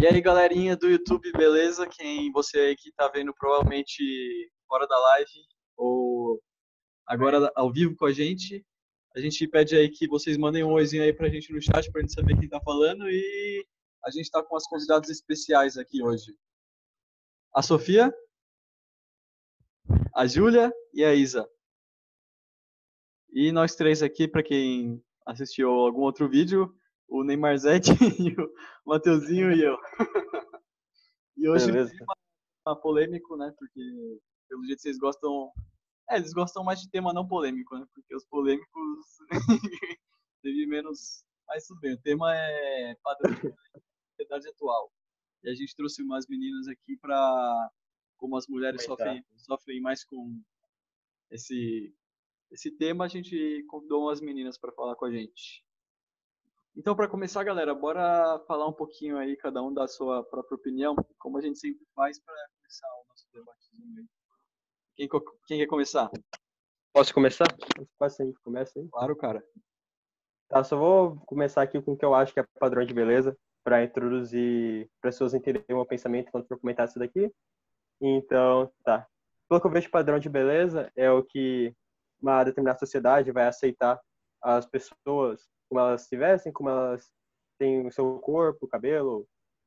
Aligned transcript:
E 0.00 0.06
aí, 0.06 0.20
galerinha 0.20 0.76
do 0.76 0.88
YouTube, 0.88 1.30
beleza? 1.32 1.86
Quem 1.86 2.30
você 2.32 2.58
aí 2.58 2.76
que 2.76 2.92
tá 2.92 3.08
vendo 3.08 3.32
provavelmente 3.32 4.50
fora 4.66 4.86
da 4.86 4.98
live 4.98 5.30
ou 5.76 6.42
agora 7.06 7.50
ao 7.54 7.72
vivo 7.72 7.94
com 7.96 8.04
a 8.06 8.12
gente, 8.12 8.64
a 9.14 9.20
gente 9.20 9.46
pede 9.46 9.76
aí 9.76 9.88
que 9.88 10.08
vocês 10.08 10.36
mandem 10.36 10.64
um 10.64 10.72
oizinho 10.72 11.02
aí 11.02 11.12
pra 11.12 11.28
gente 11.28 11.52
no 11.52 11.62
chat 11.62 11.90
pra 11.92 12.00
gente 12.00 12.12
saber 12.12 12.36
quem 12.38 12.48
tá 12.48 12.60
falando 12.60 13.08
e 13.08 13.66
a 14.04 14.10
gente 14.10 14.30
tá 14.30 14.42
com 14.42 14.56
as 14.56 14.66
convidadas 14.66 15.08
especiais 15.08 15.76
aqui 15.78 16.02
hoje. 16.02 16.36
A 17.54 17.62
Sofia, 17.62 18.12
a 20.12 20.26
Júlia 20.26 20.72
e 20.92 21.04
a 21.04 21.14
Isa. 21.14 21.48
E 23.32 23.52
nós 23.52 23.74
três 23.76 24.02
aqui, 24.02 24.26
para 24.26 24.42
quem 24.42 25.02
assistiu 25.24 25.70
algum 25.70 26.02
outro 26.02 26.28
vídeo, 26.28 26.74
o 27.14 27.22
Neymar 27.22 27.56
Zete, 27.56 27.90
o 28.84 28.90
Mateuzinho 28.90 29.52
e 29.52 29.62
eu. 29.62 29.78
e 31.36 31.48
hoje 31.48 31.70
uma 32.66 32.80
polêmico, 32.80 33.36
né? 33.36 33.54
Porque 33.56 33.80
pelo 34.48 34.64
jeito 34.64 34.82
vocês 34.82 34.98
gostam. 34.98 35.52
É, 36.10 36.16
eles 36.16 36.32
gostam 36.32 36.64
mais 36.64 36.80
de 36.80 36.90
tema 36.90 37.12
não 37.12 37.26
polêmico, 37.26 37.78
né? 37.78 37.86
Porque 37.94 38.16
os 38.16 38.24
polêmicos 38.26 39.06
teve 40.42 40.66
menos. 40.66 41.24
Mas 41.46 41.66
tudo 41.66 41.80
bem, 41.80 41.94
o 41.94 42.00
tema 42.00 42.34
é 42.34 42.96
padrão 43.02 43.32
de 43.32 43.54
sociedade 44.10 44.48
atual. 44.48 44.90
E 45.44 45.50
a 45.50 45.54
gente 45.54 45.76
trouxe 45.76 46.02
umas 46.02 46.26
meninas 46.26 46.66
aqui 46.66 46.96
para 46.96 47.70
como 48.16 48.36
as 48.36 48.48
mulheres 48.48 48.82
sofrem, 48.84 49.24
sofrem 49.36 49.80
mais 49.80 50.04
com 50.04 50.40
esse 51.30 51.94
esse 52.50 52.70
tema, 52.70 53.04
a 53.04 53.08
gente 53.08 53.64
convidou 53.68 54.04
umas 54.04 54.20
meninas 54.20 54.56
para 54.56 54.72
falar 54.72 54.94
com 54.94 55.04
a 55.04 55.10
gente. 55.10 55.64
Então, 56.76 56.96
para 56.96 57.06
começar, 57.06 57.44
galera, 57.44 57.72
bora 57.72 58.40
falar 58.48 58.66
um 58.66 58.72
pouquinho 58.72 59.16
aí, 59.16 59.36
cada 59.36 59.62
um 59.62 59.72
da 59.72 59.86
sua 59.86 60.24
própria 60.24 60.56
opinião, 60.56 60.96
como 61.18 61.38
a 61.38 61.40
gente 61.40 61.56
sempre 61.56 61.86
faz 61.94 62.18
para 62.18 62.34
começar 62.56 62.88
o 62.88 63.08
nosso 63.08 63.26
debatezinho 63.32 63.98
aí. 63.98 64.06
Quem, 64.96 65.08
quem 65.46 65.58
quer 65.60 65.66
começar? 65.66 66.10
Posso 66.92 67.14
começar? 67.14 67.46
Pode 67.96 68.14
sim, 68.14 68.32
começa 68.42 68.80
aí. 68.80 68.88
Claro, 68.88 69.16
cara. 69.16 69.44
Tá, 70.48 70.64
só 70.64 70.76
vou 70.76 71.16
começar 71.26 71.62
aqui 71.62 71.80
com 71.80 71.92
o 71.92 71.96
que 71.96 72.04
eu 72.04 72.12
acho 72.12 72.34
que 72.34 72.40
é 72.40 72.46
padrão 72.58 72.84
de 72.84 72.92
beleza, 72.92 73.38
para 73.62 73.84
introduzir, 73.84 74.90
para 75.00 75.10
as 75.10 75.14
pessoas 75.14 75.32
entenderem 75.32 75.66
o 75.70 75.76
meu 75.76 75.86
pensamento 75.86 76.32
quando 76.32 76.46
for 76.48 76.58
comentar 76.58 76.88
isso 76.88 76.98
daqui. 76.98 77.32
Então, 78.00 78.70
tá. 78.84 79.06
Pelo 79.48 79.60
que 79.60 79.66
eu 79.68 79.70
vejo 79.70 79.90
padrão 79.90 80.18
de 80.18 80.28
beleza, 80.28 80.90
é 80.96 81.08
o 81.08 81.22
que 81.22 81.72
uma 82.20 82.42
determinada 82.42 82.80
sociedade 82.80 83.30
vai 83.30 83.46
aceitar 83.46 84.00
as 84.42 84.66
pessoas 84.66 85.53
como 85.68 85.80
elas 85.80 86.02
se 86.02 86.16
vestem, 86.16 86.52
como 86.52 86.68
elas 86.68 87.10
têm 87.58 87.86
o 87.86 87.92
seu 87.92 88.18
corpo, 88.20 88.68
cabelo, 88.68 89.26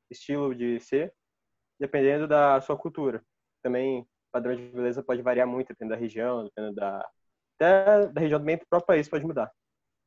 estilo 0.09 0.53
de 0.55 0.79
ser, 0.79 1.13
dependendo 1.79 2.27
da 2.27 2.59
sua 2.61 2.77
cultura. 2.77 3.23
Também 3.63 4.07
padrão 4.31 4.55
de 4.55 4.69
beleza 4.69 5.03
pode 5.03 5.21
variar 5.21 5.47
muito 5.47 5.69
dependendo 5.69 5.95
da 5.95 5.99
região, 5.99 6.43
dependendo 6.43 6.75
da 6.75 7.09
até 7.59 8.07
da 8.07 8.21
região 8.21 8.39
do 8.39 8.45
meio 8.45 8.59
do 8.59 8.67
próprio 8.67 8.87
país 8.87 9.09
pode 9.09 9.25
mudar. 9.25 9.51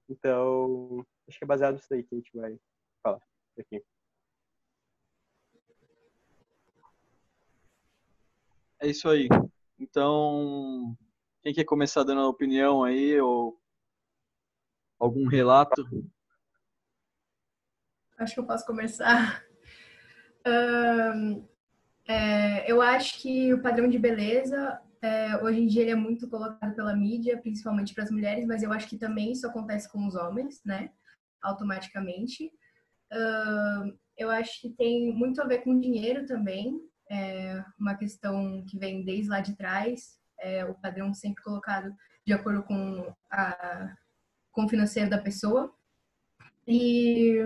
Então, 0.09 1.05
acho 1.29 1.39
que 1.39 1.45
é 1.45 1.47
baseado 1.47 1.75
nisso 1.75 1.93
aí 1.93 2.03
que 2.05 2.15
a 2.15 2.19
gente 2.19 2.31
vai 2.35 2.57
falar 3.03 3.21
aqui. 3.59 3.83
É 8.81 8.87
isso 8.87 9.09
aí. 9.09 9.29
Então, 9.79 10.97
quem 11.43 11.53
quer 11.53 11.65
começar 11.65 12.03
dando 12.03 12.23
a 12.23 12.29
opinião 12.29 12.83
aí 12.85 13.21
ou 13.21 13.61
algum 15.01 15.27
relato? 15.27 15.89
Acho 18.19 18.35
que 18.35 18.41
eu 18.41 18.47
posso 18.47 18.67
começar. 18.67 19.43
Um, 20.47 21.49
é, 22.07 22.71
eu 22.71 22.83
acho 22.83 23.21
que 23.21 23.53
o 23.55 23.63
padrão 23.63 23.89
de 23.89 23.99
beleza, 23.99 24.81
é, 25.01 25.37
hoje 25.43 25.61
em 25.61 25.67
dia, 25.67 25.83
ele 25.83 25.91
é 25.93 25.97
muito 25.97 26.29
colocado 26.29 26.75
pela 26.75 26.95
mídia, 26.95 27.41
principalmente 27.41 27.95
para 27.95 28.05
as 28.05 28.11
mulheres, 28.11 28.47
mas 28.47 28.63
eu 28.63 28.73
acho 28.73 28.89
que 28.89 28.99
também 28.99 29.33
isso 29.33 29.47
acontece 29.47 29.91
com 29.91 30.07
os 30.07 30.15
homens, 30.15 30.61
né? 30.65 30.91
Automaticamente. 31.43 32.53
Um, 33.13 33.99
eu 34.17 34.31
acho 34.31 34.61
que 34.61 34.71
tem 34.71 35.13
muito 35.15 35.41
a 35.41 35.47
ver 35.47 35.65
com 35.65 35.81
dinheiro 35.81 36.27
também, 36.27 36.79
é 37.11 37.65
uma 37.79 37.95
questão 37.95 38.65
que 38.69 38.79
vem 38.79 39.05
desde 39.05 39.31
lá 39.31 39.41
de 39.41 39.57
trás, 39.57 40.21
é 40.39 40.65
o 40.65 40.75
padrão 40.75 41.13
sempre 41.15 41.43
colocado 41.43 41.93
de 42.27 42.33
acordo 42.33 42.63
com 42.63 43.13
a 43.31 43.95
com 44.53 44.65
o 44.65 44.69
financeiro 44.69 45.11
da 45.11 45.19
pessoa. 45.19 45.73
E, 46.67 47.45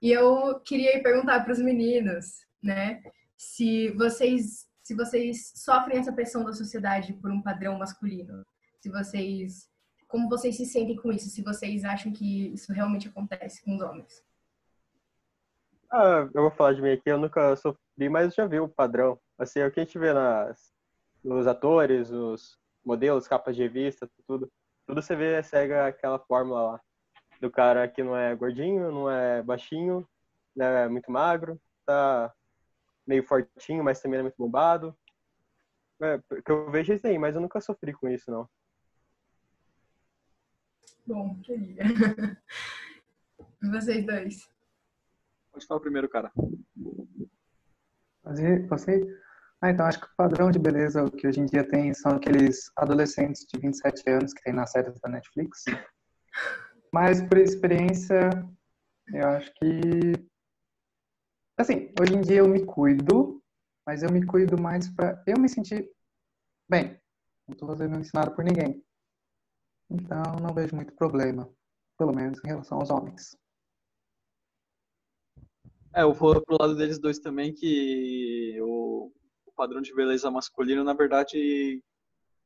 e 0.00 0.10
eu 0.10 0.60
queria 0.60 1.02
perguntar 1.02 1.40
para 1.42 1.52
os 1.52 1.58
meninos, 1.58 2.46
né, 2.62 3.02
se 3.36 3.90
vocês 3.90 4.70
se 4.82 4.96
vocês 4.96 5.52
sofrem 5.54 5.98
essa 5.98 6.12
pressão 6.12 6.44
da 6.44 6.52
sociedade 6.52 7.12
por 7.12 7.30
um 7.30 7.40
padrão 7.40 7.78
masculino, 7.78 8.44
se 8.80 8.90
vocês 8.90 9.70
como 10.08 10.28
vocês 10.28 10.56
se 10.56 10.66
sentem 10.66 10.96
com 10.96 11.10
isso, 11.10 11.30
se 11.30 11.40
vocês 11.42 11.84
acham 11.84 12.12
que 12.12 12.48
isso 12.48 12.70
realmente 12.72 13.08
acontece 13.08 13.64
com 13.64 13.76
os 13.76 13.80
homens. 13.80 14.22
Ah, 15.90 16.28
eu 16.34 16.42
vou 16.42 16.50
falar 16.50 16.74
de 16.74 16.82
mim 16.82 16.90
aqui, 16.90 17.10
eu 17.10 17.18
nunca 17.18 17.56
sofri, 17.56 18.08
mas 18.10 18.34
já 18.34 18.46
vi 18.46 18.60
o 18.60 18.68
padrão. 18.68 19.18
Assim, 19.38 19.60
é 19.60 19.66
o 19.66 19.70
que 19.70 19.80
a 19.80 19.84
gente 19.84 19.98
vê 19.98 20.12
nas, 20.12 20.74
nos 21.24 21.46
atores, 21.46 22.10
os 22.10 22.58
modelos, 22.84 23.26
capas 23.26 23.56
de 23.56 23.62
revista, 23.62 24.06
tudo 24.26 24.52
tudo 24.86 25.02
você 25.02 25.14
vê 25.16 25.42
segue 25.42 25.72
aquela 25.74 26.18
fórmula 26.18 26.72
lá 26.72 26.80
do 27.40 27.50
cara 27.50 27.88
que 27.88 28.02
não 28.02 28.16
é 28.16 28.34
gordinho, 28.36 28.92
não 28.92 29.10
é 29.10 29.42
baixinho, 29.42 30.08
não 30.54 30.64
é 30.64 30.88
muito 30.88 31.10
magro, 31.10 31.60
tá 31.84 32.32
meio 33.06 33.26
fortinho, 33.26 33.82
mas 33.82 34.00
também 34.00 34.20
é 34.20 34.22
muito 34.22 34.36
bombado. 34.38 34.96
É, 36.00 36.18
que 36.40 36.50
eu 36.50 36.70
vejo 36.70 36.92
isso 36.92 37.06
aí, 37.06 37.18
mas 37.18 37.34
eu 37.34 37.40
nunca 37.40 37.60
sofri 37.60 37.92
com 37.92 38.08
isso, 38.08 38.30
não. 38.30 38.48
Bom, 41.06 41.40
queria. 41.42 41.82
Vocês 43.72 44.06
dois. 44.06 44.48
Pode 45.52 45.66
falar 45.66 45.80
primeiro, 45.80 46.08
cara. 46.08 46.32
Você? 48.68 49.20
Ah, 49.64 49.70
então 49.70 49.86
acho 49.86 50.00
que 50.00 50.06
o 50.06 50.16
padrão 50.16 50.50
de 50.50 50.58
beleza 50.58 51.08
que 51.08 51.24
hoje 51.24 51.38
em 51.38 51.46
dia 51.46 51.62
tem 51.62 51.94
são 51.94 52.16
aqueles 52.16 52.72
adolescentes 52.76 53.46
de 53.46 53.60
27 53.60 54.10
anos 54.10 54.34
que 54.34 54.42
tem 54.42 54.52
nas 54.52 54.72
séries 54.72 54.98
da 55.00 55.08
Netflix. 55.08 55.64
Mas 56.92 57.22
por 57.22 57.38
experiência, 57.38 58.28
eu 59.06 59.28
acho 59.28 59.54
que 59.54 60.28
assim, 61.56 61.94
hoje 62.00 62.16
em 62.16 62.20
dia 62.22 62.38
eu 62.38 62.48
me 62.48 62.66
cuido, 62.66 63.40
mas 63.86 64.02
eu 64.02 64.10
me 64.10 64.26
cuido 64.26 64.60
mais 64.60 64.88
para 64.88 65.22
eu 65.28 65.38
me 65.38 65.48
sentir 65.48 65.88
bem. 66.68 67.00
Não 67.46 67.52
estou 67.52 67.68
fazendo 67.68 68.00
ensinado 68.00 68.34
por 68.34 68.44
ninguém. 68.44 68.84
Então 69.88 70.24
não 70.42 70.52
vejo 70.52 70.74
muito 70.74 70.92
problema, 70.94 71.48
pelo 71.96 72.12
menos 72.12 72.40
em 72.44 72.48
relação 72.48 72.80
aos 72.80 72.90
homens. 72.90 73.36
É, 75.94 76.02
eu 76.02 76.12
vou 76.12 76.42
pro 76.42 76.56
lado 76.58 76.74
deles 76.74 76.98
dois 76.98 77.20
também 77.20 77.54
que 77.54 78.58
o 78.60 79.12
padrão 79.62 79.80
de 79.80 79.94
beleza 79.94 80.28
masculino, 80.28 80.82
na 80.82 80.92
verdade, 80.92 81.80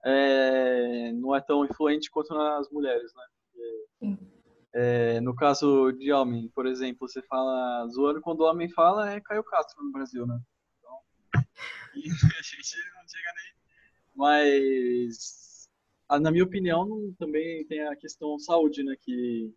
é, 0.05 1.13
não 1.13 1.35
é 1.35 1.41
tão 1.41 1.65
influente 1.65 2.11
quanto 2.11 2.35
nas 2.35 2.69
mulheres, 2.69 3.11
né? 3.15 4.19
É, 4.75 5.21
no 5.23 5.35
caso 5.35 5.93
de 5.93 6.13
homem, 6.13 6.51
por 6.51 6.67
exemplo, 6.67 7.09
você 7.09 7.23
fala 7.23 7.89
zoando, 7.89 8.21
quando 8.21 8.41
o 8.41 8.45
homem 8.45 8.69
fala 8.69 9.11
é 9.11 9.21
Caio 9.23 9.43
Castro 9.43 9.83
no 9.83 9.91
Brasil, 9.91 10.27
né? 10.27 10.39
Então, 10.79 11.01
a 11.33 12.43
gente 12.43 12.77
não 12.95 13.09
chega 13.09 13.33
nem. 13.35 13.55
Mas, 14.15 15.71
na 16.21 16.31
minha 16.31 16.45
opinião, 16.45 17.15
também 17.19 17.65
tem 17.65 17.81
a 17.89 17.97
questão 17.97 18.39
saúde, 18.39 18.83
né? 18.83 18.95
Que 19.01 19.51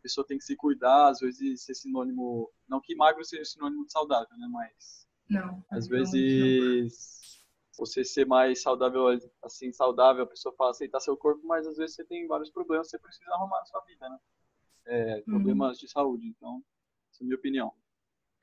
a 0.00 0.02
pessoa 0.02 0.26
tem 0.26 0.36
que 0.36 0.44
se 0.44 0.56
cuidar, 0.56 1.10
às 1.10 1.20
vezes 1.20 1.62
ser 1.62 1.74
sinônimo. 1.76 2.50
Não 2.68 2.80
que 2.80 2.96
magro 2.96 3.24
seja 3.24 3.44
sinônimo 3.44 3.86
de 3.86 3.92
saudável, 3.92 4.36
né? 4.36 4.48
Mas 4.50 5.06
não. 5.34 5.64
Às 5.70 5.88
vezes 5.88 7.44
não. 7.78 7.84
você 7.84 8.04
ser 8.04 8.26
mais 8.26 8.62
saudável, 8.62 9.06
assim, 9.42 9.72
saudável, 9.72 10.24
a 10.24 10.26
pessoa 10.26 10.54
fala 10.56 10.70
aceitar 10.70 11.00
seu 11.00 11.16
corpo, 11.16 11.46
mas 11.46 11.66
às 11.66 11.76
vezes 11.76 11.96
você 11.96 12.04
tem 12.04 12.26
vários 12.26 12.50
problemas, 12.50 12.88
você 12.88 12.98
precisa 12.98 13.30
arrumar 13.32 13.58
na 13.58 13.66
sua 13.66 13.80
vida, 13.86 14.08
né? 14.08 14.18
É, 14.86 15.16
uhum. 15.16 15.22
problemas 15.24 15.78
de 15.78 15.90
saúde, 15.90 16.26
então, 16.26 16.62
essa 17.10 17.22
é 17.22 17.24
a 17.24 17.26
minha 17.26 17.36
opinião. 17.36 17.72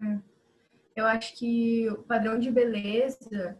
É. 0.01 0.19
Eu 0.95 1.05
acho 1.05 1.37
que 1.37 1.87
o 1.89 2.03
padrão 2.03 2.37
de 2.37 2.51
beleza, 2.51 3.57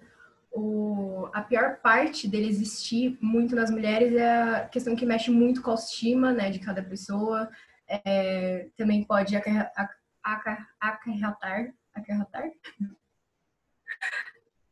o, 0.52 1.30
a 1.34 1.42
pior 1.42 1.80
parte 1.80 2.28
dele 2.28 2.50
existir 2.50 3.18
muito 3.22 3.56
nas 3.56 3.72
mulheres 3.72 4.14
é 4.14 4.42
a 4.42 4.68
questão 4.68 4.96
que 4.96 5.06
mexe 5.06 5.32
muito 5.32 5.62
com 5.62 5.70
a 5.70 5.74
autoestima, 5.74 6.34
né, 6.34 6.50
de 6.50 6.60
cada 6.60 6.84
pessoa. 6.84 7.50
É, 7.88 8.70
também 8.76 9.04
pode 9.04 9.36
acarretar, 9.36 9.98
acarretar, 10.24 12.52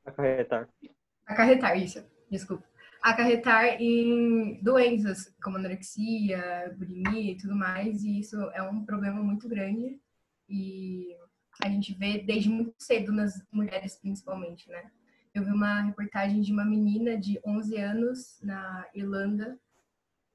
acarretar 0.10 0.70
Acarretar. 1.26 1.78
Isso. 1.78 2.04
Desculpa. 2.30 2.68
Acarretar 3.02 3.82
em 3.82 4.62
doenças 4.62 5.34
como 5.42 5.58
anorexia, 5.58 6.76
bulimia 6.78 7.32
e 7.32 7.38
tudo 7.38 7.56
mais. 7.56 8.04
E 8.04 8.20
isso 8.20 8.36
é 8.52 8.62
um 8.62 8.86
problema 8.86 9.22
muito 9.22 9.48
grande. 9.48 10.00
E 10.50 11.16
a 11.62 11.70
gente 11.70 11.94
vê 11.94 12.20
desde 12.20 12.50
muito 12.50 12.74
cedo 12.78 13.12
nas 13.12 13.42
mulheres, 13.52 13.96
principalmente, 13.96 14.70
né? 14.70 14.92
Eu 15.34 15.44
vi 15.44 15.52
uma 15.52 15.82
reportagem 15.82 16.42
de 16.42 16.52
uma 16.52 16.66
menina 16.66 17.18
de 17.18 17.40
11 17.46 17.78
anos 17.78 18.40
na 18.42 18.86
Irlanda, 18.96 19.60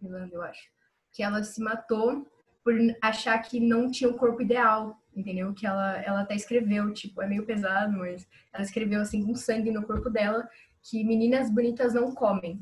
Irlanda, 0.00 0.34
eu 0.34 0.42
acho, 0.42 0.70
que 1.12 1.22
ela 1.22 1.42
se 1.42 1.60
matou 1.60 2.30
por 2.62 2.74
achar 3.02 3.36
que 3.38 3.58
não 3.58 3.90
tinha 3.90 4.08
o 4.08 4.16
corpo 4.16 4.40
ideal, 4.40 4.98
entendeu? 5.14 5.52
Que 5.54 5.66
ela, 5.66 5.96
ela 6.02 6.20
até 6.22 6.34
escreveu, 6.34 6.92
tipo, 6.92 7.22
é 7.22 7.26
meio 7.26 7.44
pesado, 7.44 7.96
mas 7.98 8.26
ela 8.52 8.62
escreveu 8.62 9.00
assim 9.00 9.24
com 9.24 9.34
sangue 9.34 9.70
no 9.70 9.86
corpo 9.86 10.10
dela 10.10 10.48
que 10.82 11.04
meninas 11.04 11.50
bonitas 11.50 11.94
não 11.94 12.14
comem. 12.14 12.60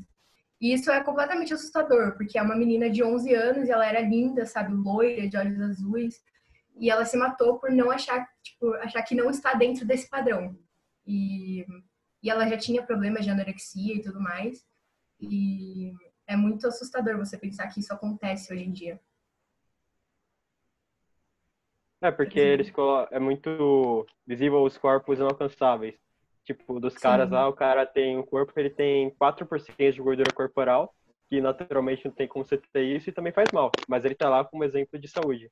E 0.61 0.73
isso 0.73 0.89
é 0.89 1.03
completamente 1.03 1.53
assustador, 1.53 2.15
porque 2.15 2.37
é 2.37 2.41
uma 2.41 2.55
menina 2.55 2.89
de 2.89 3.03
11 3.03 3.33
anos 3.33 3.67
e 3.67 3.71
ela 3.71 3.85
era 3.85 3.99
linda, 3.99 4.45
sabe, 4.45 4.73
loira, 4.73 5.27
de 5.27 5.35
olhos 5.35 5.59
azuis, 5.59 6.21
e 6.77 6.89
ela 6.89 7.05
se 7.05 7.17
matou 7.17 7.59
por 7.59 7.69
não 7.69 7.91
achar, 7.91 8.25
tipo, 8.41 8.73
achar 8.75 9.03
que 9.03 9.13
não 9.13 9.29
está 9.29 9.53
dentro 9.53 9.85
desse 9.85 10.09
padrão. 10.09 10.57
E 11.05 11.65
e 12.23 12.29
ela 12.29 12.47
já 12.47 12.57
tinha 12.57 12.81
problemas 12.81 13.25
de 13.25 13.31
anorexia 13.31 13.95
e 13.95 14.01
tudo 14.01 14.19
mais. 14.19 14.65
E 15.19 15.91
é 16.25 16.37
muito 16.37 16.65
assustador 16.65 17.17
você 17.17 17.37
pensar 17.37 17.67
que 17.67 17.81
isso 17.81 17.93
acontece 17.93 18.51
hoje 18.53 18.63
em 18.63 18.71
dia. 18.71 18.99
É, 22.03 22.11
porque 22.11 22.37
eles 22.37 22.69
é 23.11 23.17
muito 23.19 24.05
visível 24.27 24.61
os 24.61 24.77
corpos 24.77 25.19
inalcançáveis. 25.19 25.95
Tipo, 26.43 26.77
dos 26.77 26.97
caras 26.97 27.29
Sim. 27.29 27.35
lá, 27.35 27.47
o 27.47 27.53
cara 27.53 27.85
tem 27.85 28.17
um 28.17 28.23
corpo, 28.23 28.51
ele 28.57 28.69
tem 28.69 29.09
4% 29.11 29.93
de 29.93 30.01
gordura 30.01 30.29
corporal, 30.33 30.93
que 31.29 31.39
naturalmente 31.39 32.03
não 32.03 32.11
tem 32.11 32.27
como 32.27 32.43
você 32.43 32.57
ter 32.57 32.83
isso 32.83 33.09
e 33.09 33.13
também 33.13 33.31
faz 33.31 33.49
mal. 33.53 33.71
Mas 33.87 34.03
ele 34.03 34.15
tá 34.15 34.27
lá 34.27 34.43
como 34.43 34.65
exemplo 34.65 34.99
de 34.99 35.07
saúde. 35.07 35.49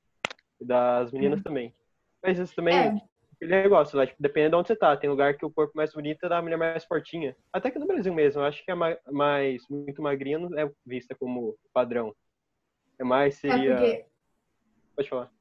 E 0.59 0.65
das 0.65 1.13
meninas 1.13 1.39
é. 1.39 1.44
também. 1.44 1.74
Mas 2.21 2.38
isso 2.38 2.53
também, 2.53 2.75
é 2.75 3.01
aquele 3.36 3.62
negócio, 3.63 3.98
né? 3.98 4.07
Tipo, 4.07 4.21
dependendo 4.21 4.51
de 4.51 4.56
onde 4.57 4.68
você 4.68 4.75
tá. 4.75 4.98
Tem 4.98 5.09
lugar 5.09 5.38
que 5.38 5.45
o 5.45 5.50
corpo 5.50 5.71
mais 5.74 5.94
bonito 5.94 6.25
é 6.25 6.27
da 6.30 6.42
mulher 6.42 6.57
mais 6.57 6.83
fortinha. 6.83 7.33
Até 7.53 7.71
que 7.71 7.80
no 7.80 7.88
Brasil 7.88 8.13
mesmo, 8.13 8.42
eu 8.42 8.45
acho 8.45 8.62
que 8.65 8.71
a 8.71 8.75
mais, 8.75 9.62
muito 9.69 10.01
magrinha 10.01 10.38
não 10.38 10.59
é 10.59 10.69
vista 10.86 11.15
como 11.15 11.57
padrão. 11.74 12.13
É 13.00 13.06
mais 13.06 13.38
é 13.38 13.38
seria. 13.38 13.71
É 13.71 13.77
porque... 13.77 14.06
Pode 14.98 15.09
falar. 15.09 15.40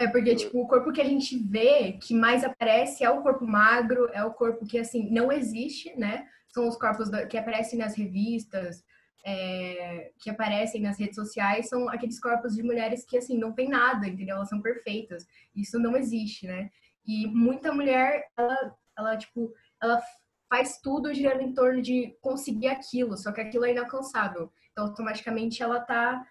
É 0.00 0.06
porque, 0.06 0.34
tipo, 0.34 0.58
o 0.58 0.66
corpo 0.66 0.92
que 0.92 1.00
a 1.02 1.04
gente 1.04 1.36
vê 1.36 1.92
que 1.92 2.14
mais 2.14 2.42
aparece 2.42 3.04
é 3.04 3.10
o 3.10 3.20
corpo 3.20 3.46
magro, 3.46 4.08
é 4.14 4.24
o 4.24 4.32
corpo 4.32 4.64
que, 4.64 4.78
assim, 4.78 5.10
não 5.10 5.30
existe, 5.30 5.94
né? 5.94 6.26
São 6.48 6.66
os 6.66 6.78
corpos 6.78 7.10
que 7.28 7.36
aparecem 7.36 7.78
nas 7.78 7.94
revistas, 7.94 8.82
é, 9.22 10.10
que 10.18 10.30
aparecem 10.30 10.80
nas 10.80 10.98
redes 10.98 11.16
sociais, 11.16 11.68
são 11.68 11.86
aqueles 11.90 12.18
corpos 12.18 12.56
de 12.56 12.62
mulheres 12.62 13.04
que, 13.04 13.18
assim, 13.18 13.36
não 13.36 13.52
tem 13.52 13.68
nada, 13.68 14.08
entendeu? 14.08 14.36
Elas 14.36 14.48
são 14.48 14.62
perfeitas. 14.62 15.26
Isso 15.54 15.78
não 15.78 15.94
existe, 15.94 16.46
né? 16.46 16.70
E 17.06 17.26
muita 17.26 17.70
mulher, 17.70 18.24
ela, 18.38 18.74
ela 18.96 19.16
tipo, 19.18 19.52
ela 19.82 20.00
faz 20.48 20.80
tudo 20.80 21.12
girando 21.12 21.42
em 21.42 21.52
torno 21.52 21.82
de 21.82 22.16
conseguir 22.22 22.68
aquilo, 22.68 23.18
só 23.18 23.32
que 23.32 23.42
aquilo 23.42 23.66
é 23.66 23.72
inalcançável. 23.72 24.50
Então, 24.72 24.86
automaticamente, 24.86 25.62
ela 25.62 25.78
tá, 25.78 26.26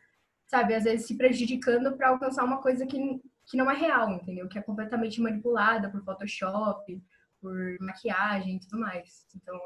sabe, 0.47 0.73
às 0.73 0.85
vezes 0.85 1.05
se 1.05 1.15
prejudicando 1.15 1.95
para 1.95 2.09
alcançar 2.09 2.43
uma 2.43 2.61
coisa 2.63 2.87
que, 2.87 3.21
que 3.49 3.57
não 3.57 3.69
é 3.69 3.73
real, 3.73 4.11
entendeu? 4.11 4.47
Que 4.47 4.59
é 4.59 4.61
completamente 4.61 5.19
manipulada 5.19 5.89
por 5.89 6.03
Photoshop, 6.03 7.03
por 7.41 7.77
maquiagem 7.81 8.55
e 8.55 8.59
tudo 8.59 8.79
mais. 8.79 9.25
Então. 9.35 9.59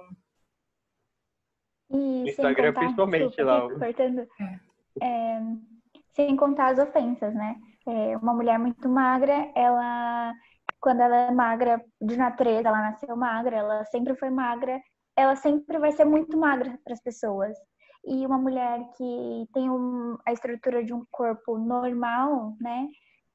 E 1.92 2.30
Instagram, 2.30 2.70
contar, 2.70 2.80
principalmente 2.80 3.36
desculpa, 3.36 3.52
lá. 3.52 3.80
Cortando, 3.80 4.28
é. 4.40 4.60
É, 5.02 5.42
sem 6.16 6.36
contar 6.36 6.68
as 6.70 6.80
ofensas, 6.80 7.36
né? 7.36 7.56
É, 7.86 8.18
uma 8.18 8.34
mulher 8.34 8.58
muito 8.58 8.88
magra, 8.88 9.52
ela 9.56 10.34
quando 10.80 11.00
ela 11.00 11.16
é 11.16 11.32
magra 11.32 11.82
de 12.02 12.18
natureza, 12.18 12.68
ela 12.68 12.82
nasceu 12.82 13.16
magra, 13.16 13.56
ela 13.56 13.86
sempre 13.86 14.16
foi 14.16 14.30
magra, 14.30 14.82
ela 15.16 15.34
sempre 15.36 15.80
vai 15.80 15.94
ser 15.94 16.04
muito 16.04 16.38
magra 16.38 16.78
para 16.84 16.94
as 16.94 17.02
pessoas. 17.02 17.58
E 18.06 18.26
uma 18.26 18.38
mulher 18.38 18.82
que 18.98 19.48
tem 19.54 19.70
um, 19.70 20.18
a 20.26 20.34
estrutura 20.34 20.84
de 20.84 20.94
um 20.94 21.06
corpo 21.10 21.58
normal, 21.58 22.54
né? 22.60 22.88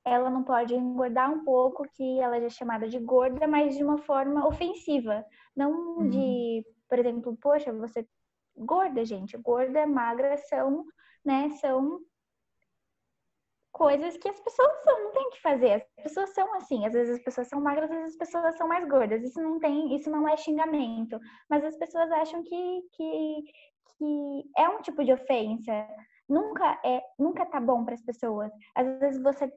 Ela 0.08 0.31
não 0.31 0.43
pode 0.43 0.75
engordar 0.75 1.31
um 1.32 1.44
pouco, 1.44 1.87
que 1.94 2.20
ela 2.20 2.38
já 2.40 2.46
é 2.46 2.50
chamada 2.50 2.88
de 2.88 2.99
gorda, 2.99 3.46
mas 3.46 3.76
de 3.76 3.84
uma 3.84 3.99
forma 3.99 4.46
ofensiva. 4.46 5.25
Não 5.56 5.99
uhum. 5.99 6.10
de, 6.10 6.64
por 6.88 6.99
exemplo, 6.99 7.37
poxa, 7.40 7.72
você 7.72 8.06
gorda, 8.56 9.05
gente. 9.05 9.37
Gorda, 9.37 9.87
magra 9.87 10.37
são, 10.37 10.84
né? 11.25 11.50
São 11.60 12.00
coisas 13.78 14.16
que 14.16 14.28
as 14.28 14.40
pessoas 14.40 14.82
são, 14.82 15.05
não 15.05 15.12
tem 15.12 15.31
que 15.31 15.40
fazer. 15.40 15.72
As 15.99 16.02
pessoas 16.02 16.31
são 16.31 16.52
assim, 16.55 16.84
às 16.84 16.93
vezes 16.93 17.16
as 17.16 17.22
pessoas 17.22 17.49
são 17.49 17.60
magras, 17.60 17.90
às 17.90 17.96
vezes 17.96 18.12
as 18.12 18.19
pessoas 18.19 18.56
são 18.56 18.66
mais 18.66 18.87
gordas. 18.88 19.22
Isso 19.22 19.40
não 19.40 19.60
tem, 19.60 19.94
isso 19.94 20.10
não 20.10 20.28
é 20.28 20.37
xingamento, 20.37 21.19
mas 21.49 21.64
as 21.64 21.76
pessoas 21.76 22.10
acham 22.10 22.43
que 22.43 22.82
que, 22.93 23.44
que 23.96 24.50
é 24.56 24.69
um 24.69 24.82
tipo 24.82 25.05
de 25.05 25.12
ofensa. 25.12 25.88
Nunca 26.28 26.78
é, 26.84 27.02
nunca 27.19 27.46
tá 27.46 27.60
bom 27.60 27.84
para 27.84 27.94
as 27.94 28.02
pessoas. 28.02 28.50
Às 28.75 28.87
vezes 28.99 29.22
você 29.22 29.50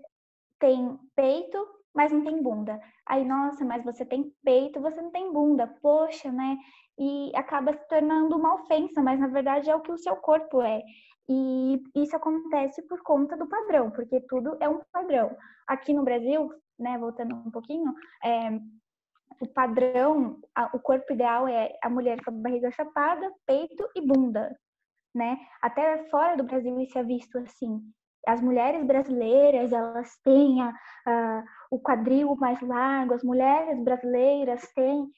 tem 0.62 0.98
peito, 1.16 1.58
mas 1.94 2.12
não 2.12 2.24
tem 2.24 2.42
bunda. 2.42 2.80
Aí, 3.06 3.26
nossa, 3.26 3.66
mas 3.66 3.84
você 3.84 4.06
tem 4.06 4.32
peito, 4.46 4.80
você 4.80 5.02
não 5.02 5.12
tem 5.12 5.34
bunda. 5.34 5.68
Poxa, 5.82 6.32
né? 6.32 6.58
E 6.98 7.32
acaba 7.36 7.74
se 7.74 7.86
tornando 7.90 8.38
uma 8.38 8.54
ofensa, 8.54 9.02
mas 9.02 9.20
na 9.20 9.28
verdade 9.28 9.70
é 9.70 9.76
o 9.76 9.82
que 9.82 9.92
o 9.92 9.98
seu 9.98 10.16
corpo 10.16 10.62
é. 10.62 10.82
E 11.28 11.82
isso 11.96 12.16
acontece 12.16 12.82
por 12.88 13.02
conta 13.04 13.36
do 13.36 13.48
padrão, 13.48 13.92
porque 13.92 14.22
tudo 14.22 14.56
é 14.62 14.70
um 14.70 14.82
padrão. 14.92 15.36
Aqui 15.68 15.94
no 15.94 16.04
Brasil, 16.04 16.50
né, 16.80 16.98
voltando 16.98 17.36
um 17.36 17.52
pouquinho, 17.52 17.94
é, 18.24 18.52
o 19.40 19.48
padrão, 19.48 20.40
a, 20.56 20.76
o 20.76 20.80
corpo 20.80 21.12
ideal 21.14 21.48
é 21.48 21.78
a 21.82 21.90
mulher 21.90 22.24
com 22.24 22.32
a 22.32 22.34
barriga 22.34 22.72
chapada, 22.72 23.32
peito 23.46 23.90
e 23.96 24.02
bunda, 24.06 24.56
né? 25.16 25.38
Até 25.62 26.06
fora 26.10 26.38
do 26.38 26.44
Brasil 26.44 26.80
isso 26.80 26.98
é 26.98 27.04
visto 27.04 27.38
assim. 27.38 27.82
As 28.28 28.42
mulheres 28.42 28.84
brasileiras, 28.86 29.72
elas 29.72 30.16
têm 30.24 30.62
a, 30.62 30.74
a, 31.08 31.44
o 31.72 31.80
quadril 31.80 32.36
mais 32.36 32.62
largo, 32.62 33.14
as 33.14 33.24
mulheres 33.24 33.84
brasileiras 33.84 34.62
têm 34.74 35.10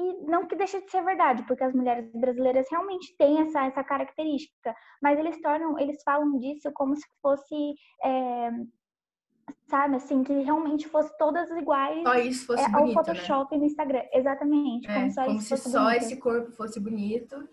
e 0.00 0.24
não 0.30 0.46
que 0.46 0.54
deixe 0.54 0.80
de 0.80 0.90
ser 0.90 1.02
verdade, 1.02 1.42
porque 1.42 1.64
as 1.64 1.74
mulheres 1.74 2.08
brasileiras 2.12 2.66
realmente 2.70 3.16
têm 3.16 3.40
essa, 3.40 3.64
essa 3.64 3.82
característica, 3.82 4.74
mas 5.02 5.18
eles 5.18 5.40
tornam, 5.42 5.76
eles 5.78 6.00
falam 6.04 6.38
disso 6.38 6.70
como 6.72 6.94
se 6.94 7.04
fosse, 7.20 7.74
é, 8.04 8.50
sabe, 9.68 9.96
assim, 9.96 10.22
que 10.22 10.32
realmente 10.42 10.86
fosse 10.86 11.16
todas 11.18 11.50
iguais. 11.50 12.00
Só 12.04 12.14
isso 12.14 12.46
fosse 12.46 12.62
é, 12.62 12.68
bonito, 12.68 12.96
ao 12.96 13.04
Photoshop 13.04 13.52
né? 13.52 13.58
no 13.58 13.66
Instagram, 13.66 14.02
exatamente. 14.12 14.88
É, 14.88 14.94
como, 14.94 15.10
só 15.10 15.24
como 15.24 15.40
se 15.40 15.56
só 15.56 15.90
esse 15.90 16.16
corpo 16.16 16.52
fosse 16.52 16.78
bonito. 16.78 17.48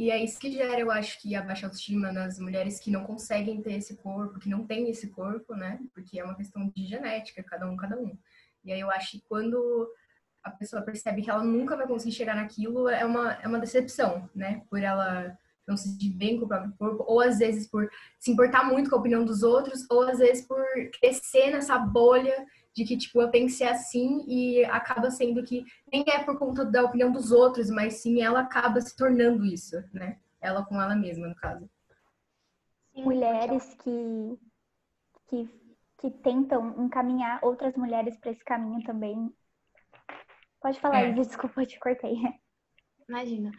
E 0.00 0.10
é 0.10 0.16
isso 0.24 0.40
que 0.40 0.50
gera, 0.50 0.80
eu 0.80 0.90
acho, 0.90 1.20
que 1.20 1.34
a 1.34 1.42
baixa 1.42 1.66
autoestima 1.66 2.10
nas 2.10 2.38
mulheres 2.38 2.80
que 2.80 2.90
não 2.90 3.04
conseguem 3.04 3.60
ter 3.60 3.74
esse 3.74 3.98
corpo, 3.98 4.38
que 4.38 4.48
não 4.48 4.66
têm 4.66 4.88
esse 4.88 5.10
corpo, 5.10 5.54
né? 5.54 5.78
Porque 5.92 6.18
é 6.18 6.24
uma 6.24 6.34
questão 6.34 6.72
de 6.74 6.86
genética, 6.86 7.42
cada 7.42 7.68
um, 7.68 7.76
cada 7.76 7.98
um. 7.98 8.16
E 8.64 8.72
aí 8.72 8.80
eu 8.80 8.90
acho 8.90 9.10
que 9.10 9.24
quando 9.28 9.86
a 10.42 10.50
pessoa 10.52 10.80
percebe 10.80 11.20
que 11.20 11.28
ela 11.28 11.44
nunca 11.44 11.76
vai 11.76 11.86
conseguir 11.86 12.14
chegar 12.14 12.34
naquilo, 12.34 12.88
é 12.88 13.04
uma, 13.04 13.34
é 13.42 13.46
uma 13.46 13.58
decepção, 13.58 14.26
né? 14.34 14.62
Por 14.70 14.82
ela 14.82 15.36
não 15.68 15.76
se 15.76 15.90
sentir 15.90 16.14
bem 16.14 16.38
com 16.38 16.46
o 16.46 16.48
próprio 16.48 16.72
corpo, 16.78 17.04
ou 17.06 17.20
às 17.20 17.38
vezes 17.38 17.68
por 17.68 17.86
se 18.18 18.30
importar 18.30 18.64
muito 18.64 18.88
com 18.88 18.96
a 18.96 19.00
opinião 19.00 19.22
dos 19.22 19.42
outros, 19.42 19.84
ou 19.90 20.04
às 20.04 20.18
vezes 20.18 20.48
por 20.48 20.64
crescer 20.98 21.50
nessa 21.50 21.78
bolha 21.78 22.46
de 22.74 22.84
que, 22.84 22.96
tipo, 22.96 23.20
eu 23.20 23.30
tenho 23.30 23.46
que 23.46 23.52
ser 23.52 23.64
assim 23.64 24.24
e 24.26 24.64
acaba 24.64 25.10
sendo 25.10 25.42
que 25.42 25.64
nem 25.92 26.04
é 26.08 26.22
por 26.22 26.38
conta 26.38 26.64
da 26.64 26.84
opinião 26.84 27.10
dos 27.10 27.32
outros, 27.32 27.68
mas 27.70 27.94
sim 27.94 28.22
ela 28.22 28.40
acaba 28.40 28.80
se 28.80 28.96
tornando 28.96 29.44
isso, 29.44 29.76
né? 29.92 30.18
Ela 30.40 30.64
com 30.64 30.80
ela 30.80 30.94
mesma, 30.94 31.26
no 31.26 31.34
caso. 31.34 31.68
Mulheres 32.94 33.74
que, 33.82 34.38
que, 35.28 35.48
que 35.98 36.10
tentam 36.10 36.84
encaminhar 36.84 37.38
outras 37.42 37.74
mulheres 37.76 38.16
para 38.18 38.30
esse 38.30 38.44
caminho 38.44 38.82
também 38.82 39.32
Pode 40.60 40.78
falar, 40.78 41.00
é. 41.00 41.12
desculpa, 41.12 41.62
eu 41.62 41.66
te 41.66 41.78
cortei. 41.78 42.16
Imagina. 43.08 43.50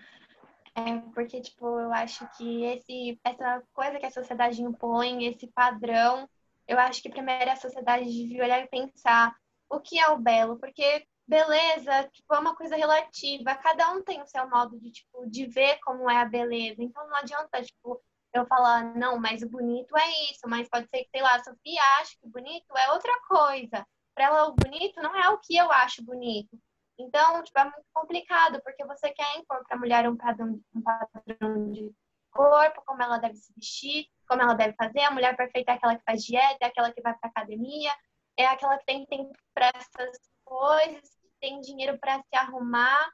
É 0.75 0.99
porque, 1.13 1.41
tipo, 1.41 1.79
eu 1.79 1.91
acho 1.91 2.25
que 2.37 2.63
esse, 2.63 3.19
essa 3.23 3.61
coisa 3.73 3.99
que 3.99 4.05
a 4.05 4.11
sociedade 4.11 4.61
impõe, 4.61 5.25
esse 5.25 5.47
padrão, 5.47 6.29
eu 6.71 6.79
acho 6.79 7.01
que 7.01 7.09
primeiro 7.09 7.51
a 7.51 7.55
sociedade 7.57 8.05
devia 8.05 8.43
olhar 8.43 8.63
e 8.63 8.67
pensar 8.69 9.35
o 9.69 9.79
que 9.81 9.99
é 9.99 10.07
o 10.07 10.17
belo, 10.17 10.57
porque 10.57 11.05
beleza, 11.27 12.09
tipo, 12.13 12.33
é 12.33 12.39
uma 12.39 12.55
coisa 12.55 12.77
relativa, 12.77 13.55
cada 13.55 13.91
um 13.91 14.01
tem 14.01 14.21
o 14.21 14.25
seu 14.25 14.49
modo 14.49 14.79
de, 14.79 14.89
tipo, 14.91 15.29
de 15.29 15.45
ver 15.47 15.79
como 15.79 16.09
é 16.09 16.17
a 16.17 16.25
beleza, 16.25 16.81
então 16.81 17.05
não 17.09 17.17
adianta, 17.17 17.61
tipo, 17.61 18.01
eu 18.33 18.45
falar, 18.45 18.95
não, 18.95 19.19
mas 19.19 19.41
o 19.41 19.49
bonito 19.49 19.97
é 19.97 20.31
isso, 20.31 20.47
mas 20.47 20.69
pode 20.69 20.89
ser 20.89 21.03
que, 21.03 21.09
sei 21.09 21.21
lá, 21.21 21.35
a 21.35 21.43
Sofia 21.43 21.81
acha 21.99 22.15
que 22.21 22.27
bonito 22.29 22.77
é 22.77 22.91
outra 22.93 23.13
coisa. 23.27 23.85
Para 24.15 24.25
ela, 24.25 24.47
o 24.47 24.53
bonito 24.53 25.01
não 25.01 25.13
é 25.15 25.29
o 25.29 25.39
que 25.39 25.57
eu 25.57 25.69
acho 25.71 26.03
bonito. 26.03 26.57
Então, 26.97 27.43
tipo, 27.43 27.59
é 27.59 27.63
muito 27.65 27.85
complicado, 27.93 28.61
porque 28.63 28.85
você 28.85 29.11
quer 29.11 29.37
impor 29.37 29.61
para 29.67 29.75
a 29.75 29.79
mulher 29.79 30.09
um 30.09 30.15
padrão, 30.15 30.59
um 30.73 30.81
padrão 30.81 31.71
de 31.71 31.91
corpo, 32.31 32.81
como 32.85 33.03
ela 33.03 33.17
deve 33.17 33.35
se 33.35 33.53
vestir, 33.53 34.07
como 34.31 34.41
ela 34.43 34.53
deve 34.53 34.73
fazer. 34.75 35.01
A 35.01 35.11
mulher 35.11 35.35
perfeita 35.35 35.73
é 35.73 35.75
aquela 35.75 35.97
que 35.97 36.05
faz 36.05 36.23
dieta, 36.23 36.57
é 36.61 36.65
aquela 36.67 36.93
que 36.93 37.01
vai 37.01 37.13
para 37.17 37.29
academia. 37.29 37.91
é 38.37 38.45
aquela 38.45 38.77
que 38.77 38.85
tem 38.85 39.05
tempo 39.05 39.37
para 39.53 39.71
essas 39.75 40.17
coisas, 40.45 41.19
tem 41.41 41.59
dinheiro 41.59 41.99
para 41.99 42.17
se 42.19 42.35
arrumar. 42.35 43.09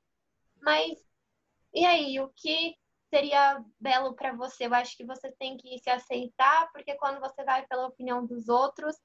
Mas 0.62 1.00
e 1.74 1.86
aí, 1.86 2.20
o 2.20 2.30
que 2.36 2.76
seria 3.10 3.64
belo 3.80 4.14
para 4.16 4.34
você? 4.34 4.68
Eu 4.68 4.74
acho 4.76 4.96
que 4.96 5.06
você 5.06 5.32
tem 5.40 5.58
que 5.58 5.80
se 5.80 5.90
aceitar, 5.90 6.70
porque 6.72 6.96
quando 6.96 7.20
você 7.20 7.44
vai 7.44 7.66
pela 7.66 7.88
opinião 7.88 8.26
dos 8.26 8.48
outros, 8.48 8.96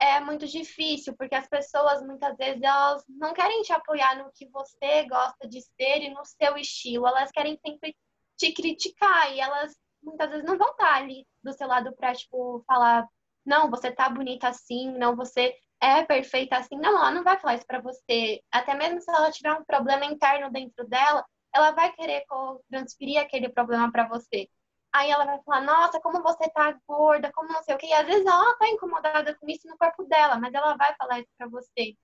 é 0.00 0.20
muito 0.20 0.46
difícil, 0.46 1.16
porque 1.16 1.34
as 1.34 1.48
pessoas 1.48 2.00
muitas 2.06 2.36
vezes 2.36 2.62
elas 2.62 3.04
não 3.08 3.34
querem 3.34 3.62
te 3.62 3.72
apoiar 3.72 4.16
no 4.16 4.30
que 4.32 4.48
você 4.48 5.04
gosta 5.08 5.48
de 5.48 5.60
ser 5.60 6.02
e 6.02 6.10
no 6.10 6.24
seu 6.24 6.56
estilo, 6.56 7.06
elas 7.06 7.32
querem 7.32 7.58
sempre 7.64 7.96
te 8.36 8.52
criticar 8.52 9.32
e 9.34 9.40
elas 9.40 9.74
muitas 10.08 10.30
vezes 10.30 10.44
não 10.44 10.58
vão 10.58 10.70
estar 10.70 10.94
ali 10.94 11.26
do 11.42 11.52
seu 11.52 11.66
lado 11.68 11.94
para 11.96 12.14
tipo 12.14 12.62
falar, 12.66 13.06
não, 13.44 13.70
você 13.70 13.90
tá 13.90 14.08
bonita 14.08 14.48
assim, 14.48 14.90
não, 14.98 15.16
você 15.16 15.54
é 15.80 16.04
perfeita 16.04 16.56
assim. 16.56 16.76
Não, 16.76 16.98
ela 16.98 17.10
não 17.10 17.24
vai 17.24 17.38
falar 17.38 17.54
isso 17.54 17.66
para 17.66 17.80
você. 17.80 18.42
Até 18.50 18.74
mesmo 18.74 19.00
se 19.00 19.10
ela 19.10 19.30
tiver 19.30 19.52
um 19.52 19.64
problema 19.64 20.04
interno 20.04 20.50
dentro 20.50 20.86
dela, 20.86 21.24
ela 21.54 21.70
vai 21.72 21.92
querer 21.92 22.24
transferir 22.70 23.20
aquele 23.20 23.48
problema 23.48 23.90
para 23.90 24.08
você. 24.08 24.48
Aí 24.92 25.10
ela 25.10 25.24
vai 25.24 25.40
falar, 25.42 25.60
nossa, 25.62 26.00
como 26.00 26.22
você 26.22 26.48
tá 26.50 26.76
gorda, 26.86 27.30
como 27.32 27.52
não 27.52 27.62
sei 27.62 27.74
o 27.74 27.78
quê. 27.78 27.86
E 27.86 27.92
às 27.92 28.06
vezes 28.06 28.26
ela 28.26 28.56
tá 28.56 28.68
incomodada 28.68 29.34
com 29.34 29.48
isso 29.48 29.68
no 29.68 29.76
corpo 29.78 30.04
dela, 30.04 30.38
mas 30.38 30.52
ela 30.54 30.76
vai 30.76 30.94
falar 30.96 31.20
isso 31.20 31.30
pra 31.36 31.48
você. 31.48 31.94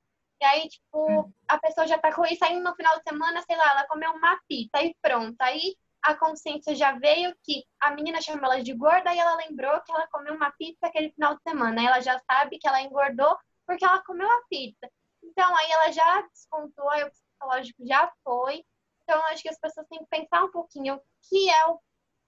E 0.41 0.45
aí, 0.45 0.69
tipo, 0.69 1.33
a 1.49 1.59
pessoa 1.59 1.87
já 1.87 1.99
tá 1.99 2.13
com 2.13 2.25
isso, 2.27 2.45
aí 2.45 2.59
no 2.61 2.75
final 2.75 2.97
de 2.99 3.03
semana, 3.05 3.43
sei 3.43 3.57
lá, 3.57 3.71
ela 3.71 3.87
comeu 3.87 4.11
uma 4.13 4.39
pizza 4.49 4.83
e 4.83 4.95
pronto. 5.01 5.37
Aí 5.41 5.75
a 6.05 6.15
consciência 6.15 6.75
já 6.75 6.93
veio 6.99 7.35
que 7.43 7.65
a 7.81 7.91
menina 7.91 8.21
chamou 8.21 8.45
ela 8.45 8.63
de 8.63 8.75
gorda 8.75 9.13
e 9.15 9.19
ela 9.19 9.37
lembrou 9.37 9.81
que 9.81 9.91
ela 9.91 10.07
comeu 10.09 10.35
uma 10.35 10.53
pizza 10.53 10.87
aquele 10.87 11.11
final 11.13 11.35
de 11.35 11.43
semana. 11.43 11.83
Ela 11.83 12.01
já 12.01 12.21
sabe 12.31 12.59
que 12.59 12.69
ela 12.69 12.83
engordou 12.83 13.35
porque 13.67 13.85
ela 13.85 14.05
comeu 14.05 14.31
a 14.31 14.43
pizza. 14.51 14.87
Então, 15.23 15.57
aí 15.57 15.71
ela 15.71 15.93
já 15.93 16.21
descontou, 16.31 16.91
aí 16.91 17.05
o 17.05 17.11
psicológico 17.11 17.87
já 17.87 18.13
foi. 18.23 18.63
Então, 19.03 19.19
acho 19.27 19.43
que 19.43 19.49
as 19.49 19.59
pessoas 19.59 19.87
têm 19.89 20.01
que 20.01 20.07
pensar 20.11 20.45
um 20.45 20.51
pouquinho 20.51 20.97
o 20.97 21.01
que 21.29 21.51
é 21.51 21.75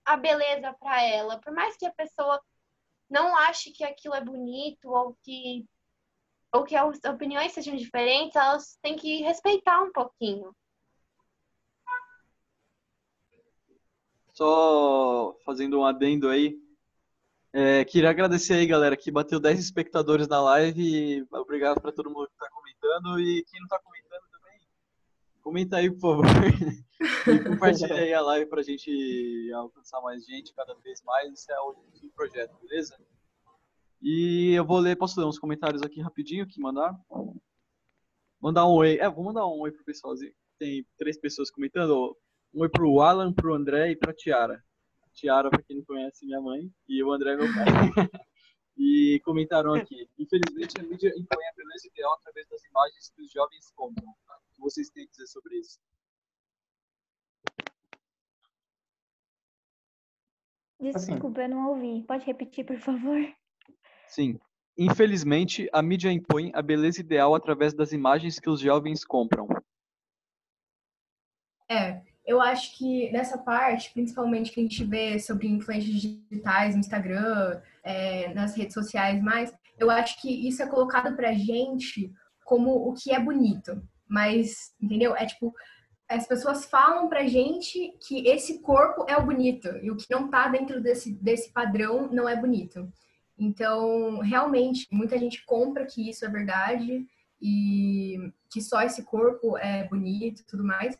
a 0.06 0.16
beleza 0.16 0.73
para 0.80 1.02
ela. 1.02 1.38
Por 1.38 1.52
mais 1.52 1.76
que 1.76 1.85
a 1.85 1.92
pessoa 1.92 2.42
não 3.11 3.37
ache 3.37 3.73
que 3.73 3.85
aquilo 3.85 4.14
é 4.14 4.25
bonito 4.25 4.88
ou 4.88 5.14
que 5.23 5.66
ou 6.52 6.64
que 6.64 6.75
as 6.75 7.04
opiniões 7.04 7.52
sejam 7.52 7.76
diferentes, 7.76 8.35
elas 8.35 8.78
têm 8.80 8.97
que 8.97 9.21
respeitar 9.21 9.83
um 9.83 9.92
pouquinho. 9.92 10.56
Só 14.37 15.35
fazendo 15.47 15.78
um 15.78 15.85
adendo 15.85 16.28
aí, 16.28 16.61
é, 17.55 17.87
queria 17.87 18.11
agradecer 18.11 18.52
aí, 18.52 18.66
galera, 18.66 18.95
que 18.95 19.11
bateu 19.11 19.40
10 19.40 19.59
espectadores 19.59 20.28
na 20.28 20.43
live. 20.43 21.26
Obrigado 21.33 21.81
para 21.81 21.90
todo 21.90 22.11
mundo 22.11 22.26
que 22.26 22.35
está 22.35 22.50
comentando 22.50 23.19
e 23.19 23.43
quem 23.45 23.59
não 23.61 23.64
está 23.64 23.78
comentando 23.78 24.23
também, 24.31 24.61
comenta 25.43 25.76
aí, 25.78 25.90
por 25.90 26.00
favor. 26.00 26.25
E 26.99 27.38
compartilha 27.45 27.95
aí 27.95 28.14
a 28.14 28.23
live 28.23 28.49
pra 28.49 28.62
gente 28.62 29.50
alcançar 29.55 30.00
mais 30.00 30.25
gente 30.25 30.55
cada 30.55 30.75
vez 30.76 31.02
mais. 31.02 31.31
Esse 31.33 31.52
é 31.52 31.61
o 31.61 31.75
projeto, 32.14 32.57
beleza? 32.62 32.97
E 34.00 34.52
eu 34.55 34.64
vou 34.64 34.78
ler, 34.78 34.97
posso 34.97 35.21
ler 35.21 35.26
uns 35.26 35.38
comentários 35.38 35.83
aqui 35.83 36.00
rapidinho 36.00 36.47
que 36.47 36.59
mandaram? 36.59 36.99
Mandar 38.40 38.66
um 38.66 38.73
oi. 38.73 38.97
É, 38.99 39.11
vou 39.11 39.25
mandar 39.25 39.47
um 39.47 39.61
oi 39.61 39.73
pro 39.73 39.85
pessoal. 39.85 40.14
Tem 40.59 40.87
três 40.97 41.19
pessoas 41.19 41.50
comentando. 41.50 42.16
Um 42.56 42.62
oi 42.62 42.70
pro 42.70 43.02
Alan, 43.02 43.34
pro 43.34 43.52
André 43.52 43.90
e 43.90 43.96
pra 43.96 44.14
Tiara. 44.14 44.64
Tiara, 45.12 45.50
pra 45.50 45.62
quem 45.62 45.76
não 45.76 45.84
conhece, 45.84 46.25
minha 46.25 46.40
mãe. 46.40 46.72
E 46.88 47.04
o 47.04 47.12
André 47.12 47.34
é 47.34 47.36
meu 47.36 47.46
pai. 47.48 47.66
e 48.78 49.20
comentaram 49.26 49.75
aqui. 49.75 50.08
Infelizmente, 50.18 50.80
a 50.80 50.82
mídia 50.82 51.12
impõe 51.18 51.46
a 51.46 51.54
beleza 51.54 51.86
ideal 51.86 52.14
através 52.14 52.48
das 52.48 52.64
imagens 52.64 53.12
que 53.14 53.20
os 53.20 53.30
jovens 53.30 53.70
compram. 53.76 54.08
O 54.08 54.54
que 54.54 54.60
vocês 54.62 54.88
têm 54.88 55.04
a 55.04 55.06
dizer 55.06 55.26
sobre 55.26 55.58
isso? 55.58 55.78
Assim. 60.94 61.12
Desculpa, 61.12 61.42
eu 61.42 61.50
não 61.50 61.68
ouvi. 61.68 62.04
Pode 62.04 62.25
repetir, 62.25 62.64
por 62.64 62.78
favor? 62.78 63.20
Sim. 64.08 64.40
Infelizmente, 64.78 65.68
a 65.75 65.82
mídia 65.82 66.10
impõe 66.10 66.52
a 66.54 66.62
beleza 66.62 67.02
ideal 67.02 67.34
através 67.34 67.75
das 67.75 67.92
imagens 67.92 68.40
que 68.40 68.48
os 68.48 68.60
jovens 68.60 69.04
compram. 69.04 69.46
É, 71.68 72.05
eu 72.26 72.40
acho 72.40 72.76
que 72.76 73.11
nessa 73.12 73.38
parte, 73.38 73.92
principalmente 73.92 74.50
que 74.50 74.59
a 74.59 74.62
gente 74.62 74.85
vê 74.85 75.18
sobre 75.18 75.47
influências 75.47 75.95
digitais 75.95 76.75
no 76.75 76.80
Instagram, 76.80 77.61
é, 77.85 78.35
nas 78.35 78.56
redes 78.56 78.75
sociais 78.75 79.23
mais, 79.23 79.54
eu 79.78 79.90
acho 79.90 80.21
que 80.21 80.49
isso 80.49 80.62
é 80.62 80.66
colocado 80.66 81.14
pra 81.14 81.33
gente 81.33 82.12
como 82.45 82.88
o 82.88 82.95
que 82.95 83.12
é 83.12 83.21
bonito. 83.21 83.80
Mas, 84.09 84.75
entendeu? 84.80 85.14
É 85.16 85.25
tipo, 85.25 85.54
as 86.09 86.26
pessoas 86.26 86.64
falam 86.64 87.09
pra 87.09 87.26
gente 87.26 87.97
que 88.06 88.26
esse 88.26 88.61
corpo 88.61 89.04
é 89.09 89.16
o 89.16 89.25
bonito 89.25 89.68
e 89.83 89.90
o 89.90 89.97
que 89.97 90.06
não 90.11 90.28
tá 90.28 90.49
dentro 90.49 90.80
desse, 90.80 91.12
desse 91.12 91.52
padrão 91.52 92.09
não 92.12 92.28
é 92.28 92.37
bonito. 92.37 92.92
Então, 93.38 94.18
realmente, 94.21 94.87
muita 94.90 95.18
gente 95.18 95.45
compra 95.45 95.85
que 95.85 96.09
isso 96.09 96.25
é 96.25 96.28
verdade 96.28 97.06
e 97.40 98.33
que 98.50 98.62
só 98.62 98.80
esse 98.83 99.02
corpo 99.02 99.59
é 99.59 99.87
bonito 99.87 100.40
e 100.40 100.45
tudo 100.45 100.64
mais. 100.64 100.99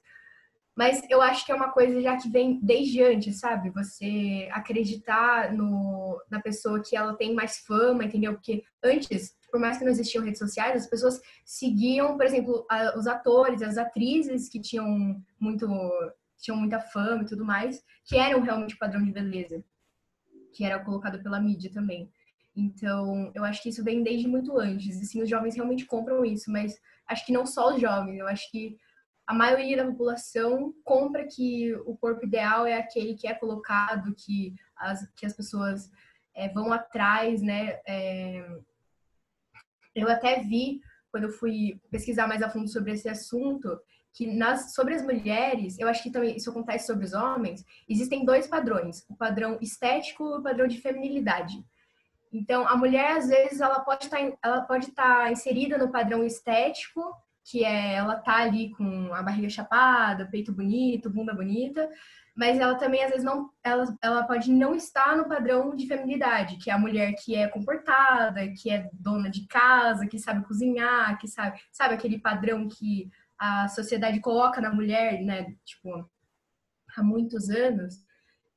Mas 0.76 1.02
eu 1.09 1.23
acho 1.23 1.47
que 1.47 1.50
é 1.50 1.54
uma 1.54 1.73
coisa 1.73 2.00
já 2.02 2.16
que 2.16 2.28
vem 2.28 2.61
desde 2.62 3.02
antes, 3.02 3.40
sabe? 3.40 3.71
Você 3.71 4.49
acreditar 4.52 5.52
no, 5.52 6.23
na 6.30 6.40
pessoa 6.40 6.83
que 6.83 6.95
ela 6.95 7.16
tem 7.16 7.35
mais 7.35 7.59
fama, 7.59 8.04
entendeu? 8.04 8.35
Porque 8.35 8.62
antes 8.85 9.35
por 9.50 9.61
mais 9.61 9.78
que 9.78 9.85
não 9.85 9.92
existiam 9.92 10.23
redes 10.23 10.38
sociais, 10.38 10.83
as 10.83 10.90
pessoas 10.90 11.18
seguiam, 11.42 12.16
por 12.16 12.26
exemplo, 12.26 12.66
a, 12.71 12.99
os 12.99 13.06
atores, 13.06 13.62
as 13.62 13.78
atrizes 13.78 14.50
que 14.50 14.61
tinham 14.61 15.18
muito 15.40 15.66
tinham 16.38 16.59
muita 16.59 16.78
fama 16.78 17.23
e 17.23 17.26
tudo 17.26 17.45
mais, 17.45 17.83
que 18.04 18.16
eram 18.16 18.42
realmente 18.42 18.75
o 18.75 18.78
padrão 18.78 19.02
de 19.02 19.11
beleza, 19.11 19.64
que 20.52 20.62
era 20.62 20.78
colocado 20.78 21.23
pela 21.23 21.40
mídia 21.40 21.71
também. 21.73 22.12
Então, 22.54 23.33
eu 23.35 23.45
acho 23.45 23.62
que 23.62 23.71
isso 23.71 23.83
vem 23.83 24.02
desde 24.02 24.28
muito 24.28 24.59
antes. 24.59 25.00
E 25.00 25.06
sim, 25.06 25.23
os 25.23 25.28
jovens 25.28 25.54
realmente 25.54 25.87
compram 25.87 26.25
isso, 26.25 26.50
mas 26.50 26.78
acho 27.06 27.25
que 27.25 27.33
não 27.33 27.47
só 27.47 27.75
os 27.75 27.80
jovens, 27.80 28.18
eu 28.18 28.28
acho 28.28 28.50
que 28.50 28.76
a 29.26 29.35
maioria 29.35 29.76
da 29.76 29.87
população 29.87 30.73
compra 30.85 31.26
que 31.26 31.75
o 31.85 31.97
corpo 31.97 32.25
ideal 32.25 32.64
é 32.64 32.75
aquele 32.75 33.14
que 33.14 33.26
é 33.26 33.35
colocado, 33.35 34.14
que 34.14 34.54
as, 34.76 35.06
que 35.16 35.26
as 35.26 35.33
pessoas 35.33 35.90
é, 36.35 36.49
vão 36.49 36.73
atrás, 36.73 37.42
né? 37.42 37.80
É, 37.87 38.47
eu 39.95 40.09
até 40.09 40.40
vi, 40.40 40.80
quando 41.11 41.25
eu 41.25 41.33
fui 41.33 41.80
pesquisar 41.90 42.28
mais 42.28 42.42
a 42.42 42.50
fundo 42.50 42.68
sobre 42.68 42.92
esse 42.92 43.09
assunto, 43.09 43.80
que 44.12 44.26
nas, 44.26 44.75
sobre 44.75 44.95
as 44.95 45.02
mulheres, 45.02 45.78
eu 45.78 45.88
acho 45.88 46.02
que 46.02 46.11
também 46.11 46.37
isso 46.37 46.50
acontece 46.50 46.87
sobre 46.87 47.04
os 47.04 47.12
homens, 47.12 47.64
existem 47.88 48.25
dois 48.25 48.47
padrões, 48.47 49.04
o 49.09 49.16
padrão 49.16 49.59
estético 49.61 50.25
e 50.25 50.38
o 50.38 50.42
padrão 50.42 50.68
de 50.68 50.80
feminilidade. 50.80 51.64
Então, 52.33 52.66
a 52.68 52.76
mulher, 52.76 53.16
às 53.16 53.28
vezes, 53.28 53.61
ela 53.61 53.80
pode 53.80 54.04
estar, 54.04 54.18
tá 54.18 54.38
ela 54.42 54.61
pode 54.62 54.88
estar 54.88 55.25
tá 55.25 55.33
inserida 55.33 55.76
no 55.78 55.90
padrão 55.90 56.25
estético, 56.25 57.14
que 57.48 57.64
é 57.64 57.94
ela 57.94 58.16
tá 58.16 58.38
ali 58.38 58.70
com 58.70 59.14
a 59.14 59.22
barriga 59.22 59.48
chapada, 59.48 60.26
peito 60.26 60.52
bonito, 60.52 61.08
bunda 61.08 61.32
bonita, 61.32 61.88
mas 62.34 62.58
ela 62.58 62.74
também 62.74 63.02
às 63.04 63.10
vezes 63.10 63.24
não, 63.24 63.50
ela, 63.62 63.96
ela 64.02 64.24
pode 64.24 64.50
não 64.50 64.74
estar 64.74 65.16
no 65.16 65.28
padrão 65.28 65.74
de 65.74 65.86
feminilidade, 65.86 66.58
que 66.58 66.70
é 66.70 66.72
a 66.72 66.78
mulher 66.78 67.14
que 67.14 67.36
é 67.36 67.46
comportada, 67.46 68.52
que 68.52 68.68
é 68.68 68.90
dona 68.92 69.30
de 69.30 69.46
casa, 69.46 70.06
que 70.06 70.18
sabe 70.18 70.44
cozinhar, 70.44 71.16
que 71.18 71.28
sabe, 71.28 71.58
sabe 71.70 71.94
aquele 71.94 72.18
padrão 72.18 72.68
que 72.68 73.08
a 73.38 73.68
sociedade 73.68 74.20
coloca 74.20 74.60
na 74.60 74.74
mulher, 74.74 75.22
né, 75.22 75.54
tipo, 75.64 76.08
há 76.96 77.02
muitos 77.02 77.48
anos. 77.48 77.94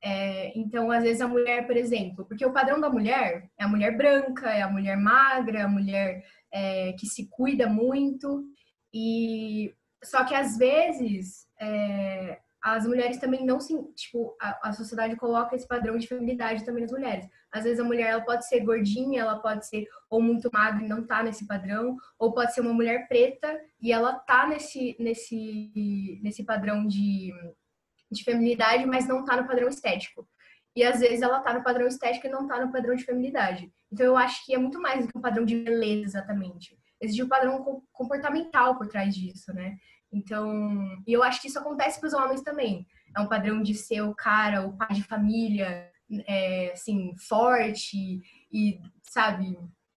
É, 0.02 0.58
então, 0.58 0.90
às 0.90 1.02
vezes 1.02 1.20
a 1.20 1.28
mulher, 1.28 1.66
por 1.66 1.76
exemplo, 1.76 2.24
porque 2.24 2.44
o 2.44 2.52
padrão 2.52 2.80
da 2.80 2.88
mulher 2.90 3.50
é 3.58 3.64
a 3.64 3.68
mulher 3.68 3.96
branca, 3.96 4.50
é 4.50 4.62
a 4.62 4.70
mulher 4.70 4.96
magra, 4.96 5.60
é 5.60 5.62
a 5.62 5.68
mulher 5.68 6.24
é, 6.52 6.92
que 6.94 7.06
se 7.06 7.28
cuida 7.28 7.68
muito, 7.68 8.44
e 8.92 9.74
só 10.02 10.24
que 10.24 10.34
às 10.34 10.56
vezes 10.56 11.46
é, 11.60 12.38
as 12.62 12.86
mulheres 12.86 13.18
também 13.18 13.44
não 13.44 13.58
se. 13.58 13.74
Tipo, 13.94 14.36
a, 14.40 14.68
a, 14.68 14.72
sociedade 14.72 15.16
coloca 15.16 15.56
esse 15.56 15.66
padrão 15.66 15.96
de 15.96 16.06
feminilidade 16.06 16.64
também 16.64 16.82
nas 16.82 16.92
mulheres. 16.92 17.26
Às 17.50 17.64
vezes 17.64 17.80
a 17.80 17.84
mulher 17.84 18.10
ela 18.10 18.20
pode 18.20 18.46
ser 18.46 18.60
gordinha, 18.60 19.22
ela 19.22 19.38
pode 19.38 19.66
ser 19.66 19.86
ou 20.08 20.20
muito 20.20 20.50
magra 20.52 20.84
e 20.84 20.88
não 20.88 21.06
tá 21.06 21.22
nesse 21.22 21.46
padrão, 21.46 21.96
ou 22.18 22.32
pode 22.32 22.52
ser 22.54 22.60
uma 22.60 22.72
mulher 22.72 23.08
preta 23.08 23.60
e 23.80 23.92
ela 23.92 24.14
tá 24.14 24.46
nesse, 24.46 24.94
nesse, 24.98 26.20
nesse 26.22 26.44
padrão 26.44 26.86
de, 26.86 27.32
de 28.10 28.24
feminilidade, 28.24 28.84
mas 28.86 29.08
não 29.08 29.24
tá 29.24 29.40
no 29.40 29.46
padrão 29.46 29.68
estético. 29.68 30.28
E 30.76 30.84
às 30.84 31.00
vezes 31.00 31.22
ela 31.22 31.40
tá 31.40 31.54
no 31.54 31.64
padrão 31.64 31.86
estético 31.86 32.26
e 32.26 32.30
não 32.30 32.46
tá 32.46 32.64
no 32.64 32.70
padrão 32.70 32.94
de 32.94 33.04
feminilidade. 33.04 33.72
Então 33.90 34.06
eu 34.06 34.16
acho 34.16 34.44
que 34.44 34.54
é 34.54 34.58
muito 34.58 34.80
mais 34.80 35.04
do 35.04 35.12
que 35.12 35.18
um 35.18 35.22
padrão 35.22 35.44
de 35.44 35.56
beleza, 35.56 36.04
exatamente. 36.04 36.78
Existe 37.00 37.22
um 37.22 37.28
padrão 37.28 37.82
comportamental 37.92 38.76
por 38.76 38.86
trás 38.86 39.14
disso, 39.14 39.52
né? 39.52 39.78
Então, 40.12 41.02
e 41.06 41.12
eu 41.12 41.22
acho 41.22 41.40
que 41.40 41.48
isso 41.48 41.58
acontece 41.58 41.98
para 41.98 42.08
os 42.08 42.14
homens 42.14 42.42
também. 42.42 42.86
É 43.16 43.20
um 43.20 43.28
padrão 43.28 43.62
de 43.62 43.74
ser 43.74 44.02
o 44.02 44.14
cara, 44.14 44.66
o 44.66 44.76
pai 44.76 44.92
de 44.92 45.02
família, 45.04 45.90
é, 46.26 46.72
assim, 46.72 47.14
forte 47.16 48.20
e, 48.52 48.80
sabe, 49.02 49.56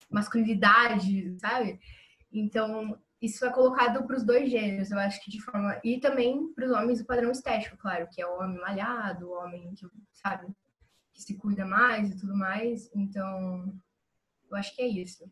masculinidade, 0.10 1.36
sabe? 1.40 1.80
Então, 2.32 2.98
isso 3.22 3.46
é 3.46 3.50
colocado 3.50 4.06
para 4.06 4.18
os 4.18 4.24
dois 4.24 4.50
gêneros, 4.50 4.92
eu 4.92 5.00
acho 5.00 5.24
que 5.24 5.32
de 5.32 5.42
forma. 5.42 5.80
E 5.84 6.00
também 6.00 6.54
para 6.54 6.66
os 6.66 6.72
homens 6.72 7.02
o 7.02 7.06
padrão 7.06 7.32
estético, 7.32 7.78
claro, 7.78 8.08
que 8.12 8.22
é 8.22 8.28
o 8.28 8.40
homem 8.40 8.60
malhado, 8.60 9.28
o 9.28 9.34
homem 9.34 9.74
que, 9.74 9.88
sabe, 10.12 10.48
que 11.14 11.22
se 11.22 11.38
cuida 11.38 11.66
mais 11.66 12.12
e 12.12 12.18
tudo 12.20 12.36
mais. 12.36 12.90
Então, 12.94 13.74
eu 14.50 14.58
acho 14.58 14.76
que 14.76 14.82
é 14.82 14.88
isso. 14.88 15.24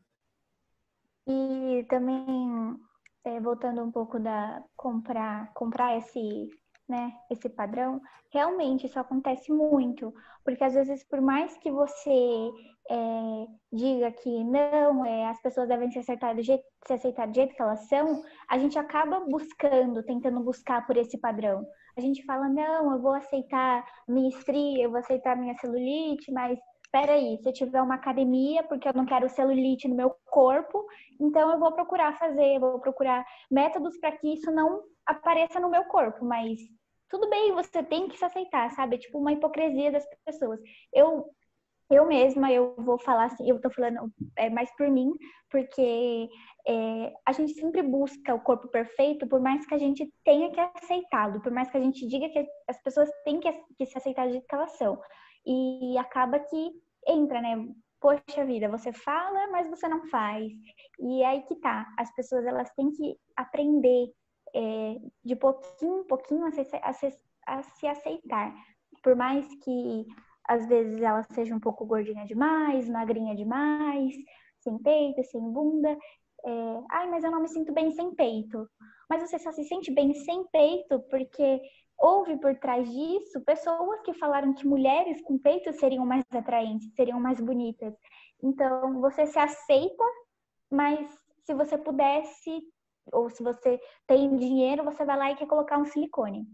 E 1.32 1.84
também, 1.86 2.76
é, 3.24 3.40
voltando 3.40 3.82
um 3.84 3.92
pouco 3.92 4.20
da 4.20 4.64
comprar, 4.76 5.52
comprar 5.54 5.98
esse 5.98 6.50
né, 6.90 7.14
esse 7.30 7.48
padrão, 7.48 8.02
realmente 8.34 8.86
isso 8.86 9.00
acontece 9.00 9.50
muito, 9.50 10.14
porque 10.44 10.62
às 10.62 10.74
vezes 10.74 11.08
por 11.08 11.22
mais 11.22 11.58
que 11.60 11.72
você 11.72 12.52
é, 12.90 13.48
diga 13.72 14.12
que 14.12 14.44
não, 14.44 15.06
é, 15.06 15.30
as 15.30 15.42
pessoas 15.42 15.70
devem 15.70 15.90
se 15.90 16.00
aceitar, 16.00 16.36
do 16.36 16.42
jeito, 16.42 16.66
se 16.86 16.92
aceitar 16.92 17.28
do 17.28 17.34
jeito 17.34 17.56
que 17.56 17.62
elas 17.62 17.88
são, 17.88 18.22
a 18.50 18.58
gente 18.58 18.78
acaba 18.78 19.22
buscando, 19.22 20.04
tentando 20.04 20.42
buscar 20.42 20.86
por 20.86 20.98
esse 20.98 21.18
padrão. 21.18 21.66
A 21.98 22.02
gente 22.02 22.26
fala, 22.26 22.50
não, 22.50 22.92
eu 22.92 23.02
vou 23.02 23.14
aceitar 23.14 23.86
minha 24.06 24.28
estria, 24.28 24.84
eu 24.84 24.90
vou 24.90 25.00
aceitar 25.00 25.38
minha 25.38 25.56
celulite, 25.56 26.30
mas 26.34 26.60
peraí, 26.92 27.38
se 27.38 27.50
eu 27.50 27.54
tiver 27.54 27.82
uma 27.82 27.96
academia, 27.96 28.64
porque 28.64 28.88
eu 28.88 28.94
não 28.94 29.06
quero 29.06 29.30
celulite 29.30 29.88
no 29.88 29.96
meu 29.96 30.16
corpo, 30.26 30.86
então 31.20 31.52
eu 31.52 31.60
vou 31.60 31.72
procurar 31.72 32.18
fazer, 32.18 32.60
vou 32.60 32.80
procurar 32.80 33.26
métodos 33.50 33.98
para 33.98 34.12
que 34.12 34.34
isso 34.34 34.52
não 34.52 34.84
apareça 35.06 35.60
no 35.60 35.70
meu 35.70 35.86
corpo, 35.86 36.26
mas 36.26 36.60
tudo 37.10 37.30
bem, 37.30 37.54
você 37.54 37.84
tem 37.84 38.08
que 38.08 38.18
se 38.18 38.26
aceitar, 38.26 38.72
sabe? 38.72 38.96
É 38.96 39.00
tipo 39.00 39.20
uma 39.20 39.34
hipocrisia 39.34 39.92
das 39.92 40.06
pessoas. 40.26 40.60
Eu 40.94 41.30
eu 41.92 42.06
mesma, 42.06 42.50
eu 42.52 42.74
vou 42.78 42.98
falar 42.98 43.26
assim, 43.26 43.50
eu 43.50 43.60
tô 43.60 43.70
falando 43.70 44.10
é, 44.38 44.50
mais 44.50 44.74
por 44.78 44.90
mim, 44.90 45.12
porque 45.50 46.30
é, 46.66 47.14
a 47.26 47.34
gente 47.34 47.54
sempre 47.54 47.82
busca 47.82 48.34
o 48.34 48.40
corpo 48.40 48.70
perfeito, 48.70 49.28
por 49.28 49.42
mais 49.42 49.66
que 49.66 49.76
a 49.76 49.78
gente 49.78 50.10
tenha 50.24 50.50
que 50.52 50.60
aceitá-lo, 50.60 51.42
por 51.42 51.52
mais 51.52 51.70
que 51.70 51.76
a 51.76 51.82
gente 51.82 52.08
diga 52.08 52.30
que 52.30 52.48
as 52.68 52.82
pessoas 52.82 53.10
têm 53.26 53.42
que, 53.42 53.52
que 53.78 53.86
se 53.86 53.98
aceitar 53.98 54.30
de 54.30 54.40
que 54.40 54.56
elas 54.56 54.72
são. 54.78 54.98
E 55.46 55.98
acaba 55.98 56.40
que 56.40 56.72
entra, 57.08 57.42
né? 57.42 57.68
Poxa 58.00 58.46
vida, 58.46 58.68
você 58.68 58.92
fala, 58.92 59.48
mas 59.52 59.70
você 59.70 59.88
não 59.88 60.08
faz. 60.08 60.52
E 61.00 61.22
é 61.22 61.28
aí 61.28 61.42
que 61.44 61.56
tá. 61.56 61.88
As 61.98 62.14
pessoas, 62.16 62.46
elas 62.46 62.70
têm 62.74 62.92
que 62.92 63.16
aprender 63.36 64.12
é, 64.56 64.96
de 65.24 65.36
pouquinho 65.36 66.02
em 66.02 66.08
pouquinho 66.08 66.46
a 66.46 66.52
se, 66.52 66.62
a, 66.82 66.94
se, 66.94 67.08
a 67.46 67.64
se 67.64 67.88
aceitar. 67.88 68.54
Por 69.04 69.16
mais 69.16 69.48
que 69.64 70.06
às 70.48 70.68
vezes 70.68 71.02
ela 71.02 71.24
seja 71.24 71.56
um 71.56 71.60
pouco 71.60 71.86
gordinha 71.86 72.26
demais, 72.26 72.90
magrinha 72.90 73.36
demais, 73.36 74.14
sem 74.60 74.78
peito, 74.80 75.24
sem 75.24 75.42
bunda. 75.52 75.98
É, 76.44 76.84
Ai, 76.92 77.10
mas 77.10 77.24
eu 77.24 77.32
não 77.32 77.42
me 77.42 77.48
sinto 77.48 77.72
bem 77.72 77.92
sem 77.92 78.14
peito. 78.16 78.68
Mas 79.10 79.22
você 79.22 79.38
só 79.40 79.52
se 79.52 79.64
sente 79.66 79.92
bem 79.92 80.14
sem 80.14 80.46
peito 80.48 81.00
porque 81.10 81.62
houve 82.02 82.38
por 82.38 82.58
trás 82.58 82.90
disso 82.92 83.40
pessoas 83.42 84.02
que 84.02 84.14
falaram 84.14 84.54
que 84.54 84.68
mulheres 84.68 85.22
com 85.22 85.38
peito 85.38 85.72
seriam 85.74 86.06
mais 86.06 86.26
atraentes, 86.32 86.94
seriam 86.96 87.20
mais 87.20 87.40
bonitas. 87.40 87.94
Então, 88.44 89.00
você 89.00 89.28
se 89.28 89.38
aceita, 89.38 90.04
mas 90.70 91.00
se 91.44 91.54
você 91.54 91.78
pudesse 91.78 92.62
ou 93.14 93.30
se 93.30 93.44
você 93.44 93.80
tem 94.08 94.36
dinheiro, 94.36 94.84
você 94.84 95.06
vai 95.06 95.18
lá 95.18 95.32
e 95.32 95.36
quer 95.36 95.48
colocar 95.48 95.78
um 95.78 95.86
silicone. 95.86 96.48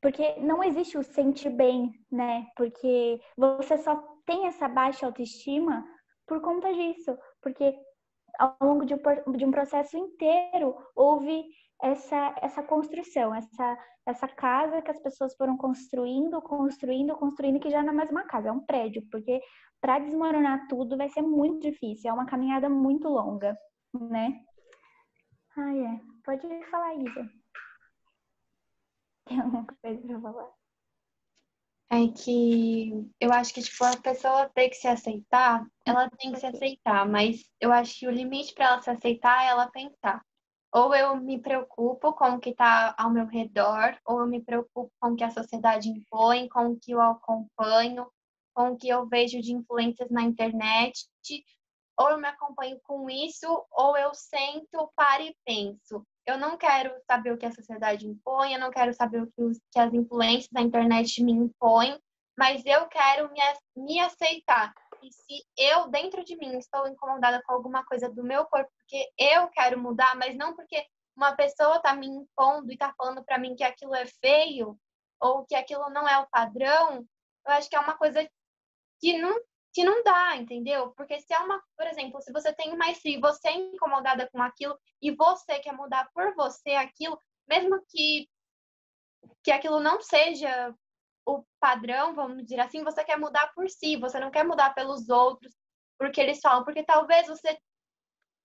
Porque 0.00 0.36
não 0.36 0.62
existe 0.62 0.96
o 0.96 1.02
sentir 1.02 1.50
bem, 1.50 1.92
né? 2.10 2.46
Porque 2.56 3.20
você 3.36 3.76
só 3.78 3.96
tem 4.24 4.46
essa 4.46 4.68
baixa 4.68 5.06
autoestima 5.06 5.84
por 6.26 6.40
conta 6.40 6.72
disso. 6.72 7.16
Porque 7.42 7.74
ao 8.38 8.56
longo 8.60 8.84
de 8.84 9.44
um 9.44 9.50
processo 9.50 9.96
inteiro 9.96 10.76
houve 10.94 11.44
essa, 11.82 12.34
essa 12.40 12.62
construção, 12.62 13.34
essa, 13.34 13.78
essa 14.06 14.28
casa 14.28 14.82
que 14.82 14.90
as 14.90 14.98
pessoas 15.00 15.34
foram 15.36 15.56
construindo, 15.56 16.40
construindo, 16.40 17.16
construindo, 17.16 17.60
que 17.60 17.70
já 17.70 17.82
não 17.82 17.90
é 17.90 17.96
mais 17.96 18.10
uma 18.10 18.24
casa, 18.24 18.48
é 18.48 18.52
um 18.52 18.64
prédio, 18.64 19.06
porque 19.10 19.40
para 19.80 19.98
desmoronar 19.98 20.66
tudo 20.68 20.96
vai 20.96 21.08
ser 21.08 21.22
muito 21.22 21.60
difícil, 21.60 22.10
é 22.10 22.14
uma 22.14 22.26
caminhada 22.26 22.68
muito 22.68 23.08
longa, 23.08 23.56
né? 23.94 24.40
Ah, 25.56 25.74
é. 25.74 26.00
Pode 26.24 26.70
falar, 26.70 26.94
Isa. 26.96 27.30
Tem 29.26 29.40
alguma 29.40 29.66
coisa 29.66 30.06
pra 30.06 30.20
falar? 30.20 30.50
É 31.88 32.08
que 32.08 33.08
eu 33.20 33.32
acho 33.32 33.54
que, 33.54 33.62
tipo, 33.62 33.84
a 33.84 33.96
pessoa 33.96 34.50
tem 34.50 34.68
que 34.68 34.74
se 34.74 34.88
aceitar, 34.88 35.64
ela 35.84 36.10
tem 36.10 36.32
que 36.32 36.40
se 36.40 36.46
aceitar, 36.46 37.08
mas 37.08 37.48
eu 37.60 37.72
acho 37.72 38.00
que 38.00 38.08
o 38.08 38.10
limite 38.10 38.52
para 38.54 38.66
ela 38.66 38.82
se 38.82 38.90
aceitar 38.90 39.44
é 39.44 39.48
ela 39.50 39.70
pensar. 39.70 40.20
Ou 40.76 40.94
eu 40.94 41.16
me 41.16 41.38
preocupo 41.38 42.12
com 42.12 42.32
o 42.32 42.38
que 42.38 42.50
está 42.50 42.94
ao 42.98 43.08
meu 43.08 43.24
redor, 43.24 43.98
ou 44.04 44.20
eu 44.20 44.26
me 44.26 44.42
preocupo 44.42 44.92
com 45.00 45.12
o 45.12 45.16
que 45.16 45.24
a 45.24 45.30
sociedade 45.30 45.88
impõe, 45.88 46.50
com 46.50 46.72
o 46.72 46.78
que 46.78 46.92
eu 46.92 47.00
acompanho, 47.00 48.06
com 48.54 48.72
o 48.72 48.76
que 48.76 48.86
eu 48.86 49.06
vejo 49.06 49.40
de 49.40 49.54
influências 49.54 50.10
na 50.10 50.20
internet, 50.20 51.08
ou 51.98 52.10
eu 52.10 52.18
me 52.18 52.28
acompanho 52.28 52.78
com 52.84 53.08
isso, 53.08 53.46
ou 53.72 53.96
eu 53.96 54.12
sento, 54.12 54.92
paro 54.94 55.22
e 55.22 55.34
penso. 55.46 56.06
Eu 56.26 56.36
não 56.36 56.58
quero 56.58 56.94
saber 57.06 57.32
o 57.32 57.38
que 57.38 57.46
a 57.46 57.52
sociedade 57.52 58.06
impõe, 58.06 58.52
eu 58.52 58.60
não 58.60 58.70
quero 58.70 58.92
saber 58.92 59.22
o 59.22 59.32
que, 59.32 59.42
os, 59.42 59.58
que 59.72 59.78
as 59.78 59.94
influências 59.94 60.52
da 60.52 60.60
internet 60.60 61.24
me 61.24 61.32
impõem, 61.32 61.98
mas 62.36 62.62
eu 62.66 62.86
quero 62.88 63.32
me, 63.32 63.40
me 63.82 63.98
aceitar. 64.00 64.74
E 65.02 65.12
se 65.12 65.44
eu, 65.56 65.88
dentro 65.88 66.24
de 66.24 66.36
mim, 66.36 66.56
estou 66.58 66.86
incomodada 66.88 67.42
com 67.44 67.52
alguma 67.52 67.84
coisa 67.84 68.08
do 68.08 68.22
meu 68.22 68.44
corpo, 68.46 68.70
porque 68.78 69.08
eu 69.18 69.48
quero 69.48 69.78
mudar, 69.78 70.16
mas 70.16 70.36
não 70.36 70.54
porque 70.54 70.84
uma 71.16 71.34
pessoa 71.34 71.76
está 71.76 71.94
me 71.94 72.06
impondo 72.06 72.70
e 72.70 72.74
está 72.74 72.92
falando 72.96 73.24
para 73.24 73.38
mim 73.38 73.56
que 73.56 73.64
aquilo 73.64 73.94
é 73.94 74.06
feio, 74.06 74.78
ou 75.20 75.44
que 75.46 75.54
aquilo 75.54 75.88
não 75.90 76.08
é 76.08 76.18
o 76.18 76.28
padrão, 76.28 77.06
eu 77.46 77.52
acho 77.52 77.68
que 77.68 77.76
é 77.76 77.80
uma 77.80 77.96
coisa 77.96 78.28
que 79.00 79.18
não 79.18 79.38
que 79.72 79.84
não 79.84 80.02
dá, 80.02 80.34
entendeu? 80.36 80.92
Porque 80.92 81.20
se 81.20 81.34
é 81.34 81.38
uma, 81.38 81.62
por 81.76 81.86
exemplo, 81.86 82.22
se 82.22 82.32
você 82.32 82.50
tem 82.50 82.74
mais 82.78 82.98
frio, 82.98 83.20
você 83.20 83.48
é 83.48 83.56
incomodada 83.56 84.26
com 84.32 84.40
aquilo 84.40 84.74
e 85.02 85.14
você 85.14 85.58
quer 85.58 85.74
mudar 85.74 86.10
por 86.14 86.34
você 86.34 86.70
aquilo, 86.70 87.20
mesmo 87.46 87.78
que 87.88 88.26
que 89.42 89.50
aquilo 89.50 89.78
não 89.80 90.00
seja 90.00 90.74
o 91.26 91.44
padrão, 91.60 92.14
vamos 92.14 92.44
dizer 92.44 92.60
assim, 92.60 92.84
você 92.84 93.04
quer 93.04 93.18
mudar 93.18 93.52
por 93.54 93.68
si, 93.68 93.96
você 93.96 94.18
não 94.20 94.30
quer 94.30 94.44
mudar 94.44 94.74
pelos 94.74 95.08
outros, 95.08 95.52
porque 95.98 96.20
eles 96.20 96.40
falam, 96.40 96.64
porque 96.64 96.84
talvez 96.84 97.26
você 97.26 97.58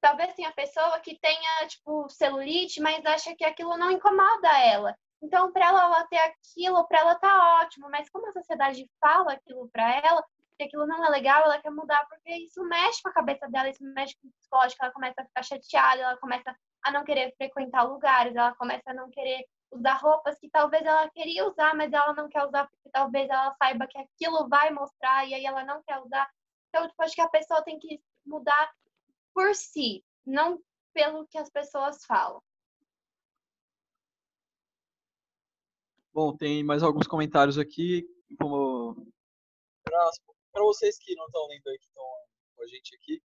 talvez 0.01 0.33
tenha 0.33 0.51
pessoa 0.51 0.99
que 0.99 1.19
tenha 1.19 1.67
tipo 1.67 2.09
celulite, 2.09 2.81
mas 2.81 3.05
acha 3.05 3.35
que 3.35 3.45
aquilo 3.45 3.77
não 3.77 3.91
incomoda 3.91 4.49
ela. 4.59 4.97
Então, 5.21 5.51
para 5.53 5.67
ela, 5.67 5.83
ela 5.83 6.07
ter 6.07 6.17
aquilo, 6.17 6.87
para 6.87 6.99
ela 6.99 7.15
tá 7.15 7.61
ótimo, 7.61 7.87
mas 7.91 8.09
como 8.09 8.27
a 8.27 8.33
sociedade 8.33 8.89
fala 8.99 9.33
aquilo 9.33 9.69
para 9.71 9.97
ela, 10.03 10.25
que 10.57 10.63
aquilo 10.63 10.87
não 10.87 11.05
é 11.05 11.09
legal, 11.09 11.43
ela 11.43 11.61
quer 11.61 11.69
mudar 11.69 12.03
porque 12.07 12.31
isso 12.33 12.63
mexe 12.63 13.01
com 13.03 13.09
a 13.09 13.13
cabeça 13.13 13.47
dela, 13.47 13.69
isso 13.69 13.83
mexe 13.83 14.15
com 14.19 14.27
o 14.27 14.31
psicológico, 14.31 14.83
ela 14.83 14.93
começa 14.93 15.21
a 15.21 15.25
ficar 15.25 15.43
chateada, 15.43 16.01
ela 16.01 16.17
começa 16.17 16.55
a 16.83 16.91
não 16.91 17.03
querer 17.03 17.33
frequentar 17.37 17.83
lugares, 17.83 18.35
ela 18.35 18.55
começa 18.55 18.89
a 18.89 18.93
não 18.93 19.09
querer 19.11 19.45
usar 19.71 19.93
roupas 19.93 20.37
que 20.39 20.49
talvez 20.49 20.83
ela 20.83 21.09
queria 21.09 21.47
usar, 21.47 21.75
mas 21.75 21.91
ela 21.91 22.13
não 22.13 22.27
quer 22.27 22.45
usar 22.45 22.67
porque 22.67 22.89
talvez 22.89 23.29
ela 23.29 23.53
saiba 23.55 23.87
que 23.87 23.97
aquilo 23.97 24.47
vai 24.49 24.71
mostrar 24.71 25.27
e 25.27 25.33
aí 25.33 25.45
ela 25.45 25.63
não 25.63 25.81
quer 25.83 25.99
usar. 25.99 26.29
Então, 26.69 26.87
tipo, 26.87 27.01
acho 27.03 27.15
que 27.15 27.21
a 27.21 27.29
pessoa 27.29 27.63
tem 27.63 27.79
que 27.79 28.01
mudar 28.25 28.71
por 29.33 29.55
si, 29.55 30.03
não 30.25 30.61
pelo 30.93 31.25
que 31.27 31.37
as 31.37 31.49
pessoas 31.49 32.05
falam. 32.05 32.41
Bom, 36.13 36.35
tem 36.35 36.63
mais 36.63 36.83
alguns 36.83 37.07
comentários 37.07 37.57
aqui, 37.57 38.05
como 38.37 39.07
para 39.83 40.63
vocês 40.63 40.97
que 40.97 41.15
não 41.15 41.25
estão 41.25 41.47
lendo 41.47 41.67
aí, 41.67 41.77
que 41.79 41.85
estão 41.85 42.03
com 42.55 42.63
a 42.63 42.67
gente 42.67 42.95
aqui, 42.95 43.21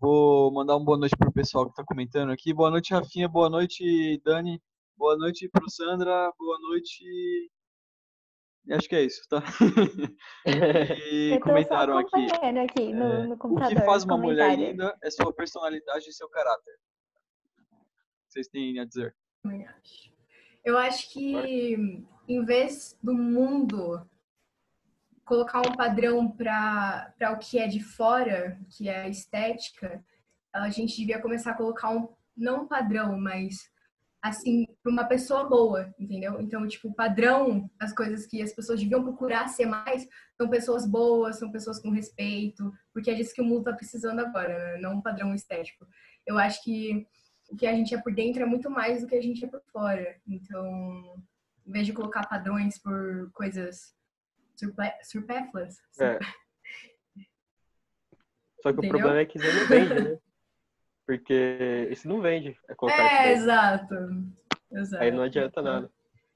vou 0.00 0.50
mandar 0.50 0.76
uma 0.76 0.84
boa 0.84 0.98
noite 0.98 1.16
pro 1.16 1.32
pessoal 1.32 1.66
que 1.66 1.72
está 1.72 1.84
comentando 1.84 2.32
aqui. 2.32 2.52
Boa 2.52 2.70
noite, 2.70 2.94
Rafinha. 2.94 3.28
Boa 3.28 3.50
noite, 3.50 4.20
Dani. 4.24 4.60
Boa 4.96 5.16
noite 5.16 5.48
pro 5.48 5.68
Sandra. 5.68 6.32
Boa 6.38 6.58
noite. 6.60 7.50
Acho 8.70 8.88
que 8.88 8.94
é 8.94 9.02
isso, 9.02 9.28
tá? 9.28 9.42
e 10.46 11.38
comentaram 11.40 11.98
aqui. 11.98 12.26
aqui 12.32 12.92
no, 12.94 13.04
é, 13.04 13.26
no 13.26 13.34
o 13.34 13.68
que 13.68 13.84
faz 13.84 14.04
uma 14.04 14.16
mulher 14.16 14.56
linda 14.56 14.96
é 15.02 15.10
sua 15.10 15.32
personalidade 15.32 16.08
e 16.08 16.12
seu 16.12 16.28
caráter. 16.28 16.74
Vocês 18.28 18.46
têm 18.48 18.78
a 18.78 18.84
dizer? 18.84 19.14
Eu 20.64 20.78
acho 20.78 21.12
que 21.12 22.06
em 22.28 22.44
vez 22.44 22.96
do 23.02 23.12
mundo 23.12 24.00
colocar 25.24 25.60
um 25.60 25.74
padrão 25.74 26.30
para 26.30 27.32
o 27.32 27.38
que 27.38 27.58
é 27.58 27.66
de 27.66 27.82
fora, 27.82 28.58
que 28.70 28.88
é 28.88 29.02
a 29.02 29.08
estética, 29.08 30.02
a 30.52 30.70
gente 30.70 30.96
devia 30.96 31.20
começar 31.20 31.50
a 31.50 31.56
colocar 31.56 31.90
um, 31.90 32.08
não 32.36 32.62
um 32.62 32.68
padrão, 32.68 33.18
mas 33.18 33.73
assim, 34.24 34.66
para 34.82 34.90
uma 34.90 35.04
pessoa 35.04 35.44
boa, 35.44 35.94
entendeu? 35.98 36.40
Então, 36.40 36.66
tipo, 36.66 36.88
o 36.88 36.94
padrão, 36.94 37.70
as 37.78 37.92
coisas 37.92 38.24
que 38.24 38.40
as 38.40 38.54
pessoas 38.54 38.80
deviam 38.80 39.04
procurar 39.04 39.48
ser 39.48 39.66
mais, 39.66 40.08
são 40.34 40.48
pessoas 40.48 40.86
boas, 40.86 41.38
são 41.38 41.52
pessoas 41.52 41.78
com 41.78 41.90
respeito, 41.90 42.72
porque 42.90 43.10
é 43.10 43.14
disso 43.14 43.34
que 43.34 43.42
o 43.42 43.44
mundo 43.44 43.58
está 43.58 43.74
precisando 43.74 44.20
agora, 44.20 44.58
né? 44.58 44.78
não 44.80 44.94
um 44.94 45.02
padrão 45.02 45.34
estético. 45.34 45.86
Eu 46.26 46.38
acho 46.38 46.64
que 46.64 47.06
o 47.50 47.56
que 47.56 47.66
a 47.66 47.74
gente 47.74 47.94
é 47.94 48.00
por 48.00 48.14
dentro 48.14 48.42
é 48.42 48.46
muito 48.46 48.70
mais 48.70 49.02
do 49.02 49.06
que 49.06 49.14
a 49.14 49.20
gente 49.20 49.44
é 49.44 49.48
por 49.48 49.60
fora. 49.70 50.16
Então, 50.26 51.22
em 51.66 51.70
vez 51.70 51.84
de 51.84 51.92
colocar 51.92 52.26
padrões 52.26 52.78
por 52.78 53.30
coisas 53.32 53.94
supérfluas. 55.02 55.76
É. 56.00 56.18
Só 58.62 58.72
que 58.72 58.78
Entendeu? 58.78 58.88
o 58.88 58.88
problema 58.88 59.18
é 59.20 59.26
que 59.26 59.38
não 59.38 59.68
vende, 59.68 59.94
né? 60.02 60.18
Porque 61.06 61.88
isso 61.90 62.08
não 62.08 62.20
vende. 62.20 62.56
É, 62.68 62.74
colocar 62.74 63.26
é 63.26 63.32
exato. 63.32 63.94
exato. 64.72 65.02
Aí 65.02 65.10
não 65.10 65.22
adianta 65.22 65.60
nada. 65.60 65.90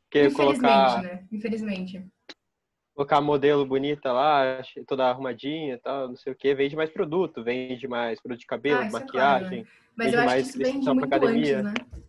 Porque 0.05 0.27
Infelizmente, 0.27 0.61
colocar... 0.61 1.03
né? 1.03 1.27
Infelizmente. 1.31 2.07
Colocar 2.95 3.21
modelo 3.21 3.65
bonita 3.65 4.13
lá, 4.13 4.61
toda 4.87 5.07
arrumadinha 5.07 5.75
e 5.75 5.79
tal, 5.79 6.09
não 6.09 6.17
sei 6.17 6.33
o 6.33 6.37
que, 6.37 6.55
vende 6.55 6.75
mais 6.75 6.91
produto, 6.91 7.45
vende 7.45 7.87
mais 7.87 8.21
produto 8.21 8.41
de 8.41 8.47
cabelo, 8.47 8.81
ah, 8.81 8.91
maquiagem. 8.91 9.61
É 9.61 9.63
claro, 9.63 9.65
né? 9.65 9.67
Mas 9.97 10.13
eu 10.13 10.21
acho 10.21 10.35
que 10.35 10.41
isso 10.41 10.59
vende 10.59 10.87
muito 10.87 11.05
academia. 11.05 11.61
antes, 11.61 11.73
né? 11.73 12.03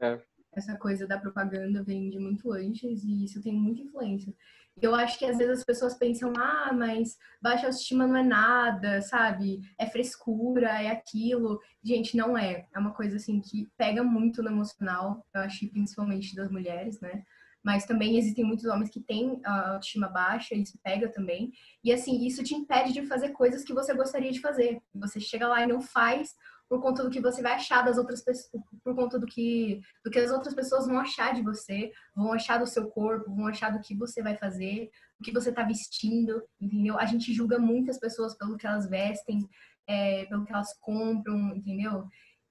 É. 0.00 0.20
Essa 0.54 0.76
coisa 0.76 1.06
da 1.06 1.18
propaganda 1.18 1.82
vende 1.82 2.18
muito 2.18 2.52
antes 2.52 3.02
e 3.04 3.24
isso 3.24 3.42
tem 3.42 3.54
muita 3.54 3.80
influência. 3.80 4.32
Eu 4.80 4.94
acho 4.94 5.18
que 5.18 5.24
às 5.24 5.36
vezes 5.36 5.58
as 5.58 5.64
pessoas 5.64 5.94
pensam, 5.94 6.32
ah, 6.36 6.72
mas 6.72 7.16
baixa 7.40 7.66
autoestima 7.66 8.06
não 8.06 8.16
é 8.16 8.22
nada, 8.22 9.02
sabe? 9.02 9.60
É 9.78 9.86
frescura, 9.86 10.82
é 10.82 10.88
aquilo. 10.88 11.60
Gente, 11.82 12.16
não 12.16 12.36
é. 12.36 12.66
É 12.74 12.78
uma 12.78 12.92
coisa 12.92 13.16
assim 13.16 13.40
que 13.40 13.70
pega 13.76 14.02
muito 14.02 14.42
no 14.42 14.48
emocional, 14.48 15.26
eu 15.34 15.42
acho, 15.42 15.68
principalmente 15.68 16.34
das 16.34 16.50
mulheres, 16.50 17.00
né? 17.00 17.22
Mas 17.62 17.86
também 17.86 18.16
existem 18.16 18.44
muitos 18.44 18.64
homens 18.64 18.90
que 18.90 19.00
têm 19.00 19.40
a 19.44 19.74
autoestima 19.74 20.08
baixa, 20.08 20.54
isso 20.54 20.78
pega 20.82 21.08
também. 21.08 21.52
E 21.84 21.92
assim, 21.92 22.24
isso 22.26 22.42
te 22.42 22.54
impede 22.54 22.92
de 22.92 23.06
fazer 23.06 23.30
coisas 23.30 23.62
que 23.62 23.72
você 23.72 23.94
gostaria 23.94 24.32
de 24.32 24.40
fazer. 24.40 24.82
Você 24.94 25.20
chega 25.20 25.46
lá 25.46 25.62
e 25.62 25.66
não 25.66 25.80
faz 25.80 26.34
por 26.72 26.80
conta 26.80 27.02
do 27.04 27.10
que 27.10 27.20
você 27.20 27.42
vai 27.42 27.52
achar 27.52 27.84
das 27.84 27.98
outras 27.98 28.24
pessoas, 28.24 28.50
por 28.82 28.94
conta 28.94 29.18
do 29.18 29.26
que, 29.26 29.82
do 30.02 30.10
que 30.10 30.18
as 30.18 30.30
outras 30.30 30.54
pessoas 30.54 30.86
vão 30.86 30.98
achar 30.98 31.34
de 31.34 31.42
você, 31.42 31.92
vão 32.16 32.32
achar 32.32 32.56
do 32.56 32.66
seu 32.66 32.88
corpo, 32.88 33.34
vão 33.34 33.46
achar 33.46 33.70
do 33.70 33.78
que 33.78 33.94
você 33.94 34.22
vai 34.22 34.38
fazer, 34.38 34.90
o 35.20 35.22
que 35.22 35.30
você 35.30 35.50
está 35.50 35.62
vestindo, 35.64 36.42
entendeu? 36.58 36.98
A 36.98 37.04
gente 37.04 37.30
julga 37.34 37.58
muitas 37.58 37.98
pessoas 37.98 38.34
pelo 38.34 38.56
que 38.56 38.66
elas 38.66 38.88
vestem, 38.88 39.46
é, 39.86 40.24
pelo 40.24 40.46
que 40.46 40.52
elas 40.54 40.74
compram, 40.80 41.54
entendeu? 41.54 42.06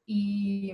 E 0.08 0.72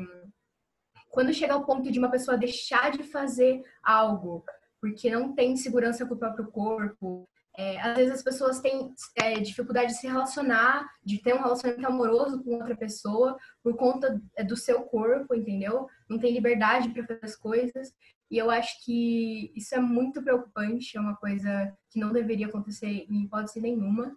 quando 1.09 1.33
chega 1.33 1.53
ao 1.53 1.65
ponto 1.65 1.89
de 1.89 1.99
uma 1.99 2.11
pessoa 2.11 2.37
deixar 2.37 2.91
de 2.91 3.03
fazer 3.03 3.63
algo 3.81 4.43
porque 4.81 5.09
não 5.09 5.33
tem 5.33 5.55
segurança 5.55 6.05
com 6.05 6.15
o 6.15 6.19
próprio 6.19 6.51
corpo, 6.51 7.25
é, 7.57 7.81
às 7.81 7.95
vezes 7.95 8.13
as 8.13 8.23
pessoas 8.23 8.59
têm 8.59 8.93
é, 9.15 9.39
dificuldade 9.39 9.91
de 9.91 9.97
se 9.97 10.05
relacionar, 10.05 10.87
de 11.03 11.17
ter 11.17 11.33
um 11.33 11.41
relacionamento 11.41 11.87
amoroso 11.87 12.43
com 12.43 12.51
outra 12.51 12.77
pessoa 12.77 13.35
por 13.63 13.75
conta 13.75 14.21
é, 14.35 14.43
do 14.43 14.55
seu 14.55 14.83
corpo, 14.83 15.33
entendeu? 15.33 15.87
Não 16.07 16.19
tem 16.19 16.31
liberdade 16.31 16.89
para 16.89 17.03
fazer 17.07 17.25
as 17.25 17.35
coisas. 17.35 17.91
E 18.29 18.37
eu 18.37 18.51
acho 18.51 18.85
que 18.85 19.51
isso 19.55 19.73
é 19.73 19.79
muito 19.79 20.21
preocupante, 20.21 20.95
é 20.95 21.01
uma 21.01 21.15
coisa 21.15 21.75
que 21.89 21.99
não 21.99 22.13
deveria 22.13 22.45
acontecer 22.45 23.07
em 23.09 23.23
hipótese 23.23 23.59
nenhuma. 23.59 24.15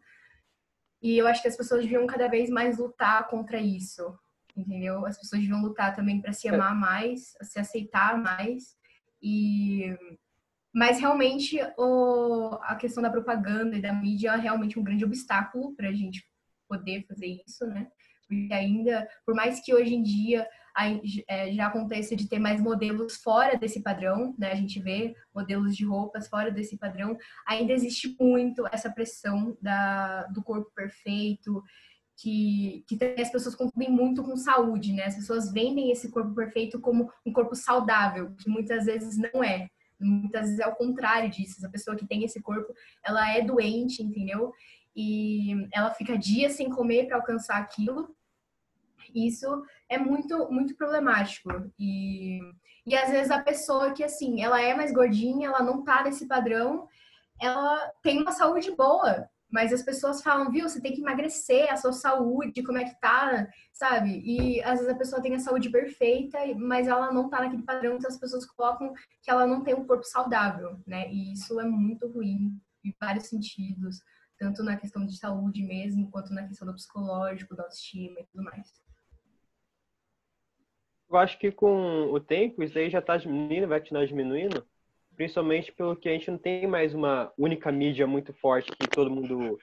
E 1.01 1.17
eu 1.17 1.27
acho 1.27 1.41
que 1.41 1.49
as 1.49 1.57
pessoas 1.57 1.81
deviam 1.81 2.07
cada 2.07 2.29
vez 2.29 2.51
mais 2.51 2.77
lutar 2.77 3.27
contra 3.29 3.59
isso, 3.59 4.19
entendeu? 4.55 5.07
As 5.07 5.19
pessoas 5.19 5.41
deviam 5.41 5.63
lutar 5.63 5.97
também 5.97 6.21
para 6.21 6.35
se 6.35 6.47
é. 6.47 6.55
amar 6.55 6.75
mais, 6.75 7.35
se 7.41 7.59
aceitar 7.59 8.19
mais 8.19 8.77
e 9.23 9.97
mas 10.73 11.01
realmente 11.01 11.59
o, 11.77 12.59
a 12.63 12.77
questão 12.77 13.03
da 13.03 13.11
propaganda 13.11 13.77
e 13.77 13.83
da 13.83 13.93
mídia 13.93 14.31
é 14.31 14.37
realmente 14.37 14.79
um 14.79 14.85
grande 14.85 15.05
obstáculo 15.05 15.75
para 15.75 15.89
a 15.89 15.93
gente 15.93 16.25
poder 16.69 17.05
fazer 17.07 17.43
isso, 17.47 17.67
né? 17.67 17.89
Porque 18.27 18.55
ainda, 18.55 19.09
por 19.27 19.35
mais 19.35 19.61
que 19.61 19.75
hoje 19.75 19.95
em 19.95 20.03
dia 20.03 20.47
é, 21.29 21.53
já 21.53 21.67
aconteça 21.67 22.15
de 22.15 22.29
ter 22.29 22.39
mais 22.39 22.61
modelos 22.61 23.17
fora 23.17 23.59
desse 23.59 23.83
padrão, 23.83 24.35
né? 24.39 24.53
A 24.53 24.55
gente 24.55 24.81
vê 24.81 25.15
modelos 25.35 25.77
de 25.77 25.85
roupas 25.85 26.29
fora 26.29 26.51
desse 26.51 26.79
padrão, 26.79 27.17
ainda 27.47 27.73
existe 27.73 28.17
muito 28.21 28.65
essa 28.71 28.91
pressão 28.91 29.57
da, 29.61 30.25
do 30.29 30.43
corpo 30.43 30.71
perfeito, 30.75 31.63
que, 32.17 32.85
que 32.87 32.99
as 33.19 33.31
pessoas 33.31 33.55
confundem 33.55 33.91
muito 33.91 34.23
com 34.23 34.37
saúde, 34.37 34.93
né? 34.93 35.05
As 35.05 35.17
pessoas 35.17 35.53
vendem 35.53 35.91
esse 35.91 36.11
corpo 36.11 36.35
perfeito 36.35 36.81
como 36.81 37.11
um 37.27 37.33
corpo 37.33 37.57
saudável, 37.57 38.35
que 38.37 38.49
muitas 38.49 38.85
vezes 38.85 39.17
não 39.17 39.43
é. 39.43 39.69
Muitas 40.01 40.47
vezes 40.47 40.59
é 40.59 40.67
o 40.67 40.75
contrário 40.75 41.31
disso. 41.31 41.65
A 41.67 41.71
pessoa 41.71 41.97
que 41.97 42.07
tem 42.07 42.25
esse 42.25 42.41
corpo, 42.41 42.75
ela 43.05 43.33
é 43.35 43.43
doente, 43.43 44.03
entendeu? 44.03 44.53
E 44.95 45.69
ela 45.73 45.91
fica 45.91 46.19
dias 46.19 46.53
sem 46.55 46.71
comer 46.71 47.07
para 47.07 47.17
alcançar 47.17 47.59
aquilo. 47.59 48.15
Isso 49.15 49.65
é 49.89 49.99
muito, 49.99 50.51
muito 50.51 50.75
problemático. 50.77 51.51
E, 51.79 52.41
e 52.87 52.97
às 52.97 53.11
vezes 53.11 53.31
a 53.31 53.43
pessoa 53.43 53.93
que, 53.93 54.05
assim, 54.05 54.43
ela 54.43 54.61
é 54.61 54.75
mais 54.75 54.93
gordinha, 54.93 55.49
ela 55.49 55.63
não 55.63 55.83
tá 55.85 56.03
nesse 56.03 56.27
padrão, 56.27 56.89
ela 57.41 57.91
tem 58.03 58.21
uma 58.21 58.33
saúde 58.33 58.71
boa, 58.77 59.29
mas 59.51 59.73
as 59.73 59.83
pessoas 59.83 60.23
falam, 60.23 60.51
viu, 60.51 60.69
você 60.69 60.81
tem 60.81 60.93
que 60.93 61.01
emagrecer, 61.01 61.73
a 61.73 61.77
sua 61.77 61.93
saúde, 61.93 62.63
como 62.63 62.79
é 62.79 62.85
que 62.85 63.01
tá, 63.01 63.49
sabe? 63.73 64.23
E 64.25 64.63
às 64.63 64.79
vezes 64.79 64.89
a 64.89 64.99
pessoa 64.99 65.21
tem 65.21 65.35
a 65.35 65.41
saúde 65.41 65.71
perfeita, 65.71 66.39
mas 66.57 66.87
ela 66.87 67.13
não 67.13 67.29
tá 67.29 67.41
naquele 67.41 67.63
padrão, 67.63 67.97
então 67.97 68.09
as 68.09 68.19
pessoas 68.19 68.47
colocam 68.47 68.93
que 69.23 69.31
ela 69.31 69.47
não 69.47 69.63
tem 69.63 69.75
um 69.75 69.87
corpo 69.87 70.05
saudável, 70.05 70.81
né? 70.87 71.11
E 71.11 71.33
isso 71.33 71.59
é 71.61 71.65
muito 71.65 72.07
ruim 72.09 72.61
em 72.85 72.95
vários 73.01 73.27
sentidos, 73.27 74.01
tanto 74.39 74.63
na 74.63 74.77
questão 74.77 75.05
de 75.05 75.17
saúde 75.17 75.63
mesmo, 75.63 76.11
quanto 76.11 76.33
na 76.33 76.47
questão 76.47 76.67
do 76.67 76.75
psicológico, 76.75 77.55
da 77.55 77.65
autoestima 77.65 78.21
e 78.21 78.27
tudo 78.27 78.45
mais. 78.45 78.81
Eu 81.11 81.17
acho 81.17 81.39
que 81.41 81.51
com 81.51 82.05
o 82.13 82.21
tempo 82.21 82.63
isso 82.63 82.79
aí 82.79 82.89
já 82.89 83.03
tá 83.03 83.17
diminuindo, 83.17 83.67
vai 83.67 83.81
continuar 83.81 84.07
diminuindo, 84.07 84.65
principalmente 85.21 85.71
pelo 85.71 85.95
que 85.95 86.09
a 86.09 86.13
gente 86.13 86.31
não 86.31 86.39
tem 86.39 86.67
mais 86.67 86.95
uma 86.95 87.31
única 87.37 87.71
mídia 87.71 88.07
muito 88.07 88.33
forte 88.33 88.73
que 88.73 88.89
todo 88.89 89.11
mundo 89.11 89.59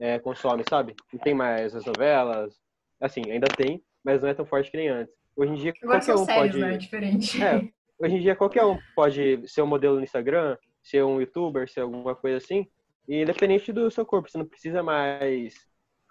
é, 0.00 0.18
consome, 0.18 0.64
sabe? 0.66 0.94
Não 1.12 1.20
tem 1.20 1.34
mais 1.34 1.76
as 1.76 1.84
novelas, 1.84 2.58
assim, 2.98 3.20
ainda 3.30 3.46
tem, 3.54 3.84
mas 4.02 4.22
não 4.22 4.30
é 4.30 4.32
tão 4.32 4.46
forte 4.46 4.70
que 4.70 4.78
nem 4.78 4.88
antes. 4.88 5.14
Hoje 5.36 5.52
em 5.52 5.56
dia 5.56 5.74
Agora 5.82 5.98
qualquer 5.98 6.14
um 6.14 6.24
séries, 6.24 6.52
pode, 6.52 6.58
né? 6.58 6.76
Diferente. 6.78 7.44
É, 7.44 7.68
hoje 7.98 8.14
em 8.14 8.20
dia 8.20 8.34
qualquer 8.34 8.64
um 8.64 8.78
pode 8.96 9.46
ser 9.46 9.60
um 9.60 9.66
modelo 9.66 9.96
no 9.96 10.02
Instagram, 10.02 10.56
ser 10.82 11.04
um 11.04 11.20
youtuber, 11.20 11.68
ser 11.68 11.80
alguma 11.80 12.14
coisa 12.14 12.38
assim, 12.38 12.66
e 13.06 13.20
independente 13.20 13.74
do 13.74 13.90
seu 13.90 14.06
corpo, 14.06 14.30
você 14.30 14.38
não 14.38 14.46
precisa 14.46 14.82
mais 14.82 15.54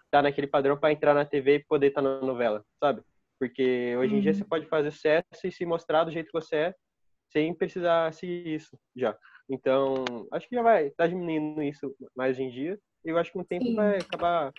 estar 0.05 0.21
naquele 0.21 0.45
padrão 0.45 0.77
para 0.77 0.91
entrar 0.91 1.15
na 1.15 1.25
TV 1.25 1.55
e 1.55 1.65
poder 1.65 1.87
estar 1.87 2.03
na 2.03 2.21
novela, 2.21 2.63
sabe? 2.79 3.01
Porque 3.39 3.97
hoje 3.97 4.13
em 4.13 4.21
dia 4.21 4.33
uhum. 4.33 4.37
você 4.37 4.45
pode 4.45 4.67
fazer 4.67 4.91
sucesso 4.91 5.25
e 5.45 5.51
se 5.51 5.65
mostrar 5.65 6.03
do 6.03 6.11
jeito 6.11 6.27
que 6.27 6.39
você 6.39 6.55
é 6.57 6.75
sem 7.33 7.53
precisar 7.53 8.13
seguir 8.13 8.55
isso 8.55 8.77
já. 8.95 9.17
Então, 9.49 10.05
acho 10.31 10.47
que 10.47 10.55
já 10.55 10.61
vai 10.61 10.87
estar 10.87 11.03
tá 11.03 11.07
diminuindo 11.07 11.61
isso 11.61 11.93
mais 12.15 12.37
hoje 12.37 12.43
em 12.43 12.51
dia. 12.51 12.79
E 13.03 13.09
eu 13.09 13.17
acho 13.17 13.31
que 13.31 13.37
com 13.37 13.43
o 13.43 13.45
tempo 13.45 13.65
sim. 13.65 13.75
vai 13.75 13.97
acabar 13.97 14.53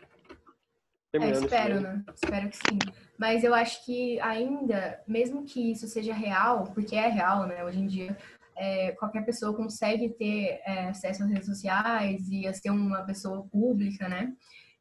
terminando. 1.10 1.42
É, 1.42 1.46
espero, 1.46 1.80
né? 1.80 2.04
Espero 2.14 2.48
que 2.50 2.56
sim. 2.56 2.78
Mas 3.16 3.44
eu 3.44 3.54
acho 3.54 3.84
que 3.84 4.20
ainda, 4.20 5.02
mesmo 5.06 5.44
que 5.44 5.72
isso 5.72 5.86
seja 5.86 6.12
real, 6.12 6.64
porque 6.74 6.96
é 6.96 7.08
real, 7.08 7.46
né? 7.46 7.64
Hoje 7.64 7.78
em 7.78 7.86
dia, 7.86 8.16
é, 8.56 8.92
qualquer 8.92 9.24
pessoa 9.24 9.56
consegue 9.56 10.10
ter 10.10 10.60
é, 10.64 10.88
acesso 10.88 11.22
às 11.22 11.30
redes 11.30 11.46
sociais 11.46 12.28
e 12.28 12.46
a 12.46 12.52
ser 12.52 12.70
uma 12.70 13.04
pessoa 13.04 13.46
pública, 13.50 14.08
né? 14.08 14.34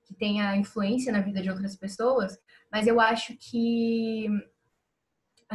Que 0.06 0.14
tenha 0.14 0.56
influência 0.58 1.14
na 1.14 1.22
vida 1.22 1.42
de 1.42 1.50
outras 1.50 1.76
pessoas. 1.76 2.38
Mas 2.72 2.88
eu 2.88 3.00
acho 3.00 3.38
que 3.38 4.28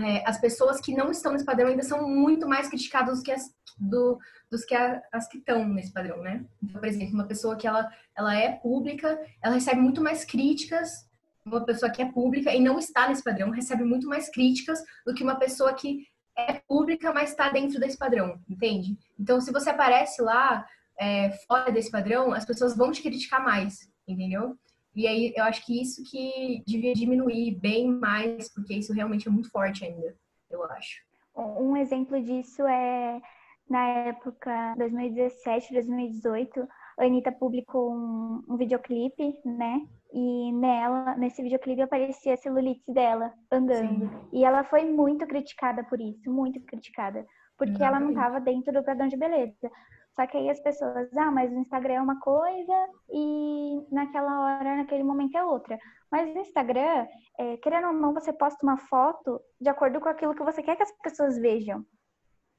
é, 0.05 0.23
as 0.27 0.41
pessoas 0.41 0.81
que 0.81 0.95
não 0.95 1.11
estão 1.11 1.33
nesse 1.33 1.45
padrão 1.45 1.69
ainda 1.69 1.83
são 1.83 2.09
muito 2.09 2.49
mais 2.49 2.69
criticadas 2.69 3.19
do 3.19 3.25
que 3.25 3.33
as, 3.33 3.55
do, 3.79 4.19
dos 4.51 4.65
que 4.65 4.75
a, 4.75 5.03
as 5.13 5.29
que 5.29 5.39
estão 5.39 5.67
nesse 5.67 5.93
padrão, 5.93 6.23
né? 6.23 6.45
Então, 6.63 6.81
por 6.81 6.89
exemplo, 6.89 7.15
uma 7.15 7.27
pessoa 7.27 7.57
que 7.57 7.67
ela, 7.67 7.89
ela 8.17 8.35
é 8.35 8.53
pública, 8.53 9.19
ela 9.43 9.55
recebe 9.55 9.81
muito 9.81 10.03
mais 10.03 10.25
críticas. 10.25 11.07
Uma 11.45 11.65
pessoa 11.65 11.91
que 11.91 12.03
é 12.03 12.13
pública 12.13 12.55
e 12.55 12.61
não 12.61 12.79
está 12.79 13.09
nesse 13.09 13.25
padrão 13.25 13.51
recebe 13.51 13.85
muito 13.85 14.07
mais 14.07 14.29
críticas 14.29 14.83
do 15.07 15.15
que 15.15 15.23
uma 15.23 15.37
pessoa 15.37 15.73
que 15.73 16.07
é 16.37 16.55
pública, 16.69 17.13
mas 17.13 17.31
está 17.31 17.49
dentro 17.49 17.81
desse 17.81 17.97
padrão, 17.97 18.39
entende? 18.49 18.97
Então, 19.19 19.41
se 19.41 19.51
você 19.51 19.71
aparece 19.71 20.23
lá 20.23 20.65
é, 20.99 21.31
fora 21.47 21.73
desse 21.73 21.91
padrão, 21.91 22.33
as 22.33 22.45
pessoas 22.45 22.77
vão 22.77 22.93
te 22.93 23.03
criticar 23.03 23.43
mais, 23.43 23.91
entendeu? 24.07 24.57
E 24.99 25.07
aí 25.07 25.33
eu 25.37 25.45
acho 25.45 25.65
que 25.65 25.81
isso 25.81 26.03
que 26.11 26.61
devia 26.67 26.93
diminuir 26.93 27.55
bem 27.61 27.87
mais, 27.89 28.53
porque 28.53 28.75
isso 28.75 28.93
realmente 28.93 29.29
é 29.29 29.31
muito 29.31 29.49
forte 29.49 29.85
ainda, 29.85 30.13
eu 30.51 30.65
acho. 30.65 31.01
Um 31.37 31.77
exemplo 31.77 32.21
disso 32.21 32.67
é 32.67 33.23
na 33.71 33.87
época 34.09 34.75
2017, 34.77 35.73
2018, 35.73 36.67
a 36.99 37.05
Anitta 37.05 37.31
publicou 37.31 37.93
um, 37.93 38.43
um 38.49 38.57
videoclipe, 38.57 39.39
né? 39.45 39.87
E 40.13 40.51
nela, 40.51 41.15
nesse 41.15 41.45
videoclipe 41.45 41.83
aparecia 41.83 42.35
a 42.35 42.37
celulite 42.37 42.83
dela 42.93 43.33
andando. 43.53 44.09
Sim. 44.09 44.21
E 44.33 44.45
ela 44.45 44.65
foi 44.65 44.85
muito 44.85 45.25
criticada 45.29 45.85
por 45.85 46.01
isso, 46.01 46.29
muito 46.29 46.61
criticada. 46.63 47.25
Porque 47.57 47.85
ela 47.85 48.01
não 48.01 48.11
estava 48.11 48.41
dentro 48.41 48.73
do 48.73 48.83
padrão 48.83 49.07
de 49.07 49.17
beleza. 49.17 49.71
Só 50.19 50.27
que 50.27 50.37
aí 50.37 50.51
as 50.51 50.59
pessoas, 50.59 51.17
ah, 51.17 51.31
mas 51.31 51.53
o 51.53 51.59
Instagram 51.61 51.95
é 51.95 52.01
uma 52.01 52.19
coisa 52.19 52.89
e 53.09 53.87
naquela 53.89 54.41
hora, 54.41 54.77
naquele 54.79 55.05
momento 55.05 55.39
é 55.39 55.45
outra. 55.45 55.79
Mas 56.11 56.35
no 56.35 56.41
Instagram, 56.41 57.07
é, 57.39 57.57
querendo 57.59 57.87
ou 57.87 57.93
não, 57.93 58.13
você 58.13 58.33
posta 58.33 58.59
uma 58.67 58.77
foto 58.77 59.41
de 59.61 59.69
acordo 59.69 60.01
com 60.01 60.09
aquilo 60.09 60.35
que 60.35 60.43
você 60.43 60.61
quer 60.61 60.75
que 60.75 60.83
as 60.83 60.91
pessoas 61.03 61.39
vejam. 61.39 61.85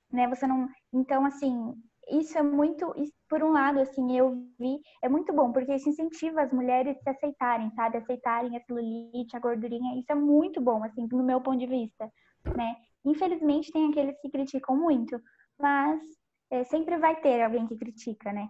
Né? 0.10 0.26
Você 0.30 0.48
não. 0.48 0.70
Então, 0.94 1.26
assim, 1.26 1.74
isso 2.10 2.38
é 2.38 2.42
muito. 2.42 2.94
Por 3.28 3.44
um 3.44 3.52
lado, 3.52 3.82
assim, 3.82 4.18
eu 4.18 4.42
vi, 4.58 4.80
é 5.04 5.10
muito 5.10 5.34
bom, 5.34 5.52
porque 5.52 5.76
isso 5.76 5.90
incentiva 5.90 6.44
as 6.44 6.54
mulheres 6.54 6.96
a 7.00 7.02
se 7.02 7.10
aceitarem, 7.10 7.70
sabe? 7.72 7.98
Aceitarem 7.98 8.56
a 8.56 8.62
celulite, 8.62 9.36
a 9.36 9.40
gordurinha. 9.40 10.00
Isso 10.00 10.14
é 10.14 10.16
muito 10.16 10.62
bom, 10.62 10.82
assim, 10.82 11.10
no 11.12 11.24
meu 11.24 11.42
ponto 11.42 11.58
de 11.58 11.68
vista, 11.68 12.10
né? 12.56 12.78
Infelizmente, 13.04 13.70
tem 13.70 13.90
aqueles 13.90 14.18
que 14.22 14.30
criticam 14.30 14.78
muito, 14.78 15.20
mas 15.60 16.00
é, 16.50 16.64
sempre 16.64 16.98
vai 16.98 17.16
ter 17.22 17.42
alguém 17.42 17.68
que 17.68 17.76
critica, 17.76 18.32
né? 18.32 18.50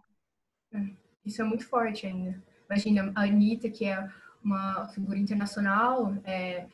É, 0.73 0.79
isso 1.25 1.41
é 1.41 1.45
muito 1.45 1.67
forte 1.67 2.07
ainda. 2.07 2.41
Imagina 2.69 3.11
a 3.15 3.23
Anitta, 3.23 3.69
que 3.69 3.85
é 3.85 4.07
uma 4.43 4.87
figura 4.89 5.17
internacional, 5.17 6.13
é, 6.23 6.67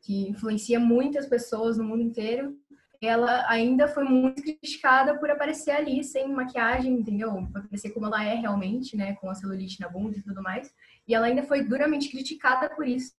que 0.00 0.28
influencia 0.28 0.80
muitas 0.80 1.26
pessoas 1.26 1.76
no 1.76 1.84
mundo 1.84 2.02
inteiro, 2.02 2.56
ela 3.02 3.48
ainda 3.48 3.88
foi 3.88 4.04
muito 4.04 4.42
criticada 4.42 5.18
por 5.18 5.30
aparecer 5.30 5.70
ali 5.70 6.04
sem 6.04 6.28
maquiagem, 6.28 6.92
entendeu? 6.92 7.30
Pra 7.50 7.62
aparecer 7.62 7.90
como 7.90 8.06
ela 8.06 8.22
é 8.22 8.34
realmente, 8.34 8.94
né? 8.94 9.14
Com 9.14 9.30
a 9.30 9.34
celulite 9.34 9.80
na 9.80 9.88
bunda 9.88 10.18
e 10.18 10.22
tudo 10.22 10.42
mais. 10.42 10.72
E 11.08 11.14
ela 11.14 11.26
ainda 11.26 11.42
foi 11.42 11.64
duramente 11.64 12.10
criticada 12.10 12.68
por 12.68 12.86
isso. 12.86 13.14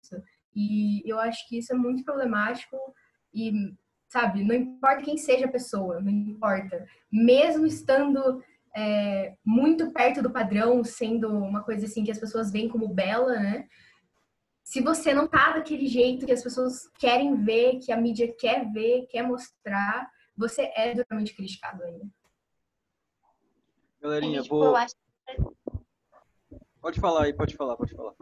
E 0.55 1.01
eu 1.03 1.19
acho 1.19 1.47
que 1.47 1.57
isso 1.57 1.73
é 1.73 1.75
muito 1.75 2.03
problemático. 2.03 2.77
E 3.33 3.73
sabe? 4.11 4.43
Não 4.43 4.53
importa 4.53 5.03
quem 5.03 5.17
seja 5.17 5.45
a 5.45 5.51
pessoa, 5.51 6.01
não 6.01 6.11
importa. 6.11 6.85
Mesmo 7.09 7.65
estando 7.65 8.43
é, 8.75 9.37
muito 9.43 9.89
perto 9.91 10.21
do 10.21 10.29
padrão, 10.29 10.83
sendo 10.83 11.29
uma 11.29 11.63
coisa 11.63 11.85
assim 11.85 12.03
que 12.03 12.11
as 12.11 12.19
pessoas 12.19 12.51
veem 12.51 12.67
como 12.67 12.89
bela, 12.89 13.33
né? 13.39 13.69
Se 14.65 14.81
você 14.81 15.13
não 15.13 15.27
tá 15.27 15.53
daquele 15.53 15.87
jeito 15.87 16.25
que 16.25 16.31
as 16.33 16.43
pessoas 16.43 16.89
querem 16.99 17.41
ver, 17.41 17.79
que 17.79 17.89
a 17.89 17.97
mídia 17.97 18.33
quer 18.37 18.69
ver, 18.73 19.07
quer 19.09 19.23
mostrar, 19.23 20.11
você 20.35 20.69
é 20.75 20.93
duramente 20.93 21.33
criticado 21.33 21.81
ainda. 21.81 22.05
Galerinha, 24.01 24.39
é, 24.39 24.43
tipo, 24.43 24.59
vou. 24.59 24.75
Acho... 24.75 24.95
Pode 26.81 26.99
falar 26.99 27.23
aí, 27.23 27.33
pode 27.33 27.55
falar, 27.55 27.77
pode 27.77 27.95
falar. 27.95 28.13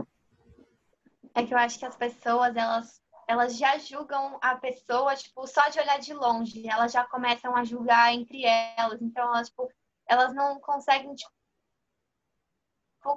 É 1.33 1.43
que 1.43 1.53
eu 1.53 1.57
acho 1.57 1.79
que 1.79 1.85
as 1.85 1.95
pessoas, 1.95 2.55
elas 2.55 3.01
elas 3.29 3.55
já 3.59 3.77
julgam 3.77 4.39
a 4.41 4.55
pessoa, 4.55 5.15
tipo, 5.15 5.45
só 5.45 5.69
de 5.69 5.79
olhar 5.79 5.99
de 5.99 6.15
longe. 6.15 6.67
Elas 6.67 6.91
já 6.91 7.05
começam 7.05 7.55
a 7.55 7.63
julgar 7.63 8.11
entre 8.11 8.43
elas. 8.43 8.99
Então, 9.03 9.23
elas, 9.23 9.49
tipo, 9.49 9.71
elas 10.07 10.33
não 10.33 10.59
conseguem, 10.59 11.13
tipo, 11.13 11.31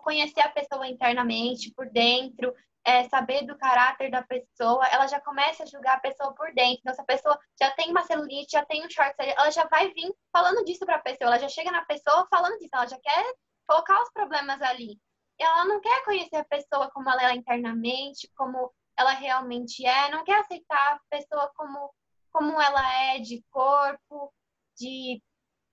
conhecer 0.02 0.42
a 0.42 0.50
pessoa 0.50 0.86
internamente, 0.86 1.72
por 1.74 1.88
dentro, 1.88 2.54
é, 2.84 3.08
saber 3.08 3.46
do 3.46 3.56
caráter 3.56 4.10
da 4.10 4.22
pessoa. 4.22 4.86
Ela 4.88 5.06
já 5.06 5.18
começa 5.18 5.62
a 5.62 5.66
julgar 5.66 5.96
a 5.96 6.00
pessoa 6.00 6.34
por 6.34 6.52
dentro. 6.52 6.80
Então, 6.80 6.94
se 6.94 7.00
a 7.00 7.04
pessoa 7.04 7.40
já 7.58 7.70
tem 7.70 7.90
uma 7.90 8.02
celulite, 8.02 8.52
já 8.52 8.66
tem 8.66 8.84
um 8.84 8.90
short, 8.90 9.14
ela 9.18 9.50
já 9.50 9.66
vai 9.68 9.94
vir 9.94 10.14
falando 10.30 10.62
disso 10.66 10.84
para 10.84 10.96
a 10.96 11.02
pessoa. 11.02 11.28
Ela 11.28 11.38
já 11.38 11.48
chega 11.48 11.72
na 11.72 11.86
pessoa 11.86 12.28
falando 12.30 12.58
disso. 12.58 12.70
Ela 12.74 12.86
já 12.86 13.00
quer 13.00 13.34
colocar 13.66 14.02
os 14.02 14.12
problemas 14.12 14.60
ali. 14.60 15.00
Ela 15.38 15.64
não 15.64 15.80
quer 15.80 16.04
conhecer 16.04 16.36
a 16.36 16.44
pessoa 16.44 16.90
como 16.90 17.08
ela 17.08 17.30
é 17.30 17.34
internamente, 17.34 18.30
como 18.36 18.70
ela 18.98 19.12
realmente 19.12 19.84
é, 19.86 20.10
não 20.10 20.24
quer 20.24 20.40
aceitar 20.40 20.94
a 20.94 21.00
pessoa 21.10 21.50
como, 21.56 21.92
como 22.30 22.60
ela 22.60 23.14
é, 23.14 23.18
de 23.18 23.42
corpo, 23.50 24.32
de, 24.76 25.22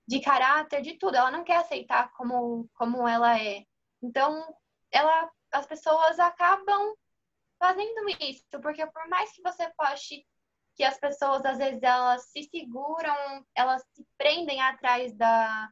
de 0.06 0.20
caráter, 0.20 0.82
de 0.82 0.98
tudo. 0.98 1.16
Ela 1.16 1.30
não 1.30 1.44
quer 1.44 1.56
aceitar 1.56 2.10
como, 2.12 2.68
como 2.74 3.06
ela 3.06 3.38
é. 3.38 3.64
Então, 4.02 4.54
ela, 4.90 5.30
as 5.52 5.66
pessoas 5.66 6.18
acabam 6.18 6.94
fazendo 7.58 8.08
isso, 8.20 8.44
porque 8.62 8.86
por 8.86 9.06
mais 9.08 9.30
que 9.32 9.42
você 9.42 9.70
poste 9.76 10.26
que 10.74 10.82
as 10.82 10.98
pessoas 10.98 11.44
às 11.44 11.58
vezes 11.58 11.82
elas 11.82 12.24
se 12.30 12.44
seguram, 12.44 13.44
elas 13.54 13.82
se 13.92 14.06
prendem 14.16 14.62
atrás 14.62 15.14
da, 15.14 15.68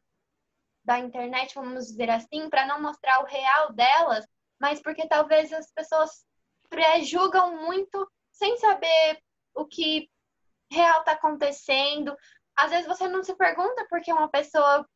da 0.85 0.99
internet, 0.99 1.55
vamos 1.55 1.87
dizer 1.87 2.11
assim, 2.11 2.47
para 2.47 2.67
não 2.67 2.79
mostrar 2.79 3.21
o 3.21 3.25
real 3.25 3.73
delas, 3.73 4.23
mas 4.59 4.79
porque 4.81 5.07
talvez 5.07 5.51
as 5.51 5.71
pessoas 5.71 6.25
pré-julgam 6.69 7.65
muito 7.65 8.09
sem 8.31 8.57
saber 8.57 9.21
o 9.53 9.65
que 9.65 10.09
real 10.71 10.99
está 10.99 11.13
acontecendo. 11.13 12.15
Às 12.55 12.71
vezes 12.71 12.87
você 12.87 13.07
não 13.07 13.23
se 13.23 13.35
pergunta 13.35 13.85
por 13.89 14.01
que 14.01 14.11
uma 14.11 14.29
pessoa 14.29 14.87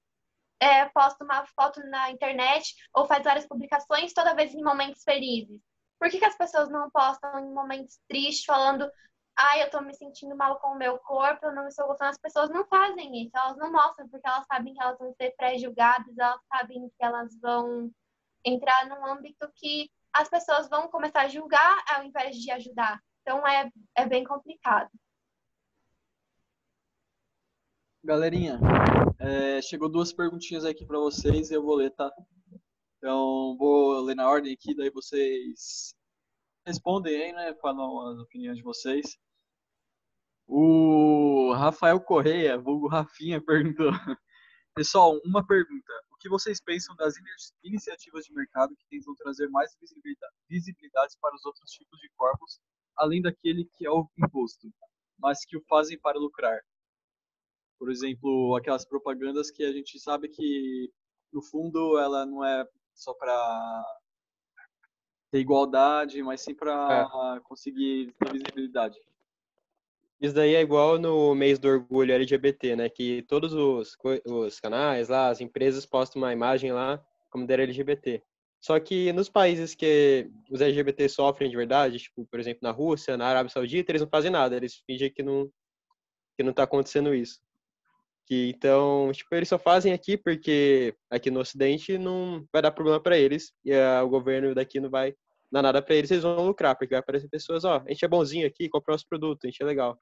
é, 0.59 0.86
posta 0.89 1.23
uma 1.23 1.45
foto 1.47 1.81
na 1.88 2.12
internet 2.12 2.75
ou 2.93 3.05
faz 3.05 3.23
várias 3.23 3.47
publicações 3.47 4.13
toda 4.13 4.36
vez 4.36 4.53
em 4.53 4.63
momentos 4.63 5.03
felizes. 5.03 5.62
Por 5.99 6.09
que, 6.09 6.19
que 6.19 6.25
as 6.25 6.38
pessoas 6.38 6.69
não 6.69 6.89
postam 6.89 7.39
em 7.39 7.53
momentos 7.53 7.99
tristes, 8.07 8.45
falando 8.45 8.89
ai, 9.36 9.63
eu 9.63 9.69
tô 9.69 9.81
me 9.81 9.93
sentindo 9.95 10.36
mal 10.36 10.59
com 10.59 10.69
o 10.69 10.77
meu 10.77 10.97
corpo, 10.99 11.45
eu 11.45 11.53
não 11.53 11.67
estou 11.67 11.88
gostando. 11.88 12.12
As 12.12 12.17
pessoas 12.17 12.49
não 12.49 12.65
fazem 12.65 13.23
isso, 13.23 13.36
elas 13.36 13.57
não 13.57 13.71
mostram, 13.71 14.07
porque 14.09 14.27
elas 14.27 14.45
sabem 14.45 14.73
que 14.73 14.81
elas 14.81 14.97
vão 14.97 15.13
ser 15.13 15.33
pré-julgadas, 15.36 16.17
elas 16.17 16.39
sabem 16.47 16.89
que 16.89 17.05
elas 17.05 17.39
vão 17.39 17.91
entrar 18.45 18.88
num 18.88 19.05
âmbito 19.05 19.49
que 19.55 19.89
as 20.13 20.30
pessoas 20.30 20.69
vão 20.69 20.88
começar 20.89 21.21
a 21.21 21.28
julgar 21.28 21.84
ao 21.89 22.04
invés 22.04 22.36
de 22.38 22.52
ajudar. 22.52 23.02
Então 23.21 23.45
é, 23.47 23.69
é 23.95 24.06
bem 24.06 24.23
complicado. 24.23 24.89
Galerinha, 28.04 28.60
é, 29.17 29.62
chegou 29.62 29.89
duas 29.89 30.12
perguntinhas 30.12 30.65
aqui 30.65 30.86
para 30.86 30.99
vocês 30.99 31.49
e 31.49 31.54
eu 31.54 31.63
vou 31.63 31.76
ler, 31.76 31.91
tá? 31.91 32.12
Então, 32.97 33.56
vou 33.58 34.02
ler 34.02 34.15
na 34.15 34.30
ordem 34.30 34.54
aqui, 34.54 34.76
daí 34.76 34.89
vocês 34.89 35.95
respondem 36.65 37.15
aí, 37.15 37.34
né? 37.34 37.54
Falam 37.56 38.08
as 38.08 38.19
opiniões 38.19 38.58
de 38.58 38.63
vocês. 38.63 39.17
O 40.45 41.54
Rafael 41.54 41.99
Correia, 42.02 42.58
vulgo 42.58 42.88
Rafinha, 42.88 43.41
perguntou: 43.45 43.91
Pessoal, 44.76 45.19
uma 45.26 45.45
pergunta 45.45 45.93
que 46.23 46.29
vocês 46.29 46.62
pensam 46.62 46.95
das 46.95 47.15
iniciativas 47.62 48.23
de 48.23 48.33
mercado 48.33 48.73
que 48.77 48.88
tentam 48.89 49.13
trazer 49.15 49.49
mais 49.49 49.75
visibilidade 50.49 51.17
para 51.19 51.36
os 51.36 51.45
outros 51.45 51.69
tipos 51.69 51.99
de 51.99 52.09
corpos, 52.15 52.62
além 52.95 53.21
daquele 53.21 53.65
que 53.65 53.86
é 53.86 53.91
o 53.91 54.09
imposto, 54.17 54.71
mas 55.19 55.43
que 55.43 55.57
o 55.57 55.63
fazem 55.67 55.99
para 55.99 56.17
lucrar? 56.17 56.62
Por 57.77 57.91
exemplo, 57.91 58.55
aquelas 58.55 58.86
propagandas 58.86 59.51
que 59.51 59.65
a 59.65 59.73
gente 59.73 59.99
sabe 59.99 60.29
que, 60.29 60.89
no 61.33 61.41
fundo, 61.41 61.99
ela 61.99 62.25
não 62.25 62.41
é 62.45 62.65
só 62.93 63.13
para 63.13 63.83
ter 65.29 65.39
igualdade, 65.39 66.23
mas 66.23 66.39
sim 66.39 66.55
para 66.55 67.36
é. 67.36 67.39
conseguir 67.41 68.15
visibilidade. 68.31 68.97
Isso 70.23 70.33
daí 70.33 70.55
é 70.55 70.62
igual 70.62 70.97
no 70.97 71.36
mês 71.36 71.59
do 71.59 71.67
orgulho 71.67 72.13
LGBT, 72.13 72.77
né? 72.77 72.88
Que 72.88 73.23
todos 73.23 73.51
os, 73.53 73.97
os 74.25 74.57
canais 74.57 75.09
lá, 75.09 75.27
as 75.27 75.41
empresas 75.41 75.86
postam 75.86 76.21
uma 76.21 76.31
imagem 76.31 76.71
lá 76.71 77.03
como 77.29 77.45
der 77.45 77.59
LGBT. 77.59 78.23
Só 78.62 78.79
que 78.79 79.12
nos 79.12 79.27
países 79.27 79.75
que 79.75 80.31
os 80.49 80.62
LGBT 80.62 81.09
sofrem 81.09 81.49
de 81.49 81.57
verdade, 81.57 81.99
tipo, 81.99 82.25
por 82.25 82.39
exemplo, 82.39 82.59
na 82.63 82.71
Rússia, 82.71 83.17
na 83.17 83.25
Arábia 83.27 83.49
Saudita, 83.49 83.91
eles 83.91 84.01
não 84.01 84.07
fazem 84.07 84.31
nada, 84.31 84.55
eles 84.55 84.81
fingem 84.88 85.12
que 85.12 85.21
não 85.21 85.51
que 86.38 86.43
não 86.43 86.53
tá 86.53 86.63
acontecendo 86.63 87.13
isso. 87.13 87.41
Que 88.25 88.49
então, 88.55 89.12
tipo, 89.13 89.36
eles 89.36 89.49
só 89.49 89.59
fazem 89.59 89.91
aqui 89.91 90.15
porque 90.15 90.95
aqui 91.09 91.29
no 91.29 91.41
ocidente 91.41 91.97
não 91.97 92.47
vai 92.53 92.62
dar 92.62 92.71
problema 92.71 93.01
para 93.01 93.17
eles 93.17 93.51
e 93.65 93.73
a, 93.73 94.01
o 94.01 94.09
governo 94.09 94.55
daqui 94.55 94.79
não 94.79 94.89
vai 94.89 95.13
dar 95.51 95.62
nada 95.62 95.81
para 95.81 95.95
eles, 95.95 96.09
eles 96.12 96.23
vão 96.23 96.45
lucrar, 96.45 96.77
porque 96.77 96.93
vai 96.93 96.99
aparecer 96.99 97.27
pessoas, 97.29 97.65
ó, 97.65 97.83
a 97.86 97.89
gente 97.89 98.05
é 98.05 98.07
bonzinho 98.07 98.47
aqui, 98.47 98.69
compra 98.69 98.93
nosso 98.93 99.07
produto, 99.07 99.45
a 99.45 99.47
gente 99.47 99.62
é 99.62 99.65
legal. 99.65 99.99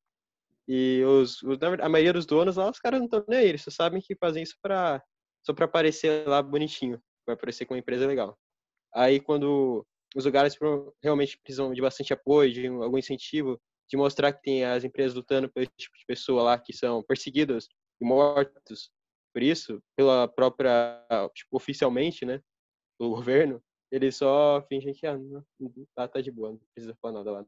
E 0.73 1.03
os, 1.03 1.43
os, 1.43 1.57
a 1.81 1.89
maioria 1.89 2.13
dos 2.13 2.25
donos 2.25 2.55
lá, 2.55 2.69
os 2.69 2.79
caras 2.79 2.99
não 2.99 3.05
estão 3.05 3.21
nem 3.27 3.39
aí, 3.39 3.49
eles 3.49 3.62
só 3.62 3.69
sabem 3.69 4.01
que 4.01 4.15
fazem 4.15 4.41
isso 4.41 4.55
pra, 4.62 5.03
só 5.45 5.53
para 5.53 5.65
aparecer 5.65 6.25
lá 6.25 6.41
bonitinho, 6.41 6.97
para 7.25 7.34
aparecer 7.34 7.65
com 7.65 7.73
uma 7.73 7.79
empresa 7.79 8.07
legal. 8.07 8.38
Aí 8.95 9.19
quando 9.19 9.86
os 10.15 10.23
lugares 10.23 10.57
realmente 11.03 11.38
precisam 11.43 11.73
de 11.73 11.81
bastante 11.81 12.13
apoio, 12.13 12.53
de 12.53 12.67
algum 12.67 12.97
incentivo, 12.97 13.60
de 13.89 13.97
mostrar 13.97 14.31
que 14.31 14.41
tem 14.41 14.63
as 14.63 14.86
empresas 14.86 15.13
lutando 15.13 15.51
por 15.51 15.62
esse 15.62 15.73
tipo 15.77 15.97
de 15.97 16.05
pessoa 16.07 16.41
lá 16.41 16.57
que 16.57 16.71
são 16.71 17.03
perseguidas 17.03 17.67
e 18.01 18.05
mortos 18.05 18.89
por 19.34 19.43
isso, 19.43 19.84
pela 19.97 20.25
própria, 20.25 21.05
tipo, 21.34 21.57
oficialmente, 21.57 22.25
né, 22.25 22.41
pelo 22.97 23.10
governo, 23.15 23.62
eles 23.91 24.15
só 24.15 24.65
fingem 24.69 24.93
que 24.93 25.05
ah, 25.05 25.17
não, 25.17 25.43
tá, 25.93 26.07
tá 26.07 26.21
de 26.21 26.31
boa, 26.31 26.51
não 26.51 26.60
precisa 26.73 26.95
falar 27.01 27.15
nada 27.15 27.31
lá. 27.31 27.45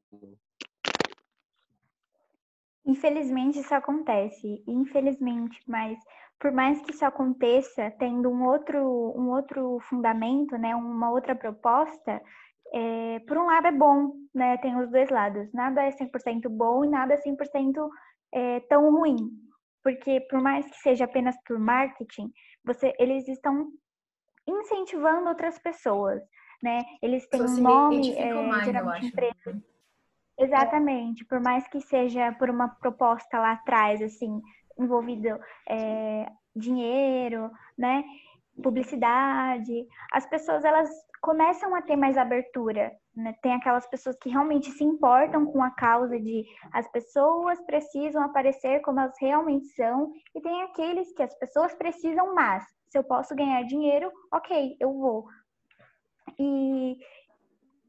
Infelizmente 2.85 3.59
isso 3.59 3.73
acontece, 3.73 4.63
infelizmente, 4.67 5.61
mas 5.67 5.97
por 6.39 6.51
mais 6.51 6.81
que 6.81 6.91
isso 6.91 7.05
aconteça, 7.05 7.89
tendo 7.97 8.29
um 8.29 8.43
outro, 8.45 8.79
um 9.15 9.29
outro 9.29 9.79
fundamento, 9.89 10.57
né, 10.57 10.75
uma 10.75 11.09
outra 11.09 11.33
proposta, 11.33 12.21
é, 12.73 13.19
por 13.19 13.37
um 13.37 13.45
lado 13.45 13.67
é 13.67 13.71
bom, 13.71 14.11
né, 14.35 14.57
tem 14.57 14.75
os 14.75 14.91
dois 14.91 15.09
lados. 15.09 15.51
Nada 15.53 15.83
é 15.83 15.91
100% 15.91 16.49
bom 16.49 16.83
e 16.83 16.89
nada 16.89 17.13
é 17.13 17.17
100% 17.17 17.89
é, 18.33 18.59
tão 18.61 18.91
ruim, 18.91 19.29
porque 19.81 20.19
por 20.29 20.41
mais 20.41 20.69
que 20.69 20.77
seja 20.79 21.05
apenas 21.05 21.35
por 21.45 21.57
marketing, 21.57 22.29
você, 22.65 22.93
eles 22.99 23.27
estão 23.27 23.69
incentivando 24.45 25.29
outras 25.29 25.57
pessoas, 25.59 26.21
né? 26.61 26.81
Eles 27.01 27.27
têm 27.29 27.41
um 27.41 27.61
nome, 27.61 28.13
é, 28.17 28.33
mais, 28.33 28.65
geralmente 28.65 29.05
empresa. 29.05 29.63
Exatamente, 30.37 31.23
por 31.25 31.39
mais 31.39 31.67
que 31.67 31.79
seja 31.81 32.31
por 32.33 32.49
uma 32.49 32.67
proposta 32.67 33.39
lá 33.39 33.51
atrás, 33.53 34.01
assim, 34.01 34.41
envolvido 34.79 35.29
é, 35.69 36.27
dinheiro, 36.55 37.51
né? 37.77 38.03
Publicidade, 38.61 39.87
as 40.11 40.25
pessoas 40.27 40.63
elas 40.63 40.89
começam 41.21 41.73
a 41.73 41.81
ter 41.81 41.95
mais 41.95 42.17
abertura. 42.17 42.91
Né? 43.15 43.33
Tem 43.41 43.53
aquelas 43.53 43.87
pessoas 43.87 44.17
que 44.19 44.29
realmente 44.29 44.69
se 44.71 44.83
importam 44.83 45.45
com 45.45 45.63
a 45.63 45.71
causa 45.71 46.19
de 46.19 46.43
as 46.71 46.87
pessoas 46.91 47.61
precisam 47.61 48.23
aparecer 48.23 48.81
como 48.81 48.99
elas 48.99 49.15
realmente 49.19 49.67
são, 49.67 50.11
e 50.35 50.41
tem 50.41 50.63
aqueles 50.63 51.13
que 51.13 51.23
as 51.23 51.33
pessoas 51.37 51.73
precisam 51.75 52.33
mais. 52.35 52.63
Se 52.89 52.97
eu 52.97 53.03
posso 53.03 53.35
ganhar 53.35 53.63
dinheiro, 53.63 54.11
ok, 54.31 54.75
eu 54.79 54.93
vou. 54.93 55.25
E. 56.39 56.97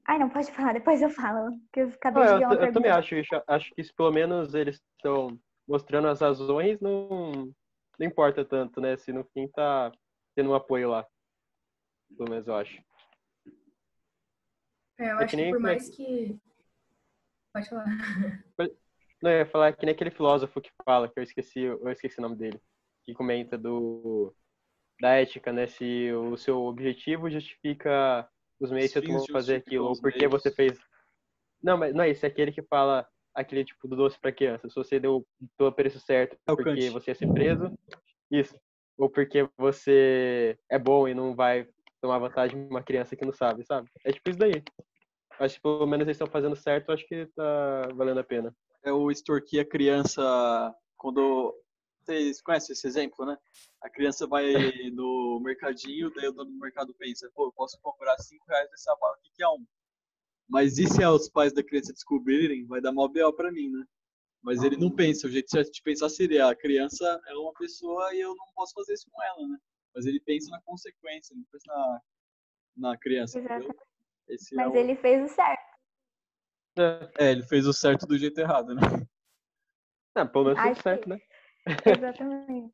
Ai, 0.06 0.18
não, 0.18 0.28
pode 0.28 0.52
falar, 0.52 0.74
depois 0.74 1.00
eu 1.00 1.08
falo, 1.08 1.50
que 1.72 1.80
eu 1.80 1.88
acabei 1.88 2.22
ah, 2.22 2.36
de 2.36 2.42
eu, 2.42 2.50
eu 2.50 2.72
também 2.72 2.90
acho 2.90 3.14
isso. 3.14 3.30
Acho 3.46 3.74
que 3.74 3.82
se 3.82 3.92
pelo 3.94 4.12
menos 4.12 4.54
eles 4.54 4.82
estão 4.96 5.38
mostrando 5.66 6.08
as 6.08 6.20
razões, 6.20 6.78
não, 6.80 7.52
não 7.98 8.06
importa 8.06 8.44
tanto, 8.44 8.80
né? 8.80 8.96
Se 8.98 9.12
no 9.12 9.24
fim 9.32 9.48
tá 9.48 9.90
tendo 10.34 10.50
um 10.50 10.54
apoio 10.54 10.90
lá. 10.90 11.06
Pelo 12.16 12.30
menos 12.30 12.46
eu 12.46 12.54
acho. 12.54 12.82
É, 14.98 15.10
eu 15.10 15.20
é 15.20 15.24
acho 15.24 15.36
que, 15.36 15.42
que 15.42 15.50
por 15.50 15.60
mais 15.60 15.88
que. 15.88 16.38
Pode 17.52 17.68
falar. 17.68 17.86
Não, 19.22 19.30
eu 19.30 19.38
ia 19.38 19.46
falar 19.46 19.72
que 19.72 19.86
nem 19.86 19.94
aquele 19.94 20.10
filósofo 20.10 20.60
que 20.60 20.70
fala, 20.84 21.08
que 21.08 21.18
eu 21.18 21.22
esqueci, 21.22 21.60
eu 21.60 21.88
esqueci 21.88 22.18
o 22.18 22.22
nome 22.22 22.36
dele, 22.36 22.60
que 23.04 23.14
comenta 23.14 23.56
do 23.56 24.34
da 25.00 25.14
ética, 25.14 25.50
né? 25.50 25.66
Se 25.66 26.12
o 26.12 26.36
seu 26.36 26.62
objetivo 26.62 27.30
justifica 27.30 28.28
os 28.60 28.70
meios 28.70 28.92
que 28.92 29.00
tu 29.00 29.32
fazer 29.32 29.56
aquilo, 29.56 29.86
ou 29.86 30.00
porque 30.00 30.26
você 30.28 30.50
fez. 30.50 30.78
Não, 31.62 31.76
mas 31.76 31.94
não 31.94 32.04
é 32.04 32.10
isso, 32.10 32.24
é 32.24 32.28
aquele 32.28 32.52
que 32.52 32.62
fala 32.62 33.06
aquele 33.34 33.64
tipo 33.64 33.88
do 33.88 33.96
doce 33.96 34.18
para 34.18 34.32
criança. 34.32 34.68
Se 34.68 34.74
você 34.74 35.00
deu 35.00 35.26
o 35.58 35.72
preço 35.72 35.98
certo 35.98 36.36
é 36.46 36.54
porque 36.54 36.90
você 36.90 37.10
ia 37.10 37.14
ser 37.14 37.32
preso, 37.32 37.72
isso. 38.30 38.58
Ou 38.96 39.10
porque 39.10 39.48
você 39.58 40.56
é 40.70 40.78
bom 40.78 41.08
e 41.08 41.14
não 41.14 41.34
vai 41.34 41.66
tomar 42.00 42.18
vantagem 42.18 42.62
de 42.62 42.70
uma 42.70 42.82
criança 42.82 43.16
que 43.16 43.24
não 43.24 43.32
sabe, 43.32 43.64
sabe? 43.64 43.88
É 44.04 44.12
tipo 44.12 44.30
isso 44.30 44.38
daí. 44.38 44.62
Acho 45.40 45.56
que 45.56 45.62
pelo 45.62 45.86
menos 45.86 46.06
eles 46.06 46.14
estão 46.14 46.28
fazendo 46.28 46.54
certo, 46.54 46.92
acho 46.92 47.04
que 47.08 47.26
tá 47.34 47.88
valendo 47.94 48.20
a 48.20 48.24
pena. 48.24 48.54
É 48.84 48.92
o 48.92 49.10
extorquir 49.10 49.60
a 49.60 49.64
criança 49.64 50.22
quando. 50.96 51.52
Vocês 52.04 52.40
conhecem 52.42 52.72
esse 52.72 52.86
exemplo, 52.86 53.24
né? 53.24 53.36
A 53.82 53.90
criança 53.90 54.26
vai 54.26 54.44
no 54.94 55.40
mercadinho, 55.42 56.12
daí 56.14 56.28
o 56.28 56.32
dono 56.32 56.50
do 56.50 56.58
mercado 56.58 56.94
pensa, 56.94 57.30
pô, 57.34 57.46
eu 57.46 57.52
posso 57.52 57.78
comprar 57.80 58.16
5 58.18 58.44
reais 58.48 58.70
desse 58.70 58.84
sapato, 58.84 59.18
o 59.18 59.22
que, 59.22 59.30
que 59.34 59.42
é 59.42 59.48
um? 59.48 59.64
Mas 60.48 60.78
e 60.78 60.86
se 60.86 61.04
os 61.04 61.28
pais 61.30 61.52
da 61.52 61.64
criança 61.64 61.92
descobrirem, 61.92 62.66
vai 62.66 62.80
dar 62.80 62.92
mó 62.92 63.08
B.O. 63.08 63.32
pra 63.32 63.50
mim, 63.50 63.70
né? 63.70 63.84
Mas 64.42 64.62
ele 64.62 64.76
não 64.76 64.90
pensa, 64.90 65.26
o 65.26 65.30
jeito 65.30 65.48
de 65.48 65.82
pensar 65.82 66.10
seria, 66.10 66.48
a 66.48 66.54
criança 66.54 67.18
é 67.26 67.34
uma 67.34 67.54
pessoa 67.54 68.14
e 68.14 68.20
eu 68.20 68.34
não 68.34 68.46
posso 68.54 68.74
fazer 68.74 68.92
isso 68.92 69.08
com 69.10 69.22
ela, 69.22 69.48
né? 69.48 69.58
mas 69.94 70.06
ele 70.06 70.20
pensa 70.20 70.50
na 70.50 70.60
consequência, 70.62 71.36
não 71.36 71.44
pensa 71.50 71.64
na, 71.68 72.00
na 72.76 72.98
criança. 72.98 73.38
Esse 74.28 74.54
é 74.54 74.56
mas 74.56 74.74
é 74.74 74.76
o... 74.76 74.76
ele 74.76 74.96
fez 74.96 75.30
o 75.30 75.34
certo. 75.34 75.74
É, 77.18 77.30
ele 77.30 77.44
fez 77.44 77.66
o 77.66 77.72
certo 77.72 78.04
do 78.06 78.18
jeito 78.18 78.38
errado, 78.40 78.74
né? 78.74 78.80
É, 80.16 80.24
pelo 80.24 80.46
menos 80.46 80.60
fez 80.60 80.78
o 80.78 80.82
certo, 80.82 81.08
né? 81.08 81.18
Exatamente. 81.66 82.72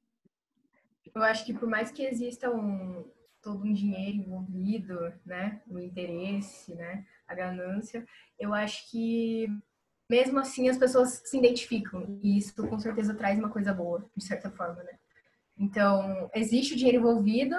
Eu 1.14 1.22
acho 1.22 1.44
que 1.44 1.54
por 1.54 1.68
mais 1.68 1.90
que 1.90 2.04
exista 2.04 2.50
um, 2.50 3.04
todo 3.42 3.64
um 3.64 3.72
dinheiro 3.72 4.18
envolvido, 4.18 5.12
né, 5.24 5.60
o 5.68 5.78
interesse, 5.78 6.74
né, 6.74 7.04
a 7.26 7.34
ganância, 7.34 8.06
eu 8.38 8.54
acho 8.54 8.90
que 8.90 9.48
mesmo 10.08 10.38
assim 10.38 10.68
as 10.68 10.76
pessoas 10.76 11.22
se 11.24 11.38
identificam 11.38 12.18
e 12.22 12.38
isso 12.38 12.54
com 12.66 12.78
certeza 12.78 13.14
traz 13.14 13.38
uma 13.38 13.48
coisa 13.48 13.72
boa, 13.72 14.04
de 14.16 14.24
certa 14.24 14.50
forma, 14.50 14.82
né? 14.82 14.98
Então, 15.56 16.30
existe 16.34 16.74
o 16.74 16.76
dinheiro 16.76 16.98
envolvido, 16.98 17.54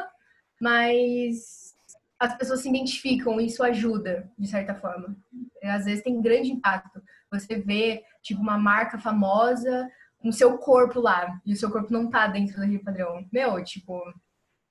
mas 0.60 1.76
as 2.20 2.36
pessoas 2.38 2.62
se 2.62 2.70
identificam 2.70 3.40
e 3.40 3.46
isso 3.46 3.64
ajuda, 3.64 4.30
de 4.38 4.48
certa 4.48 4.76
forma. 4.76 5.16
Às 5.64 5.86
vezes 5.86 6.04
tem 6.04 6.22
grande 6.22 6.52
impacto. 6.52 7.02
Você 7.32 7.56
vê, 7.56 8.04
tipo, 8.22 8.42
uma 8.42 8.58
marca 8.58 8.98
famosa 8.98 9.90
com 10.22 10.32
seu 10.32 10.58
corpo 10.58 11.00
lá, 11.00 11.40
e 11.46 11.54
o 11.54 11.56
seu 11.56 11.72
corpo 11.72 11.92
não 11.92 12.10
tá 12.10 12.28
dentro 12.28 12.58
daquele 12.58 12.80
padrão. 12.80 13.26
Meu, 13.32 13.64
tipo, 13.64 14.02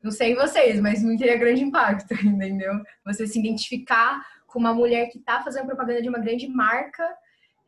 não 0.03 0.11
sei 0.11 0.35
vocês, 0.35 0.81
mas 0.81 1.03
me 1.03 1.19
teria 1.19 1.37
grande 1.37 1.63
impacto, 1.63 2.15
entendeu? 2.25 2.75
Você 3.05 3.27
se 3.27 3.39
identificar 3.39 4.25
com 4.47 4.59
uma 4.59 4.73
mulher 4.73 5.09
que 5.11 5.19
tá 5.19 5.43
fazendo 5.43 5.67
propaganda 5.67 6.03
de 6.03 6.09
uma 6.09 6.19
grande 6.19 6.49
marca 6.49 7.05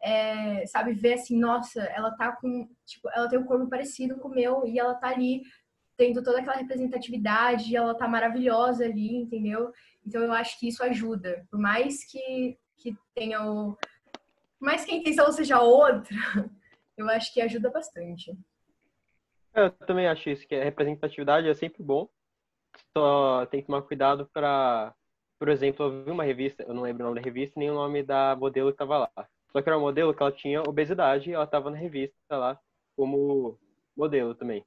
é, 0.03 0.67
sabe, 0.67 0.93
ver 0.93 1.15
assim, 1.15 1.39
nossa, 1.39 1.81
ela 1.81 2.11
tá 2.11 2.33
com, 2.33 2.69
tipo, 2.85 3.09
ela 3.15 3.29
tem 3.29 3.39
um 3.39 3.45
corpo 3.45 3.69
parecido 3.69 4.17
com 4.17 4.29
o 4.29 4.35
meu 4.35 4.67
e 4.67 4.79
ela 4.79 4.95
tá 4.95 5.09
ali 5.09 5.43
tendo 5.97 6.23
toda 6.25 6.41
aquela 6.41 6.57
representatividade, 6.57 7.77
ela 7.77 7.95
tá 7.95 8.09
maravilhosa 8.09 8.85
ali, 8.85 9.15
entendeu? 9.15 9.73
Então 10.05 10.21
eu 10.21 10.33
acho 10.33 10.59
que 10.59 10.67
isso 10.67 10.83
ajuda, 10.83 11.47
por 11.49 11.61
mais 11.61 12.05
que, 12.05 12.59
que 12.77 12.97
tenha 13.15 13.45
o. 13.45 13.77
Por 14.59 14.67
mais 14.67 14.85
que 14.85 14.93
a 14.93 14.97
intenção 14.97 15.31
seja 15.31 15.61
outra, 15.61 16.17
eu 16.97 17.09
acho 17.09 17.33
que 17.33 17.41
ajuda 17.41 17.71
bastante. 17.71 18.37
Eu 19.55 19.71
também 19.71 20.07
acho 20.07 20.31
isso, 20.31 20.47
que 20.47 20.55
a 20.55 20.65
representatividade 20.65 21.49
é 21.49 21.55
sempre 21.55 21.83
bom, 21.83 22.09
só 22.97 23.45
tem 23.47 23.61
que 23.61 23.67
tomar 23.67 23.83
cuidado 23.83 24.29
para, 24.33 24.95
por 25.39 25.49
exemplo, 25.49 25.87
eu 25.87 26.05
vi 26.05 26.11
uma 26.11 26.25
revista, 26.25 26.63
eu 26.63 26.75
não 26.75 26.83
lembro 26.83 27.05
o 27.05 27.09
nome 27.09 27.21
da 27.21 27.25
revista, 27.25 27.59
nem 27.59 27.71
o 27.71 27.75
nome 27.75 28.03
da 28.03 28.35
modelo 28.37 28.71
que 28.71 28.75
estava 28.75 28.99
lá. 28.99 29.29
Só 29.51 29.61
que 29.61 29.69
era 29.69 29.77
um 29.77 29.83
modelo 29.83 30.15
que 30.15 30.23
ela 30.23 30.33
tinha 30.33 30.63
obesidade 30.63 31.29
e 31.29 31.35
ela 31.35 31.45
estava 31.45 31.71
na 31.71 31.77
revista 31.77 32.17
lá 32.31 32.59
como 32.97 33.59
modelo 33.95 34.35
também. 34.35 34.65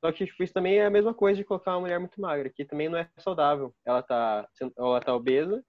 Só 0.00 0.12
que 0.12 0.26
tipo, 0.26 0.42
isso 0.42 0.52
também 0.52 0.78
é 0.78 0.86
a 0.86 0.90
mesma 0.90 1.12
coisa 1.12 1.36
de 1.36 1.44
colocar 1.44 1.72
uma 1.72 1.80
mulher 1.80 1.98
muito 1.98 2.20
magra, 2.20 2.48
que 2.48 2.64
também 2.64 2.88
não 2.88 2.98
é 2.98 3.08
saudável. 3.18 3.74
Ela 3.84 4.02
tá, 4.02 4.48
ela 4.76 5.00
tá 5.00 5.14
obesa 5.14 5.64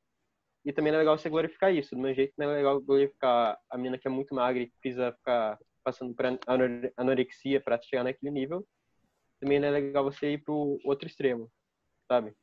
e 0.64 0.72
também 0.72 0.92
não 0.92 1.00
é 1.00 1.02
legal 1.02 1.18
você 1.18 1.30
glorificar 1.30 1.74
isso. 1.74 1.96
Do 1.96 2.02
meu 2.02 2.14
jeito, 2.14 2.34
não 2.38 2.52
é 2.52 2.56
legal 2.58 2.80
glorificar 2.82 3.58
a 3.70 3.78
menina 3.78 3.98
que 3.98 4.08
é 4.08 4.12
muito 4.12 4.36
magra 4.36 4.62
e 4.62 4.72
precisa 4.80 5.12
ficar 5.14 5.58
passando 5.86 6.16
por 6.16 6.26
anorexia 6.98 7.62
para 7.62 7.80
chegar 7.80 8.04
naquele 8.04 8.32
nível. 8.32 8.68
Também 9.40 9.60
não 9.60 9.68
é 9.68 9.72
legal 9.72 10.04
você 10.04 10.34
ir 10.34 10.44
pro 10.44 10.80
outro 10.84 11.08
extremo, 11.08 11.52
sabe? 12.08 12.34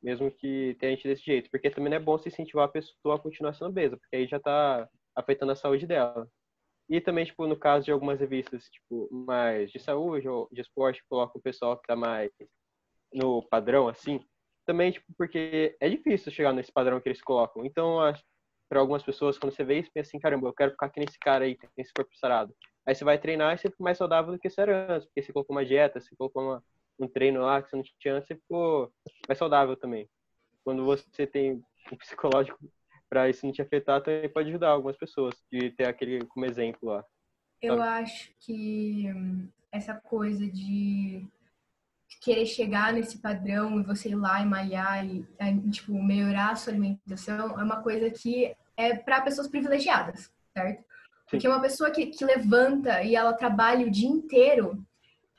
Mesmo 0.00 0.30
que 0.30 0.76
tenha 0.78 0.94
gente 0.94 1.08
desse 1.08 1.24
jeito. 1.24 1.50
Porque 1.50 1.68
também 1.68 1.90
não 1.90 1.96
é 1.96 2.00
bom 2.00 2.16
se 2.16 2.28
incentivar 2.28 2.66
a 2.66 2.68
pessoa 2.68 3.16
a 3.16 3.18
continuar 3.18 3.52
sendo 3.54 3.70
obesa, 3.70 3.96
porque 3.96 4.16
aí 4.16 4.26
já 4.28 4.38
tá 4.38 4.88
afetando 5.16 5.52
a 5.52 5.56
saúde 5.56 5.86
dela. 5.86 6.30
E 6.88 7.00
também, 7.00 7.24
tipo, 7.24 7.46
no 7.46 7.56
caso 7.56 7.84
de 7.84 7.92
algumas 7.92 8.20
revistas, 8.20 8.64
tipo, 8.68 9.08
mais 9.12 9.70
de 9.70 9.78
saúde 9.78 10.28
ou 10.28 10.48
de 10.52 10.60
esporte, 10.60 11.04
coloca 11.08 11.38
o 11.38 11.42
pessoal 11.42 11.76
que 11.78 11.86
tá 11.86 11.96
mais 11.96 12.30
no 13.12 13.42
padrão, 13.48 13.88
assim. 13.88 14.20
Também, 14.66 14.92
tipo, 14.92 15.06
porque 15.16 15.76
é 15.80 15.88
difícil 15.88 16.32
chegar 16.32 16.52
nesse 16.52 16.72
padrão 16.72 17.00
que 17.00 17.08
eles 17.08 17.22
colocam. 17.22 17.64
Então, 17.64 17.98
para 18.70 18.78
algumas 18.78 19.02
pessoas, 19.02 19.36
quando 19.36 19.52
você 19.52 19.64
vê 19.64 19.80
isso, 19.80 19.90
pensa 19.92 20.10
assim, 20.10 20.20
caramba, 20.20 20.46
eu 20.48 20.54
quero 20.54 20.70
ficar 20.70 20.86
aqui 20.86 21.00
nesse 21.00 21.18
cara 21.18 21.44
aí, 21.44 21.56
que 21.56 21.66
tem 21.66 21.82
esse 21.82 21.92
corpo 21.92 22.16
sarado. 22.16 22.54
Aí 22.86 22.94
você 22.94 23.04
vai 23.04 23.18
treinar 23.18 23.52
e 23.52 23.58
você 23.58 23.68
fica 23.68 23.82
mais 23.82 23.98
saudável 23.98 24.32
do 24.32 24.38
que 24.38 24.48
você 24.48 24.60
era 24.60 24.94
antes, 24.94 25.06
porque 25.08 25.22
você 25.22 25.32
colocou 25.32 25.56
uma 25.56 25.66
dieta, 25.66 26.00
você 26.00 26.14
colocou 26.14 26.40
uma, 26.40 26.64
um 26.96 27.08
treino 27.08 27.40
lá 27.42 27.60
que 27.60 27.68
você 27.68 27.76
não 27.76 27.82
tinha 27.98 28.14
antes, 28.14 28.28
você 28.28 28.36
ficou 28.36 28.92
mais 29.26 29.36
saudável 29.36 29.76
também. 29.76 30.08
Quando 30.62 30.84
você 30.84 31.26
tem 31.26 31.60
um 31.92 31.96
psicológico 31.96 32.58
para 33.10 33.28
isso 33.28 33.44
não 33.44 33.52
te 33.52 33.60
afetar, 33.60 34.00
também 34.02 34.28
pode 34.28 34.50
ajudar 34.50 34.68
algumas 34.68 34.96
pessoas 34.96 35.34
de 35.50 35.72
ter 35.72 35.86
aquele 35.86 36.24
como 36.26 36.46
exemplo 36.46 36.90
lá. 36.90 37.04
Eu 37.60 37.82
acho 37.82 38.32
que 38.38 39.10
hum, 39.12 39.48
essa 39.72 39.94
coisa 39.94 40.46
de 40.46 41.26
querer 42.20 42.44
chegar 42.44 42.92
nesse 42.92 43.18
padrão 43.18 43.80
e 43.80 43.82
você 43.82 44.10
ir 44.10 44.14
lá 44.14 44.42
e 44.42 44.46
malhar 44.46 45.06
e, 45.06 45.26
tipo, 45.70 45.92
melhorar 46.02 46.50
a 46.50 46.56
sua 46.56 46.72
alimentação 46.72 47.58
é 47.58 47.64
uma 47.64 47.82
coisa 47.82 48.10
que 48.10 48.54
é 48.76 48.94
para 48.94 49.22
pessoas 49.22 49.48
privilegiadas, 49.48 50.30
certo? 50.52 50.84
Porque 51.28 51.48
uma 51.48 51.60
pessoa 51.60 51.90
que, 51.90 52.06
que 52.06 52.24
levanta 52.24 53.02
e 53.02 53.14
ela 53.16 53.32
trabalha 53.32 53.86
o 53.86 53.90
dia 53.90 54.08
inteiro, 54.08 54.84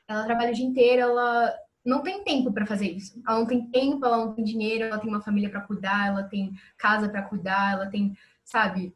ela 0.08 0.24
trabalha 0.24 0.50
o 0.50 0.54
dia 0.54 0.66
inteiro, 0.66 1.02
ela 1.02 1.54
não 1.84 2.02
tem 2.02 2.24
tempo 2.24 2.52
para 2.52 2.66
fazer 2.66 2.90
isso. 2.90 3.20
Ela 3.26 3.38
não 3.38 3.46
tem 3.46 3.66
tempo, 3.66 4.04
ela 4.04 4.18
não 4.18 4.32
tem 4.32 4.44
dinheiro, 4.44 4.84
ela 4.84 4.98
tem 4.98 5.08
uma 5.08 5.22
família 5.22 5.50
para 5.50 5.60
cuidar, 5.60 6.08
ela 6.08 6.24
tem 6.24 6.52
casa 6.78 7.08
para 7.08 7.22
cuidar, 7.22 7.74
ela 7.74 7.86
tem, 7.86 8.16
sabe? 8.44 8.94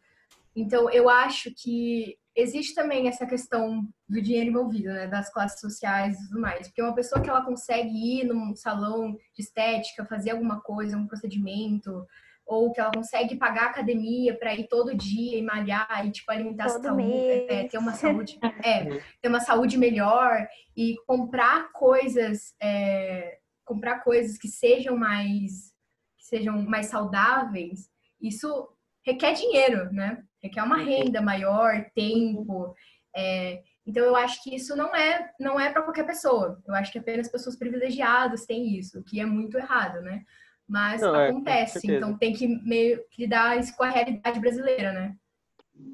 Então 0.54 0.90
eu 0.90 1.08
acho 1.08 1.52
que 1.54 2.18
existe 2.36 2.74
também 2.74 3.08
essa 3.08 3.26
questão 3.26 3.88
do 4.08 4.20
dinheiro 4.20 4.50
envolvido, 4.50 4.88
né, 4.88 5.06
das 5.06 5.32
classes 5.32 5.58
sociais 5.60 6.16
e 6.20 6.28
tudo 6.28 6.40
mais. 6.40 6.68
Porque 6.68 6.82
uma 6.82 6.94
pessoa 6.94 7.20
que 7.20 7.30
ela 7.30 7.44
consegue 7.44 7.88
ir 7.88 8.24
num 8.24 8.54
salão 8.54 9.12
de 9.34 9.42
estética, 9.42 10.04
fazer 10.04 10.30
alguma 10.30 10.60
coisa, 10.60 10.96
um 10.96 11.06
procedimento, 11.06 12.06
ou 12.46 12.72
que 12.72 12.80
ela 12.80 12.92
consegue 12.92 13.36
pagar 13.36 13.70
academia 13.70 14.38
para 14.38 14.54
ir 14.54 14.68
todo 14.68 14.94
dia 14.94 15.38
e 15.38 15.42
malhar 15.42 16.06
e 16.06 16.12
tipo 16.12 16.30
alimentar 16.30 16.66
Todo 16.66 16.82
saúde, 16.82 17.02
mês. 17.02 17.46
é, 17.48 17.64
ter 17.64 17.78
uma 17.78 17.92
saúde, 17.94 18.38
é, 18.62 19.00
ter 19.20 19.28
uma 19.28 19.40
saúde 19.40 19.76
melhor 19.76 20.46
e 20.76 20.94
comprar 21.06 21.72
coisas, 21.72 22.54
é, 22.62 23.38
comprar 23.64 24.04
coisas 24.04 24.38
que 24.38 24.46
sejam 24.46 24.96
mais 24.96 25.74
que 26.16 26.24
sejam 26.24 26.62
mais 26.62 26.86
saudáveis, 26.86 27.90
isso 28.20 28.68
requer 29.04 29.32
dinheiro, 29.32 29.92
né? 29.92 30.24
Requer 30.42 30.62
uma 30.62 30.76
renda 30.78 31.20
maior, 31.20 31.86
tempo. 31.94 32.74
é, 33.14 33.62
então 33.86 34.04
eu 34.04 34.16
acho 34.16 34.42
que 34.42 34.54
isso 34.54 34.76
não 34.76 34.94
é 34.94 35.30
não 35.38 35.58
é 35.60 35.70
para 35.70 35.82
qualquer 35.82 36.06
pessoa. 36.06 36.60
Eu 36.66 36.74
acho 36.74 36.90
que 36.92 36.98
apenas 36.98 37.28
pessoas 37.28 37.56
privilegiadas 37.56 38.44
têm 38.44 38.76
isso, 38.76 38.98
o 38.98 39.04
que 39.04 39.20
é 39.20 39.24
muito 39.26 39.56
errado, 39.56 40.00
né? 40.02 40.24
Mas 40.68 41.00
Não, 41.00 41.14
é, 41.14 41.28
acontece, 41.28 41.74
certeza. 41.74 41.96
então 41.96 42.18
tem 42.18 42.32
que 42.32 42.48
meio 42.48 43.04
que 43.10 43.22
lidar 43.22 43.58
isso 43.58 43.76
com 43.76 43.84
a 43.84 43.88
realidade 43.90 44.40
brasileira, 44.40 44.92
né? 44.92 45.16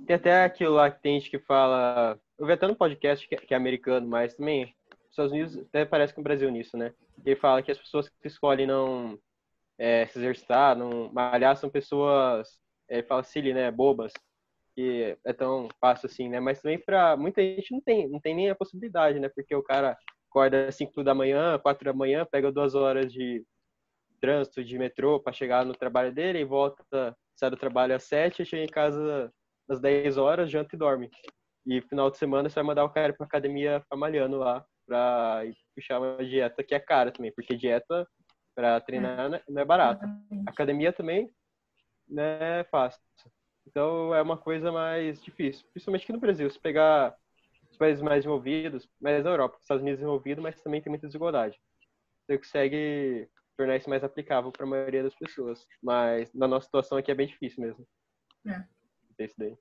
Tem 0.06 0.16
até 0.16 0.44
aquilo 0.44 0.74
lá 0.74 0.90
que 0.90 1.02
tem 1.02 1.20
gente 1.20 1.30
que 1.30 1.38
fala. 1.38 2.18
Eu 2.38 2.46
vi 2.46 2.52
até 2.52 2.66
no 2.66 2.74
podcast 2.74 3.28
que, 3.28 3.36
que 3.36 3.52
é 3.52 3.56
americano, 3.56 4.06
mas 4.08 4.34
também. 4.34 4.74
Os 5.04 5.10
Estados 5.10 5.32
Unidos 5.32 5.58
até 5.58 5.84
parece 5.84 6.14
com 6.14 6.22
o 6.22 6.24
Brasil 6.24 6.50
nisso, 6.50 6.74
né? 6.74 6.94
Ele 7.22 7.36
fala 7.36 7.62
que 7.62 7.70
as 7.70 7.76
pessoas 7.76 8.08
que 8.08 8.26
escolhem 8.26 8.66
não 8.66 9.18
é, 9.78 10.06
se 10.06 10.18
exercitar, 10.18 10.74
não 10.74 11.12
malhar, 11.12 11.54
são 11.56 11.68
pessoas, 11.68 12.58
é, 12.88 12.98
ele 12.98 13.06
fala 13.06 13.22
silly, 13.22 13.52
né? 13.52 13.70
Bobas. 13.70 14.12
Que 14.74 15.18
é 15.24 15.32
tão 15.32 15.68
fácil 15.80 16.06
assim, 16.06 16.28
né? 16.28 16.40
Mas 16.40 16.62
também 16.62 16.78
pra 16.78 17.16
muita 17.16 17.42
gente 17.42 17.72
não 17.72 17.80
tem, 17.80 18.08
não 18.08 18.20
tem 18.20 18.34
nem 18.34 18.50
a 18.50 18.54
possibilidade, 18.54 19.20
né? 19.20 19.28
Porque 19.28 19.54
o 19.54 19.62
cara 19.62 19.96
acorda 20.30 20.68
às 20.68 20.74
5 20.74 21.04
da 21.04 21.14
manhã, 21.14 21.58
4 21.58 21.84
da 21.84 21.92
manhã, 21.92 22.26
pega 22.30 22.50
duas 22.50 22.74
horas 22.74 23.12
de 23.12 23.44
trânsito, 24.20 24.64
de 24.64 24.78
metrô 24.78 25.20
para 25.20 25.32
chegar 25.32 25.64
no 25.66 25.74
trabalho 25.74 26.12
dele 26.14 26.38
e 26.38 26.44
volta, 26.44 26.84
sai 27.36 27.50
do 27.50 27.56
trabalho 27.56 27.94
às 27.94 28.04
7 28.04 28.42
e 28.42 28.46
chega 28.46 28.62
em 28.64 28.68
casa 28.68 29.30
às 29.68 29.80
10 29.80 30.16
horas, 30.16 30.50
janta 30.50 30.74
e 30.74 30.78
dorme. 30.78 31.10
E 31.66 31.80
final 31.82 32.10
de 32.10 32.18
semana 32.18 32.48
você 32.48 32.54
vai 32.56 32.64
mandar 32.64 32.84
o 32.84 32.90
cara 32.90 33.12
pra 33.12 33.26
academia 33.26 33.80
ficar 33.80 33.96
malhando 33.96 34.38
lá 34.38 34.64
pra 34.86 35.42
ir 35.44 35.54
puxar 35.74 36.00
uma 36.00 36.24
dieta 36.24 36.62
que 36.64 36.74
é 36.74 36.80
cara 36.80 37.12
também, 37.12 37.32
porque 37.32 37.56
dieta 37.56 38.06
pra 38.54 38.80
treinar 38.80 39.28
né, 39.28 39.42
não 39.48 39.62
é. 39.62 39.64
Exatamente. 39.64 40.48
Academia 40.48 40.92
também 40.92 41.30
não 42.08 42.22
é 42.22 42.64
fácil. 42.70 43.00
Então 43.66 44.14
é 44.14 44.20
uma 44.20 44.36
coisa 44.36 44.70
mais 44.72 45.22
difícil, 45.22 45.66
principalmente 45.72 46.02
aqui 46.04 46.12
no 46.12 46.20
Brasil. 46.20 46.50
Se 46.50 46.58
pegar 46.58 47.16
os 47.70 47.76
países 47.76 48.02
mais 48.02 48.24
envolvidos, 48.24 48.88
mais 49.00 49.22
na 49.24 49.30
Europa, 49.30 49.58
Estados 49.60 49.82
Unidos 49.82 50.02
envolvido, 50.02 50.42
mas 50.42 50.60
também 50.60 50.80
tem 50.80 50.90
muita 50.90 51.06
desigualdade. 51.06 51.58
Você 52.26 52.38
consegue 52.38 53.28
tornar 53.56 53.76
isso 53.76 53.88
mais 53.88 54.04
aplicável 54.04 54.50
para 54.50 54.64
a 54.64 54.68
maioria 54.68 55.02
das 55.02 55.14
pessoas, 55.14 55.66
mas 55.82 56.32
na 56.32 56.48
nossa 56.48 56.66
situação 56.66 56.98
aqui 56.98 57.10
é 57.10 57.14
bem 57.14 57.26
difícil 57.26 57.62
mesmo. 57.62 57.86
É. 58.46 58.64
Ter 59.16 59.26
Isso 59.26 59.34
daí. 59.38 59.56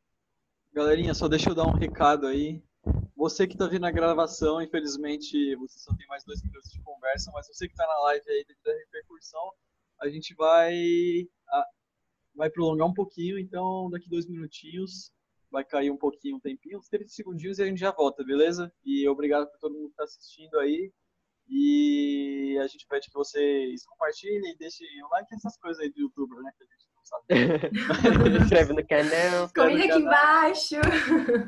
Galerinha, 0.74 1.14
só 1.14 1.28
deixa 1.28 1.50
eu 1.50 1.56
dar 1.56 1.68
um 1.68 1.74
recado 1.74 2.28
aí. 2.28 2.64
Você 3.16 3.46
que 3.46 3.58
tá 3.58 3.68
vendo 3.68 3.86
a 3.86 3.92
gravação, 3.92 4.62
infelizmente 4.62 5.56
você 5.58 5.80
só 5.80 5.96
tem 5.96 6.08
mais 6.08 6.24
dois 6.24 6.42
minutos 6.42 6.72
de 6.72 6.82
conversa, 6.82 7.32
mas 7.34 7.48
você 7.48 7.68
que 7.68 7.76
tá 7.76 7.86
na 7.86 8.00
live 8.06 8.28
aí 8.28 8.46
devido 8.48 8.68
à 8.68 8.74
repercussão, 8.74 9.52
a 10.02 10.10
gente 10.10 10.34
vai 10.34 10.74
vai 12.36 12.50
prolongar 12.50 12.88
um 12.88 12.94
pouquinho, 12.94 13.40
então 13.40 13.90
daqui 13.90 14.10
dois 14.10 14.28
minutinhos 14.28 15.12
vai 15.52 15.66
cair 15.66 15.92
um 15.92 15.98
pouquinho, 15.98 16.38
um 16.38 16.40
tempinho, 16.40 16.80
uns 16.80 16.88
30 16.88 17.10
segundinhos 17.10 17.60
e 17.60 17.64
a 17.64 17.66
gente 17.66 17.80
já 17.80 17.92
volta, 17.92 18.24
beleza? 18.24 18.72
E 18.86 19.08
obrigado 19.08 19.50
por 19.50 19.60
todo 19.60 19.76
mundo 19.76 19.90
que 19.90 19.96
tá 19.96 20.04
assistindo 20.04 20.58
aí. 20.60 20.92
E 21.50 22.58
a 22.64 22.68
gente 22.68 22.88
pede 22.88 23.08
que 23.08 23.14
vocês 23.14 23.86
compartilhem, 23.86 24.56
deixem 24.58 24.88
o 25.04 25.10
like, 25.10 25.36
essas 25.36 25.58
coisas 25.58 25.84
aí 25.84 25.92
do 25.92 26.00
youtuber, 26.00 26.42
né? 26.42 26.52
Que 26.58 26.64
a 26.64 26.68
gente 26.68 26.88
não 26.96 27.04
sabe. 27.04 28.38
Se 28.38 28.44
inscreve 28.44 28.74
no 28.74 28.88
canal. 28.88 29.50
Comenta 29.54 29.94
aqui 29.94 30.02
embaixo. 30.02 30.76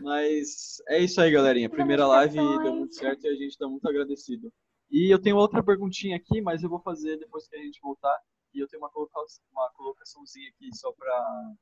Mas 0.01 0.81
é 0.89 0.99
isso 0.99 1.21
aí, 1.21 1.31
galerinha. 1.31 1.69
Primeira 1.69 2.05
live 2.05 2.35
deu 2.35 2.75
muito 2.75 2.95
certo 2.95 3.25
e 3.25 3.29
a 3.29 3.35
gente 3.35 3.57
tá 3.57 3.65
muito 3.65 3.87
agradecido. 3.87 4.51
E 4.91 5.09
eu 5.13 5.21
tenho 5.21 5.37
outra 5.37 5.63
perguntinha 5.63 6.17
aqui, 6.17 6.41
mas 6.41 6.63
eu 6.63 6.69
vou 6.69 6.81
fazer 6.81 7.17
depois 7.17 7.47
que 7.47 7.55
a 7.55 7.59
gente 7.59 7.79
voltar. 7.81 8.15
E 8.53 8.59
eu 8.59 8.67
tenho 8.67 8.81
uma, 8.81 8.89
coloca 8.89 9.19
uma 9.51 9.69
colocaçãozinha 9.71 10.49
aqui 10.49 10.75
só 10.75 10.91
pra. 10.93 11.53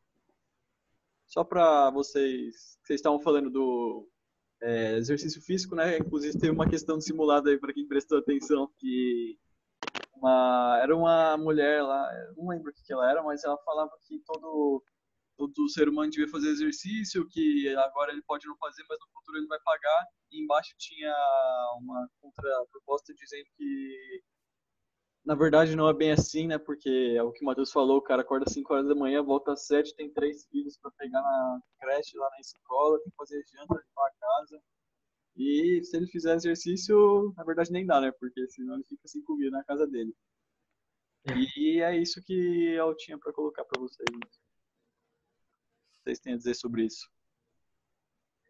Só 1.28 1.44
pra 1.44 1.90
vocês. 1.92 2.78
Vocês 2.84 3.00
estavam 3.00 3.20
falando 3.20 3.50
do 3.50 4.08
é, 4.62 4.98
exercício 4.98 5.42
físico, 5.42 5.76
né? 5.76 5.98
Inclusive 5.98 6.38
teve 6.38 6.52
uma 6.52 6.70
questão 6.70 7.00
simulada 7.00 7.50
aí 7.50 7.58
pra 7.58 7.74
quem 7.74 7.88
prestou 7.88 8.20
atenção, 8.20 8.72
que 8.78 9.40
uma, 10.16 10.80
era 10.84 10.96
uma 10.96 11.38
mulher 11.38 11.82
lá, 11.82 12.08
não 12.38 12.50
lembro 12.50 12.70
o 12.70 12.74
que 12.74 12.84
que 12.84 12.94
ela 12.94 13.10
era, 13.10 13.24
mas 13.24 13.44
ela 13.44 13.58
falava 13.66 13.92
que 14.08 14.20
todo 14.26 14.84
todo 15.38 15.70
ser 15.70 15.90
humano 15.90 16.12
devia 16.12 16.28
fazer 16.28 16.50
exercício, 16.50 17.28
que 17.28 17.68
agora 17.76 18.12
ele 18.12 18.22
pode 18.22 18.46
não 18.48 18.56
fazer, 18.58 18.84
mas 18.88 19.00
no 19.00 19.08
futuro 19.08 19.38
ele 19.38 19.48
vai 19.48 19.60
pagar. 19.64 20.06
E 20.30 20.44
embaixo 20.44 20.76
tinha 20.78 21.12
uma 21.80 22.08
contraproposta 22.22 23.12
dizendo 23.16 23.46
que 23.58 24.22
na 25.24 25.36
verdade 25.36 25.76
não 25.76 25.88
é 25.90 25.94
bem 25.94 26.12
assim, 26.12 26.48
né? 26.48 26.58
Porque 26.58 27.16
é 27.18 27.22
o 27.24 27.32
que 27.32 27.42
o 27.44 27.46
Matheus 27.46 27.72
falou, 27.72 27.98
o 27.98 28.02
cara 28.02 28.22
acorda 28.22 28.46
às 28.48 28.54
5 28.54 28.74
horas 28.74 28.88
da 28.88 28.96
manhã, 28.96 29.22
volta 29.24 29.52
às 29.54 29.66
7, 29.68 29.96
tem 29.96 30.10
três 30.12 30.46
filhos 30.48 30.78
para 30.78 30.92
pegar 30.92 31.22
na 31.22 31.60
creche, 31.80 32.18
lá 32.18 32.30
na 32.30 32.40
escola, 32.40 32.98
tem 33.00 33.10
que 33.10 33.16
fazer 33.18 33.44
janta, 33.52 33.74
limpar 33.76 34.08
a 34.08 34.12
casa. 34.20 34.62
E 35.38 35.82
se 35.84 35.96
ele 35.96 36.08
fizer 36.08 36.36
exercício, 36.36 37.34
na 37.38 37.44
verdade 37.44 37.72
nem 37.72 37.86
dá, 37.86 38.02
né? 38.02 38.12
Porque 38.20 38.48
senão 38.50 38.76
ele 38.76 38.84
fica 38.84 39.08
sem 39.08 39.24
comida 39.24 39.52
na 39.52 39.64
casa 39.64 39.88
dele. 39.88 40.14
E 41.56 41.80
é 41.82 41.96
isso 41.96 42.22
que 42.24 42.74
eu 42.74 42.96
tinha 42.98 43.18
para 43.18 43.32
colocar 43.32 43.64
para 43.64 43.80
vocês. 43.80 44.08
Vocês 46.04 46.20
têm 46.20 46.34
a 46.34 46.38
dizer 46.38 46.56
sobre 46.56 46.86
isso? 46.86 47.08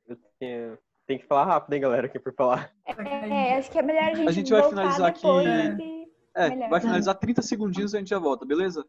Eu 0.07 0.17
tenho- 0.39 0.79
Tem 1.05 1.19
que 1.19 1.25
falar 1.27 1.45
rápido, 1.45 1.73
hein, 1.73 1.81
galera, 1.81 2.07
aqui 2.07 2.17
por 2.19 2.33
falar. 2.33 2.73
É, 2.85 3.57
acho 3.57 3.69
que 3.69 3.77
é 3.77 3.81
melhor 3.81 4.03
a 4.03 4.13
gente, 4.13 4.29
A 4.29 4.31
gente 4.31 4.51
vai 4.51 4.69
finalizar 4.69 5.09
aqui- 5.09 5.21
depois 5.21 5.79
e- 5.79 6.00
É, 6.35 6.49
Melhor. 6.49 6.69
vai 6.69 6.79
finalizar 6.79 7.15
30 7.15 7.41
segundinhos 7.41 7.93
e 7.93 7.97
a 7.97 7.99
gente 7.99 8.09
já 8.09 8.19
volta, 8.19 8.45
beleza? 8.45 8.85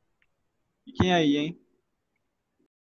E 0.87 0.93
quem 0.93 1.13
aí, 1.13 1.37
hein? 1.37 1.61